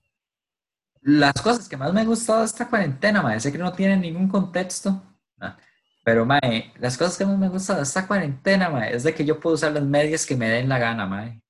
las 1.07 1.41
cosas 1.41 1.69
que 1.69 1.77
más 1.77 1.93
me 1.93 2.01
han 2.01 2.07
gustado 2.07 2.39
de 2.39 2.45
esta 2.45 2.67
cuarentena, 2.69 3.21
mae, 3.21 3.39
sé 3.39 3.49
que 3.49 3.57
no 3.57 3.71
tienen 3.71 4.01
ningún 4.01 4.27
contexto, 4.27 5.01
ah, 5.39 5.57
pero 6.03 6.25
mae, 6.25 6.73
las 6.79 6.97
cosas 6.97 7.17
que 7.17 7.25
más 7.25 7.37
me 7.37 7.45
han 7.45 7.51
gustado 7.53 7.79
de 7.79 7.83
esta 7.83 8.05
cuarentena, 8.05 8.69
mae, 8.69 8.93
es 8.93 9.03
de 9.03 9.13
que 9.13 9.23
yo 9.23 9.39
puedo 9.39 9.53
usar 9.55 9.71
las 9.71 9.83
medias 9.83 10.25
que 10.25 10.35
me 10.35 10.49
den 10.49 10.67
la 10.67 10.79
gana, 10.79 11.05
mae. 11.05 11.41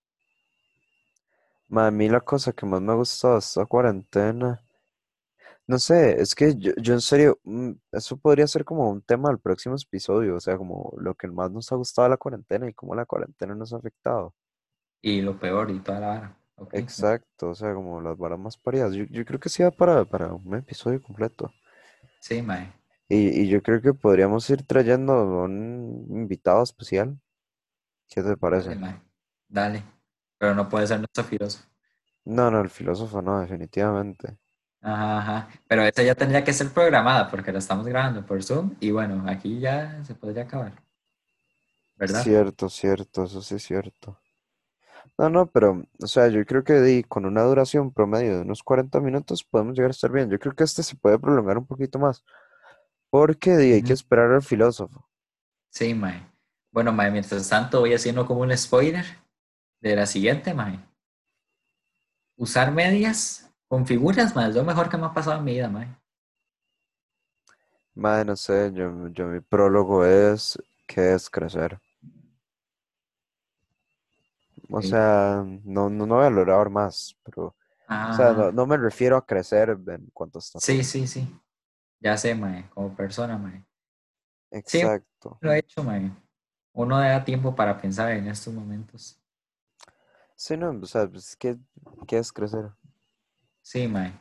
mae, 1.69 1.87
a 1.87 1.91
mí 1.91 2.07
la 2.07 2.21
cosa 2.21 2.53
que 2.53 2.67
más 2.67 2.81
me 2.81 2.91
ha 2.91 2.95
gustado 2.95 3.33
de 3.33 3.39
esta 3.39 3.65
cuarentena, 3.65 4.61
no 5.65 5.79
sé, 5.79 6.21
es 6.21 6.35
que 6.35 6.55
yo, 6.55 6.73
yo 6.79 6.93
en 6.93 7.01
serio, 7.01 7.39
mm, 7.43 7.71
eso 7.93 8.15
podría 8.15 8.45
ser 8.45 8.63
como 8.63 8.91
un 8.91 9.01
tema 9.01 9.29
del 9.29 9.39
próximo 9.39 9.75
episodio, 9.75 10.35
o 10.35 10.39
sea, 10.39 10.55
como 10.55 10.93
lo 10.99 11.15
que 11.15 11.27
más 11.29 11.49
nos 11.49 11.71
ha 11.71 11.75
gustado 11.77 12.05
de 12.05 12.11
la 12.11 12.17
cuarentena 12.17 12.69
y 12.69 12.73
cómo 12.75 12.93
la 12.93 13.07
cuarentena 13.07 13.55
nos 13.55 13.73
ha 13.73 13.77
afectado. 13.77 14.35
Y 15.01 15.21
lo 15.21 15.39
peor 15.39 15.71
y 15.71 15.79
toda 15.79 15.99
la 15.99 16.07
vara. 16.07 16.37
Exacto, 16.71 17.49
o 17.49 17.55
sea, 17.55 17.73
como 17.73 17.99
las 18.01 18.17
varas 18.17 18.39
más 18.39 18.57
paridas. 18.57 18.93
Yo, 18.93 19.03
yo 19.09 19.25
creo 19.25 19.39
que 19.39 19.49
sí 19.49 19.63
da 19.63 19.71
para, 19.71 20.05
para 20.05 20.33
un 20.33 20.55
episodio 20.55 21.01
completo. 21.01 21.51
sí, 22.19 22.41
mae. 22.41 22.71
Y, 23.09 23.41
y 23.43 23.49
yo 23.49 23.61
creo 23.61 23.81
que 23.81 23.93
podríamos 23.93 24.49
ir 24.49 24.63
trayendo 24.65 25.13
un 25.43 26.07
invitado 26.09 26.63
especial. 26.63 27.19
¿Qué 28.09 28.23
te 28.23 28.37
Dale, 28.51 28.75
parece? 28.75 28.75
mae. 28.75 29.01
Dale. 29.47 29.83
Pero 30.37 30.53
no 30.55 30.67
puede 30.69 30.87
ser 30.87 30.99
nuestro 30.99 31.23
filósofo. 31.23 31.65
No, 32.25 32.51
no, 32.51 32.61
el 32.61 32.69
filósofo 32.69 33.23
no, 33.23 33.39
definitivamente. 33.41 34.37
Ajá, 34.81 35.17
ajá. 35.19 35.49
Pero 35.67 35.83
esta 35.83 36.01
ya 36.03 36.15
tendría 36.15 36.43
que 36.43 36.53
ser 36.53 36.69
programada 36.73 37.29
porque 37.29 37.51
la 37.51 37.59
estamos 37.59 37.85
grabando 37.85 38.25
por 38.25 38.41
Zoom 38.43 38.75
y 38.79 38.91
bueno, 38.91 39.23
aquí 39.27 39.59
ya 39.59 40.03
se 40.03 40.15
podría 40.15 40.43
acabar, 40.43 40.73
¿verdad? 41.95 42.31
Cierto, 42.31 42.69
cierto, 42.69 43.25
eso 43.25 43.39
sí 43.43 43.53
es 43.53 43.63
cierto. 43.63 44.19
No, 45.17 45.29
no, 45.29 45.47
pero, 45.51 45.83
o 46.01 46.07
sea, 46.07 46.27
yo 46.27 46.45
creo 46.45 46.63
que 46.63 46.81
di, 46.81 47.03
con 47.03 47.25
una 47.25 47.43
duración 47.43 47.91
promedio 47.91 48.35
de 48.35 48.41
unos 48.41 48.63
40 48.63 48.99
minutos 48.99 49.43
podemos 49.43 49.75
llegar 49.75 49.89
a 49.89 49.91
estar 49.91 50.11
bien. 50.11 50.29
Yo 50.29 50.39
creo 50.39 50.53
que 50.53 50.63
este 50.63 50.83
se 50.83 50.95
puede 50.95 51.19
prolongar 51.19 51.57
un 51.57 51.65
poquito 51.65 51.99
más, 51.99 52.23
porque 53.09 53.57
di, 53.57 53.73
hay 53.73 53.83
que 53.83 53.93
esperar 53.93 54.31
al 54.31 54.41
filósofo. 54.41 55.07
Sí, 55.71 55.93
mae. 55.93 56.25
Bueno, 56.71 56.91
mae, 56.91 57.11
mientras 57.11 57.49
tanto 57.49 57.81
voy 57.81 57.93
haciendo 57.93 58.25
como 58.25 58.41
un 58.41 58.55
spoiler 58.57 59.05
de 59.81 59.95
la 59.95 60.05
siguiente, 60.05 60.53
mae. 60.53 60.79
Usar 62.37 62.71
medias 62.71 63.51
con 63.67 63.85
figuras, 63.85 64.35
mae, 64.35 64.49
es 64.49 64.55
lo 64.55 64.63
mejor 64.63 64.89
que 64.89 64.97
me 64.97 65.05
ha 65.05 65.13
pasado 65.13 65.37
en 65.37 65.43
mi 65.43 65.53
vida, 65.53 65.69
mae. 65.69 65.87
Madre, 67.95 68.25
no 68.25 68.35
sé, 68.35 68.71
yo, 68.73 69.07
yo 69.09 69.27
mi 69.27 69.39
prólogo 69.39 70.05
es, 70.05 70.57
¿qué 70.85 71.13
es 71.15 71.29
crecer? 71.29 71.79
O 74.69 74.81
Sí. 74.81 74.89
sea, 74.89 75.43
no, 75.63 75.89
no, 75.89 76.05
no 76.05 76.15
voy 76.15 76.25
a 76.25 76.29
lograr 76.29 76.69
más, 76.69 77.17
pero, 77.23 77.45
o 77.45 77.55
sea, 78.11 78.33
no, 78.33 78.43
Ajá. 78.43 78.51
no 78.51 78.65
me 78.65 78.77
refiero 78.77 79.15
a 79.17 79.25
crecer 79.25 79.69
en 79.87 80.09
cuanto 80.13 80.39
a 80.39 80.41
Sí, 80.41 80.83
sí, 80.83 81.07
sí. 81.07 81.27
Ya 81.99 82.17
sé, 82.17 82.35
mae, 82.35 82.69
como 82.69 82.95
persona, 82.95 83.37
mae. 83.37 83.65
Sí, 84.65 84.81
Exacto. 84.81 85.37
lo 85.39 85.51
he 85.51 85.59
hecho, 85.59 85.83
mae. 85.83 86.11
Uno 86.73 86.99
da 86.99 87.23
tiempo 87.23 87.55
para 87.55 87.79
pensar 87.81 88.11
en 88.11 88.27
estos 88.27 88.53
momentos. 88.53 89.19
Sí, 90.35 90.55
no, 90.55 90.69
o 90.71 90.85
sea, 90.85 91.07
pues, 91.09 91.35
¿qué, 91.35 91.57
qué 92.07 92.19
es 92.19 92.31
crecer? 92.31 92.69
Sí, 93.61 93.87
mae. 93.87 94.13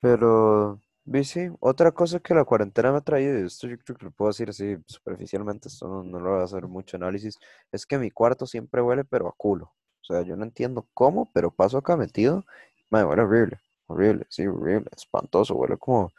Pero, 0.00 0.80
sí, 1.24 1.48
otra 1.60 1.92
cosa 1.92 2.20
que 2.20 2.34
la 2.34 2.44
cuarentena 2.44 2.92
me 2.92 2.98
ha 2.98 3.00
traído, 3.00 3.38
y 3.38 3.46
esto 3.46 3.66
yo 3.68 3.78
creo 3.78 3.96
que 3.96 4.04
lo 4.06 4.10
puedo 4.12 4.30
decir 4.30 4.50
así 4.50 4.76
superficialmente, 4.86 5.68
esto 5.68 5.88
no, 5.88 6.02
no 6.02 6.20
lo 6.20 6.32
voy 6.32 6.40
a 6.40 6.44
hacer 6.44 6.66
mucho 6.66 6.96
análisis, 6.96 7.38
es 7.72 7.86
que 7.86 7.98
mi 7.98 8.10
cuarto 8.10 8.46
siempre 8.46 8.82
huele, 8.82 9.04
pero 9.04 9.28
a 9.28 9.32
culo. 9.36 9.72
O 10.02 10.04
sea, 10.04 10.22
yo 10.22 10.36
no 10.36 10.44
entiendo 10.44 10.88
cómo, 10.94 11.30
pero 11.32 11.50
paso 11.50 11.78
acá 11.78 11.96
metido, 11.96 12.44
me 12.90 13.04
huele 13.04 13.22
horrible, 13.22 13.58
horrible, 13.86 14.26
sí, 14.28 14.46
horrible, 14.46 14.88
espantoso, 14.96 15.54
huele 15.54 15.76
como, 15.78 16.12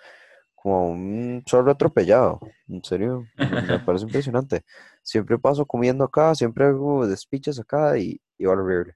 como 0.55 0.89
un 0.91 1.43
zorro 1.47 1.71
atropellado. 1.71 2.39
En 2.67 2.83
serio, 2.83 3.25
me, 3.37 3.79
parece 3.85 4.05
impresionante. 4.05 4.63
Siempre 5.03 5.37
paso 5.39 5.65
comiendo 5.65 6.03
acá, 6.03 6.35
siempre 6.35 6.65
hago 6.65 7.07
despiches 7.07 7.59
acá 7.59 7.97
y, 7.97 8.21
y 8.37 8.47
huele 8.47 8.61
horrible. 8.61 8.95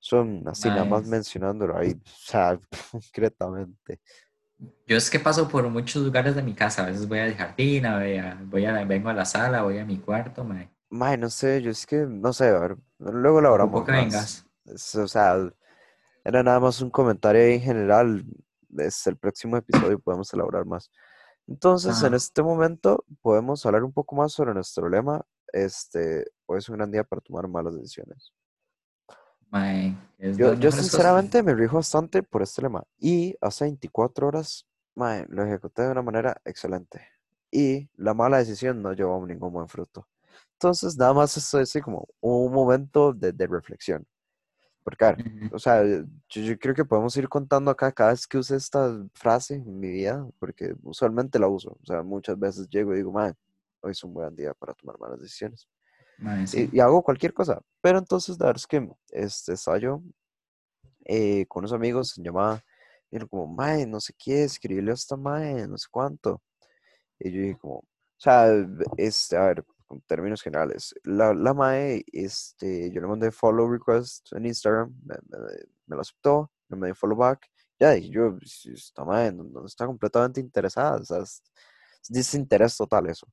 Son 0.00 0.46
así, 0.46 0.68
nada 0.68 0.84
más 0.84 1.06
mencionándolo 1.06 1.76
ahí, 1.76 1.92
o 1.92 2.00
sea, 2.06 2.58
concretamente. 2.92 4.00
Yo 4.86 4.96
es 4.96 5.10
que 5.10 5.20
paso 5.20 5.48
por 5.48 5.68
muchos 5.68 6.02
lugares 6.02 6.34
de 6.34 6.42
mi 6.42 6.54
casa. 6.54 6.82
A 6.82 6.86
veces 6.86 7.06
voy 7.06 7.18
al 7.20 7.34
jardín, 7.34 7.86
a- 7.86 7.98
voy 7.98 8.16
a, 8.16 8.38
voy 8.44 8.66
a- 8.66 8.84
vengo 8.84 9.08
a 9.08 9.14
la 9.14 9.24
sala, 9.24 9.62
voy 9.62 9.78
a 9.78 9.84
mi 9.84 9.98
cuarto, 9.98 10.44
mae. 10.44 10.68
Mae, 10.90 11.16
no 11.18 11.28
sé, 11.30 11.60
yo 11.62 11.70
es 11.70 11.86
que, 11.86 12.06
no 12.08 12.32
sé, 12.32 12.48
a 12.48 12.58
ver, 12.58 12.76
luego 12.98 13.40
lo 13.40 13.50
hablamos 13.50 13.84
que 13.84 13.92
más. 13.92 14.00
vengas. 14.02 14.46
Es, 14.64 14.94
o 14.94 15.06
sea, 15.06 15.36
era 16.24 16.42
nada 16.42 16.60
más 16.60 16.80
un 16.80 16.90
comentario 16.90 17.42
en 17.42 17.60
general. 17.60 18.24
Es 18.78 19.06
el 19.06 19.16
próximo 19.16 19.56
episodio 19.56 19.98
podemos 19.98 20.32
elaborar 20.34 20.64
más. 20.66 20.90
Entonces, 21.46 22.02
en 22.02 22.14
este 22.14 22.42
momento 22.42 23.04
podemos 23.22 23.64
hablar 23.64 23.84
un 23.84 23.92
poco 23.92 24.16
más 24.16 24.32
sobre 24.32 24.54
nuestro 24.54 24.88
lema. 24.88 25.24
Este, 25.52 26.26
hoy 26.46 26.58
es 26.58 26.68
un 26.68 26.76
gran 26.76 26.90
día 26.90 27.04
para 27.04 27.20
tomar 27.22 27.48
malas 27.48 27.74
decisiones. 27.76 28.32
Mae, 29.50 29.96
es 30.18 30.36
Yo, 30.36 30.54
yo 30.54 30.70
sinceramente 30.70 31.42
me 31.42 31.54
rijo 31.54 31.76
bastante 31.76 32.22
por 32.22 32.42
este 32.42 32.62
lema. 32.62 32.84
Y 32.98 33.36
hace 33.40 33.64
24 33.64 34.28
horas, 34.28 34.66
mae, 34.94 35.26
lo 35.28 35.44
ejecuté 35.44 35.82
de 35.82 35.90
una 35.90 36.02
manera 36.02 36.40
excelente. 36.44 37.06
Y 37.50 37.88
la 37.96 38.14
mala 38.14 38.38
decisión 38.38 38.82
no 38.82 38.92
llevó 38.92 39.22
a 39.22 39.26
ningún 39.26 39.52
buen 39.52 39.68
fruto. 39.68 40.06
Entonces, 40.52 40.96
nada 40.96 41.14
más 41.14 41.36
esto 41.36 41.60
es 41.60 41.72
como 41.82 42.06
un 42.20 42.52
momento 42.52 43.12
de, 43.12 43.32
de 43.32 43.46
reflexión. 43.46 44.06
Porque, 44.84 45.04
ver, 45.04 45.18
Ujú. 45.18 45.56
o 45.56 45.58
sea, 45.58 45.84
yo, 45.84 46.04
yo 46.28 46.58
creo 46.58 46.74
que 46.74 46.84
podemos 46.84 47.16
ir 47.16 47.28
contando 47.28 47.70
acá 47.70 47.92
cada 47.92 48.10
vez 48.10 48.26
que 48.26 48.38
use 48.38 48.56
esta 48.56 48.98
frase 49.14 49.54
en 49.54 49.78
mi 49.78 49.90
vida, 49.90 50.26
porque 50.38 50.74
usualmente 50.82 51.38
la 51.38 51.48
uso. 51.48 51.76
O 51.82 51.86
sea, 51.86 52.02
muchas 52.02 52.38
veces 52.38 52.68
llego 52.68 52.92
y 52.92 52.96
digo, 52.96 53.12
madre, 53.12 53.34
hoy 53.80 53.92
es 53.92 54.02
un 54.02 54.14
buen 54.14 54.34
día 54.34 54.52
para 54.54 54.74
tomar 54.74 54.98
malas 54.98 55.20
decisiones. 55.20 55.68
Y, 56.54 56.76
y 56.76 56.80
hago 56.80 57.02
cualquier 57.02 57.32
cosa. 57.32 57.60
Pero 57.80 57.98
entonces, 57.98 58.38
la 58.38 58.46
verdad 58.46 58.60
es 58.62 58.66
que 58.66 58.88
este, 59.10 59.52
estaba 59.54 59.78
yo 59.78 60.02
eh, 61.04 61.46
con 61.46 61.60
unos 61.62 61.72
amigos 61.72 62.16
en 62.18 62.24
llamada, 62.24 62.62
y 63.10 63.16
era 63.16 63.26
como, 63.26 63.46
mae, 63.46 63.86
no 63.86 64.00
sé 64.00 64.12
qué, 64.18 64.44
escribirle 64.44 64.90
a 64.90 64.94
esta 64.94 65.16
mae, 65.16 65.66
no 65.66 65.78
sé 65.78 65.86
cuánto. 65.90 66.42
Y 67.18 67.32
yo 67.32 67.40
dije 67.40 67.58
como, 67.58 67.76
o 67.76 67.84
sea, 68.18 68.48
este, 68.96 69.36
a 69.36 69.46
ver, 69.46 69.64
con 69.86 70.00
términos 70.02 70.42
generales, 70.42 70.94
la, 71.04 71.32
la 71.32 71.54
mae, 71.54 72.04
este, 72.12 72.90
yo 72.92 73.00
le 73.00 73.06
mandé 73.06 73.30
follow 73.30 73.70
request 73.70 74.32
en 74.34 74.46
Instagram, 74.46 74.94
me, 75.04 75.14
me- 75.28 75.38
me 75.86 75.96
lo 75.96 76.02
aceptó, 76.02 76.50
no 76.68 76.76
me 76.76 76.88
dio 76.88 76.94
follow 76.94 77.16
back, 77.16 77.46
ya 77.80 77.92
dije 77.92 78.10
yo, 78.10 78.36
si 78.44 78.72
esta 78.72 79.04
mae 79.04 79.32
no, 79.32 79.44
no 79.44 79.64
está 79.64 79.86
completamente 79.86 80.40
interesada, 80.40 80.96
o 80.96 81.04
sea, 81.04 81.18
es, 81.20 81.42
es 82.02 82.08
desinterés 82.10 82.76
total 82.76 83.08
eso. 83.08 83.26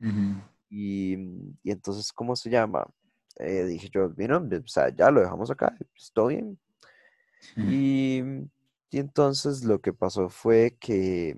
Ujú. 0.00 0.42
Y, 0.76 1.14
y 1.62 1.70
entonces, 1.70 2.12
¿cómo 2.12 2.34
se 2.34 2.50
llama? 2.50 2.84
Eh, 3.38 3.62
dije 3.64 3.88
yo, 3.92 4.10
mira, 4.16 4.38
o 4.38 4.66
sea, 4.66 4.88
ya 4.88 5.08
lo 5.12 5.20
dejamos 5.20 5.48
acá, 5.50 5.76
estoy 5.96 6.34
bien. 6.34 6.58
Ujú. 7.56 7.68
Y, 7.70 8.22
y 8.90 8.98
entonces 8.98 9.62
lo 9.62 9.80
que 9.80 9.92
pasó 9.92 10.28
fue 10.28 10.76
que, 10.80 11.36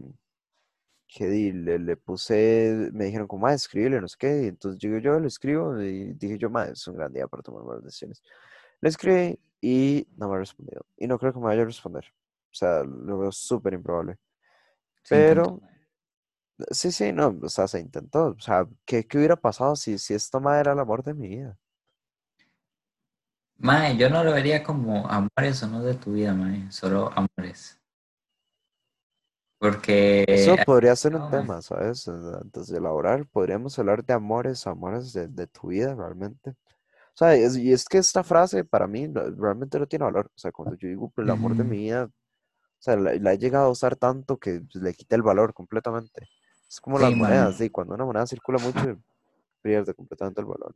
que 1.07 1.28
di- 1.28 1.53
le, 1.53 1.78
le 1.78 1.97
puse, 1.97 2.91
me 2.93 3.05
dijeron 3.07 3.26
como, 3.26 3.47
escríbele, 3.49 4.01
no 4.01 4.09
sé 4.09 4.16
qué, 4.18 4.43
y 4.45 4.47
entonces 4.49 4.80
llegué 4.80 5.03
yo, 5.03 5.20
le 5.20 5.28
escribo 5.28 5.78
y 5.82 6.14
dije 6.14 6.39
yo, 6.39 6.49
más 6.49 6.70
es 6.70 6.89
un 6.89 6.97
gran 6.97 7.12
día 7.12 7.26
para 7.28 7.43
tomar 7.43 7.62
buenas 7.62 7.84
decisiones. 7.84 8.22
Le 8.80 8.89
escribí 8.89 9.39
y 9.61 10.09
no 10.16 10.28
me 10.28 10.37
ha 10.37 10.39
respondido. 10.39 10.87
Y 10.97 11.07
no 11.07 11.18
creo 11.18 11.32
que 11.32 11.39
me 11.41 11.47
vaya 11.47 11.62
a 11.62 11.66
responder. 11.66 12.05
O 12.51 12.55
sea, 12.55 12.82
lo 12.84 13.18
veo 13.18 13.32
súper 13.32 13.74
improbable. 13.74 14.16
Pero, 15.09 15.45
sí, 15.61 15.76
sí, 16.71 17.13
no, 17.13 17.39
o 17.43 17.49
sea, 17.49 17.69
se 17.69 17.81
intentó. 17.81 18.29
O 18.37 18.41
sea, 18.41 18.67
¿qué, 18.85 19.07
qué 19.07 19.19
hubiera 19.19 19.37
pasado 19.37 19.77
si, 19.77 19.99
si 19.99 20.15
esta 20.15 20.41
madre 20.41 20.61
era 20.61 20.73
el 20.73 20.79
amor 20.81 21.03
de 21.05 21.15
mi 21.15 21.29
vida? 21.29 21.59
Mae, 23.59 23.99
yo 23.99 24.09
no 24.09 24.25
lo 24.25 24.33
vería 24.33 24.63
como 24.63 25.07
amores 25.09 25.63
o 25.63 25.67
no 25.69 25.83
de 25.83 25.93
tu 25.95 26.13
vida, 26.15 26.33
mae, 26.33 26.73
solo 26.73 27.13
amores. 27.15 27.79
Porque 29.59 30.25
Eso 30.27 30.59
podría 30.63 30.97
ser 30.97 31.15
no, 31.15 31.19
un 31.19 31.29
mae. 31.31 31.47
tema, 31.47 31.63
¿sabes? 31.63 32.09
Antes 32.09 32.67
de 32.69 32.79
elaborar, 32.79 33.27
podríamos 33.29 33.79
hablar 33.79 34.05
de 34.05 34.13
amores, 34.15 34.67
amores 34.67 35.13
de, 35.13 35.29
de 35.29 35.47
tu 35.47 35.69
vida 35.69 35.95
realmente. 35.95 36.51
O 36.51 36.55
sea, 37.17 37.35
es- 37.37 37.57
y 37.59 37.73
es 37.73 37.85
que 37.87 37.99
esta 37.99 38.25
frase 38.25 38.65
para 38.65 38.87
mí 38.89 39.09
no- 39.09 39.23
realmente 39.33 39.79
no 39.79 39.87
tiene 39.89 40.05
valor. 40.07 40.27
O 40.35 40.39
sea, 40.39 40.53
cuando 40.53 40.77
yo 40.77 40.89
digo 40.89 41.13
el 41.19 41.31
amor 41.31 41.57
de 41.57 41.65
mi 41.65 41.79
vida, 41.79 42.07
o 42.07 42.13
sea, 42.81 42.97
la, 42.97 43.15
la 43.17 43.33
he 43.35 43.39
llegado 43.39 43.67
a 43.67 43.71
usar 43.71 43.97
tanto 43.97 44.39
que 44.39 44.63
pues, 44.63 44.83
le 44.85 44.95
quita 44.95 45.17
el 45.17 45.23
valor 45.23 45.55
completamente. 45.55 46.29
Es 46.69 46.81
como 46.81 46.99
las 46.99 47.14
monedas, 47.14 47.57
sí, 47.57 47.71
cuando 47.71 47.95
una 47.95 48.05
moneda 48.05 48.27
circula 48.27 48.59
mucho, 48.59 48.81
pierde 49.62 49.95
completamente 49.95 50.41
el 50.41 50.47
valor. 50.47 50.75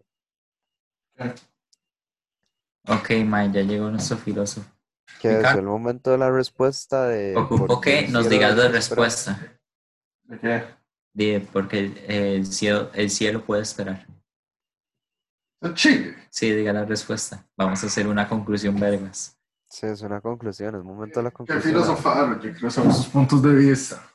Ok, 2.88 3.10
mae, 3.26 3.50
ya 3.52 3.62
llegó 3.62 3.90
nuestro 3.90 4.16
filósofo. 4.16 4.68
Que 5.20 5.32
es 5.32 5.36
Ricardo. 5.38 5.58
el 5.60 5.66
momento 5.66 6.10
de 6.10 6.18
la 6.18 6.30
respuesta 6.30 7.06
de... 7.08 7.36
Ocupo 7.36 7.80
que 7.80 8.08
nos 8.08 8.28
digas 8.28 8.56
la 8.56 8.68
respuesta. 8.68 9.58
¿De 10.24 10.38
qué? 10.38 11.40
Porque 11.52 11.78
el, 11.80 11.98
el 12.08 12.46
cielo, 12.46 12.90
el 12.94 13.10
cielo 13.10 13.44
puede 13.44 13.62
esperar. 13.62 14.06
Chile. 15.74 16.16
Sí, 16.30 16.50
diga 16.52 16.72
la 16.72 16.84
respuesta. 16.86 17.46
Vamos 17.56 17.82
a 17.82 17.86
hacer 17.88 18.06
una 18.06 18.26
conclusión 18.28 18.78
vergas. 18.80 19.36
Sí, 19.68 19.86
es 19.86 20.00
una 20.00 20.20
conclusión, 20.20 20.74
es 20.74 20.82
momento 20.82 21.20
de 21.20 21.24
la 21.24 21.30
Que 21.30 21.36
conclusión. 21.36 21.74
filosofar, 21.74 22.30
oye, 22.38 22.52
quiero 22.52 22.70
saber 22.70 22.92
sus 22.92 23.06
puntos 23.08 23.42
de 23.42 23.52
vista. 23.54 24.09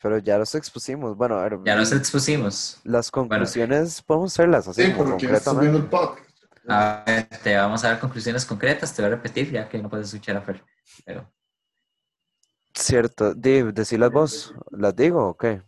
Pero 0.00 0.18
ya 0.18 0.38
los 0.38 0.54
expusimos. 0.54 1.16
Bueno, 1.16 1.36
a 1.38 1.42
ver, 1.42 1.58
Ya 1.64 1.74
nos 1.76 1.90
l- 1.90 1.98
expusimos. 2.00 2.80
las 2.84 3.10
conclusiones 3.10 4.00
podemos 4.02 4.32
hacerlas 4.32 4.68
así 4.68 4.84
Sí, 4.84 4.92
porque 4.96 5.26
estás 5.26 5.58
viendo 5.58 5.78
el 5.78 5.86
podcast. 5.86 6.26
A 6.68 7.02
ver, 7.06 7.26
te 7.42 7.56
vamos 7.56 7.82
a 7.84 7.88
dar 7.88 8.00
conclusiones 8.00 8.44
concretas. 8.44 8.94
Te 8.94 9.02
voy 9.02 9.10
a 9.10 9.14
repetir 9.16 9.50
ya 9.50 9.68
que 9.68 9.78
no 9.82 9.88
puedes 9.88 10.08
escuchar 10.08 10.36
a 10.36 10.42
Fer. 10.42 10.62
Pero 11.04 11.32
Cierto, 12.74 13.34
di, 13.34 13.62
decirlas 13.72 14.12
vos, 14.12 14.54
¿las 14.70 14.94
digo 14.94 15.26
o 15.28 15.36
qué? 15.36 15.62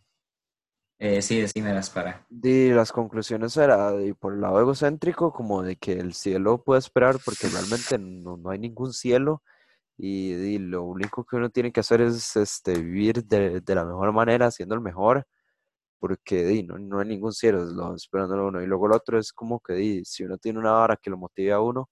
eh, 0.99 1.23
sí, 1.23 1.41
decímelas 1.41 1.91
para. 1.91 2.25
Di, 2.29 2.71
las 2.71 2.93
conclusiones 2.93 3.57
era 3.57 3.91
de 3.93 4.15
por 4.15 4.35
el 4.35 4.43
lado 4.43 4.61
egocéntrico, 4.61 5.33
como 5.33 5.63
de 5.63 5.77
que 5.77 5.95
el 5.95 6.13
cielo 6.15 6.63
puede 6.63 6.79
esperar 6.79 7.17
porque 7.25 7.49
realmente 7.49 7.99
no, 7.99 8.37
no 8.37 8.51
hay 8.51 8.59
ningún 8.59 8.93
cielo 8.93 9.43
y, 10.03 10.35
di, 10.35 10.59
lo 10.59 10.85
único 10.85 11.25
que 11.25 11.37
uno 11.37 11.51
tiene 11.51 11.73
que 11.73 11.81
hacer 11.81 12.01
es 12.01 12.35
este, 12.37 12.73
vivir 12.81 13.25
de, 13.25 13.61
de 13.61 13.75
la 13.75 13.85
mejor 13.85 14.13
manera, 14.13 14.51
siendo 14.51 14.75
el 14.75 14.81
mejor, 14.81 15.27
porque 15.99 16.45
di, 16.45 16.63
no, 16.63 16.79
no 16.79 17.01
hay 17.01 17.09
ningún 17.09 17.33
cielo, 17.33 17.65
lo 17.65 17.95
esperándolo 17.95 18.49
uno. 18.49 18.63
Y 18.63 18.67
luego 18.67 18.87
el 18.87 18.93
otro 18.93 19.19
es 19.19 19.33
como 19.33 19.61
que 19.61 19.75
di, 19.75 20.05
si 20.05 20.25
uno 20.25 20.39
tiene 20.39 20.59
una 20.59 20.73
vara 20.73 20.97
que 20.97 21.11
lo 21.11 21.19
motive 21.19 21.53
a 21.53 21.61
uno, 21.61 21.91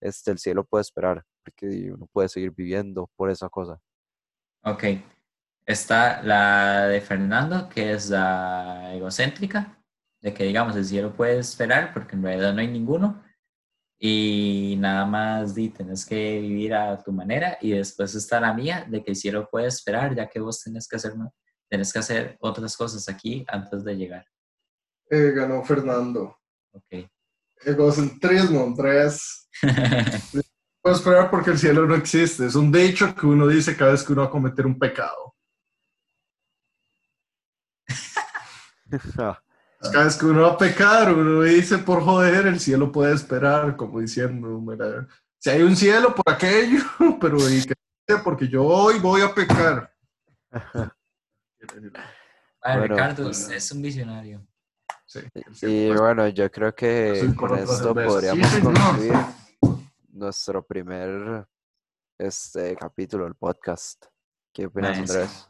este, 0.00 0.32
el 0.32 0.38
cielo 0.38 0.64
puede 0.64 0.82
esperar, 0.82 1.24
porque 1.42 1.90
uno 1.92 2.06
puede 2.12 2.28
seguir 2.28 2.50
viviendo 2.52 3.10
por 3.16 3.30
esa 3.30 3.48
cosa. 3.48 3.80
Ok. 4.62 4.84
Está 5.64 6.22
la 6.22 6.88
de 6.88 7.00
Fernando, 7.00 7.68
que 7.70 7.92
es 7.92 8.10
la 8.10 8.94
egocéntrica, 8.94 9.82
de 10.20 10.34
que 10.34 10.44
digamos 10.44 10.76
el 10.76 10.84
cielo 10.84 11.16
puede 11.16 11.38
esperar 11.38 11.92
porque 11.94 12.16
en 12.16 12.22
realidad 12.22 12.52
no 12.52 12.60
hay 12.60 12.68
ninguno. 12.68 13.24
Y 13.98 14.76
nada 14.78 15.06
más 15.06 15.54
di, 15.54 15.70
tenés 15.70 16.04
que 16.04 16.40
vivir 16.40 16.74
a 16.74 17.02
tu 17.02 17.12
manera. 17.12 17.56
Y 17.60 17.70
después 17.70 18.14
está 18.14 18.40
la 18.40 18.52
mía, 18.52 18.86
de 18.88 19.02
que 19.02 19.10
el 19.10 19.16
cielo 19.16 19.48
puede 19.50 19.68
esperar, 19.68 20.14
ya 20.14 20.28
que 20.28 20.40
vos 20.40 20.62
tenés 20.62 20.86
que 20.86 20.96
hacer, 20.96 21.14
tenés 21.68 21.92
que 21.92 21.98
hacer 21.98 22.36
otras 22.40 22.76
cosas 22.76 23.08
aquí 23.08 23.44
antes 23.48 23.84
de 23.84 23.96
llegar. 23.96 24.26
Eh, 25.10 25.32
ganó 25.34 25.64
Fernando. 25.64 26.38
Ok. 26.72 27.08
Egocentrismo, 27.64 28.64
Andrés. 28.64 29.48
Puedo 30.82 30.96
esperar 30.96 31.30
porque 31.30 31.50
el 31.50 31.58
cielo 31.58 31.86
no 31.86 31.94
existe. 31.94 32.46
Es 32.46 32.54
un 32.54 32.70
dicho 32.70 33.14
que 33.14 33.26
uno 33.26 33.46
dice 33.48 33.76
cada 33.76 33.92
vez 33.92 34.04
que 34.04 34.12
uno 34.12 34.22
va 34.22 34.28
a 34.28 34.30
cometer 34.30 34.66
un 34.66 34.78
pecado. 34.78 35.34
Cada 39.80 40.04
vez 40.04 40.16
que 40.16 40.26
uno 40.26 40.42
va 40.42 40.52
a 40.52 40.58
pecar, 40.58 41.12
uno 41.12 41.42
dice 41.42 41.78
por 41.78 42.02
joder, 42.02 42.46
el 42.46 42.58
cielo 42.60 42.90
puede 42.90 43.14
esperar, 43.14 43.76
como 43.76 44.00
diciendo, 44.00 44.60
mira, 44.60 45.06
si 45.38 45.50
hay 45.50 45.62
un 45.62 45.76
cielo 45.76 46.14
por 46.14 46.32
aquello, 46.32 46.80
pero 47.20 47.38
porque 48.24 48.48
yo 48.48 48.64
hoy 48.64 48.98
voy 48.98 49.22
a 49.22 49.34
pecar. 49.34 49.92
Bueno. 52.62 52.82
Ricardo, 52.82 53.28
usted 53.28 53.54
es 53.54 53.70
un 53.72 53.82
visionario. 53.82 54.46
Sí, 55.06 55.20
Y 55.62 55.92
bueno, 55.92 56.26
yo 56.28 56.50
creo 56.50 56.74
que 56.74 57.32
con 57.36 57.56
esto 57.56 57.94
podríamos 57.94 58.48
Sí, 58.48 58.60
concluir 58.60 59.14
nuestro 60.08 60.66
primer 60.66 61.46
este 62.18 62.74
capítulo 62.74 63.24
del 63.24 63.34
podcast. 63.34 64.06
¿Qué 64.52 64.66
opinas. 64.66 64.98
Andrés? 64.98 65.48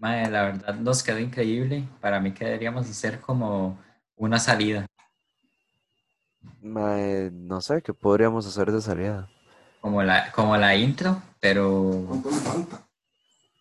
Mae, 0.00 0.30
la 0.30 0.42
verdad 0.44 0.74
nos 0.76 1.02
quedó 1.02 1.18
increíble. 1.18 1.86
Para 2.00 2.18
mí 2.20 2.32
que 2.32 2.44
deberíamos 2.46 2.88
hacer 2.88 3.20
como 3.20 3.78
una 4.16 4.38
salida. 4.38 4.86
Mae, 6.62 7.30
no 7.32 7.60
sé 7.60 7.82
qué 7.82 7.92
podríamos 7.92 8.46
hacer 8.46 8.72
de 8.72 8.80
salida. 8.80 9.28
Como 9.80 10.02
la, 10.02 10.32
como 10.32 10.56
la 10.56 10.74
intro, 10.74 11.22
pero 11.38 12.04
¿Cuánto 12.08 12.30
le 12.30 12.36
falta? 12.36 12.82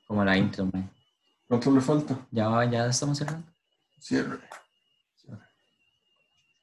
como 0.08 0.24
la 0.26 0.38
intro, 0.38 0.66
mae. 0.72 0.84
¿Cuánto 1.48 1.72
le 1.72 1.82
falta? 1.82 2.16
Ya, 2.32 2.64
ya 2.66 2.86
estamos 2.88 3.18
cerrando. 3.18 3.48
Cierre. 4.00 4.40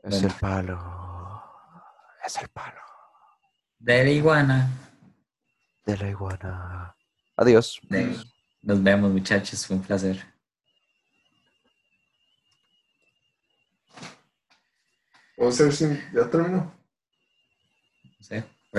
Es 0.02 0.22
Bueno. 0.22 0.26
el 0.28 0.32
palo. 0.40 1.42
Es 2.24 2.36
el 2.40 2.48
palo 2.48 2.80
De 3.78 4.04
la 4.04 4.10
iguana. 4.10 4.70
de 5.84 5.96
la 5.98 6.08
iguana. 6.08 6.96
Adiós. 7.36 7.78
De- 7.90 8.16
Nos 8.66 8.82
vemos, 8.82 9.12
muchachos. 9.12 9.64
Fue 9.64 9.76
un 9.76 9.82
placer. 9.82 10.26
¿Puedo 15.36 15.50
hacer 15.50 15.72
sin... 15.72 16.02
¿Ya 16.12 16.28
terminó? 16.28 16.74
No 18.18 18.24
sé. 18.24 18.55